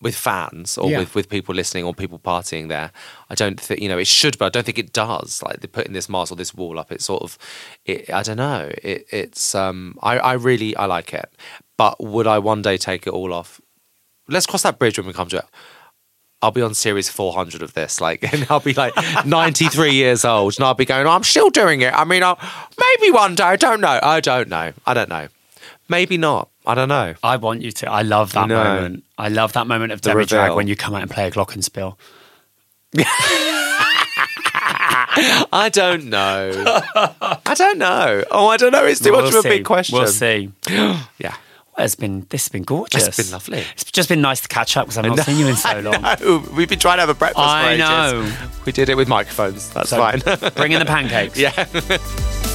with 0.00 0.16
fans 0.16 0.76
or 0.76 0.90
Yeah. 0.90 0.98
with, 0.98 1.14
with 1.14 1.28
people 1.30 1.54
listening 1.54 1.84
or 1.84 1.94
people 1.94 2.18
partying 2.18 2.68
there. 2.68 2.92
I 3.30 3.34
don't 3.34 3.58
think 3.58 3.80
you 3.80 3.88
know 3.88 3.96
it 3.96 4.06
should, 4.06 4.36
but 4.36 4.46
I 4.46 4.48
don't 4.50 4.66
think 4.66 4.78
it 4.78 4.92
does. 4.92 5.42
Like 5.42 5.60
they're 5.60 5.68
putting 5.68 5.94
this 5.94 6.08
mask 6.10 6.30
or 6.32 6.36
this 6.36 6.52
wall 6.52 6.78
up. 6.78 6.92
It's 6.92 7.06
sort 7.06 7.22
of, 7.22 7.38
it, 7.86 8.12
I 8.12 8.22
don't 8.22 8.36
know. 8.36 8.70
It, 8.82 9.06
it's 9.10 9.54
um, 9.54 9.96
I, 10.02 10.18
I 10.18 10.32
really 10.34 10.76
I 10.76 10.84
like 10.86 11.14
it, 11.14 11.32
but 11.78 12.02
would 12.04 12.26
I 12.26 12.38
one 12.38 12.60
day 12.60 12.76
take 12.76 13.06
it 13.06 13.10
all 13.14 13.32
off? 13.32 13.60
Let's 14.28 14.44
cross 14.46 14.62
that 14.62 14.78
bridge 14.78 14.98
when 14.98 15.06
we 15.06 15.12
come 15.14 15.28
to 15.28 15.38
it. 15.38 15.46
I'll 16.44 16.50
be 16.50 16.60
on 16.60 16.74
series 16.74 17.08
400 17.08 17.62
of 17.62 17.72
this, 17.72 18.02
like, 18.02 18.22
and 18.34 18.46
I'll 18.50 18.60
be 18.60 18.74
like 18.74 18.92
93 19.24 19.94
years 19.94 20.26
old, 20.26 20.56
and 20.56 20.66
I'll 20.66 20.74
be 20.74 20.84
going, 20.84 21.06
I'm 21.06 21.24
still 21.24 21.48
doing 21.48 21.80
it. 21.80 21.94
I 21.94 22.04
mean, 22.04 22.22
I'll, 22.22 22.38
maybe 22.78 23.10
one 23.10 23.34
day. 23.34 23.44
I 23.44 23.56
don't 23.56 23.80
know. 23.80 23.98
I 24.02 24.20
don't 24.20 24.50
know. 24.50 24.74
I 24.86 24.92
don't 24.92 25.08
know. 25.08 25.28
Maybe 25.88 26.18
not. 26.18 26.50
I 26.66 26.74
don't 26.74 26.90
know. 26.90 27.14
I 27.22 27.36
want 27.36 27.62
you 27.62 27.72
to. 27.72 27.90
I 27.90 28.02
love 28.02 28.32
that 28.32 28.48
moment. 28.48 29.04
I 29.16 29.28
love 29.28 29.54
that 29.54 29.66
moment 29.66 29.92
of 29.92 30.02
Demi 30.02 30.26
Drag 30.26 30.42
reveal. 30.42 30.56
when 30.56 30.68
you 30.68 30.76
come 30.76 30.94
out 30.94 31.00
and 31.00 31.10
play 31.10 31.28
a 31.28 31.30
glockenspiel. 31.30 31.96
I 35.16 35.70
don't 35.72 36.04
know. 36.06 36.52
I 36.94 37.54
don't 37.54 37.78
know. 37.78 38.24
Oh, 38.30 38.48
I 38.48 38.58
don't 38.58 38.72
know. 38.72 38.84
It's 38.84 39.00
too 39.00 39.12
much 39.12 39.28
of 39.28 39.34
a 39.34 39.42
see. 39.42 39.48
big 39.48 39.64
question. 39.64 39.98
We'll 39.98 40.08
see. 40.08 40.50
Yeah. 41.18 41.36
It's 41.76 41.94
been 41.96 42.26
this 42.30 42.44
has 42.44 42.48
been 42.50 42.62
gorgeous. 42.62 43.06
It's 43.08 43.16
been 43.16 43.32
lovely. 43.32 43.64
It's 43.72 43.84
just 43.84 44.08
been 44.08 44.20
nice 44.20 44.40
to 44.42 44.48
catch 44.48 44.76
up 44.76 44.86
because 44.86 44.98
I've 44.98 45.06
not 45.06 45.18
seen 45.20 45.38
you 45.38 45.48
in 45.48 45.56
so 45.56 45.80
long. 45.80 46.46
We've 46.54 46.68
been 46.68 46.78
trying 46.78 46.98
to 46.98 47.00
have 47.02 47.08
a 47.08 47.14
breakfast 47.14 47.44
I 47.44 47.62
for 47.64 47.68
ages. 47.70 47.80
know. 48.40 48.48
We 48.64 48.72
did 48.72 48.88
it 48.88 48.96
with 48.96 49.08
microphones. 49.08 49.70
That's 49.70 49.90
So 49.90 49.96
fine. 49.98 50.20
bring 50.54 50.72
in 50.72 50.78
the 50.78 50.84
pancakes. 50.86 51.36
yeah. 51.38 51.50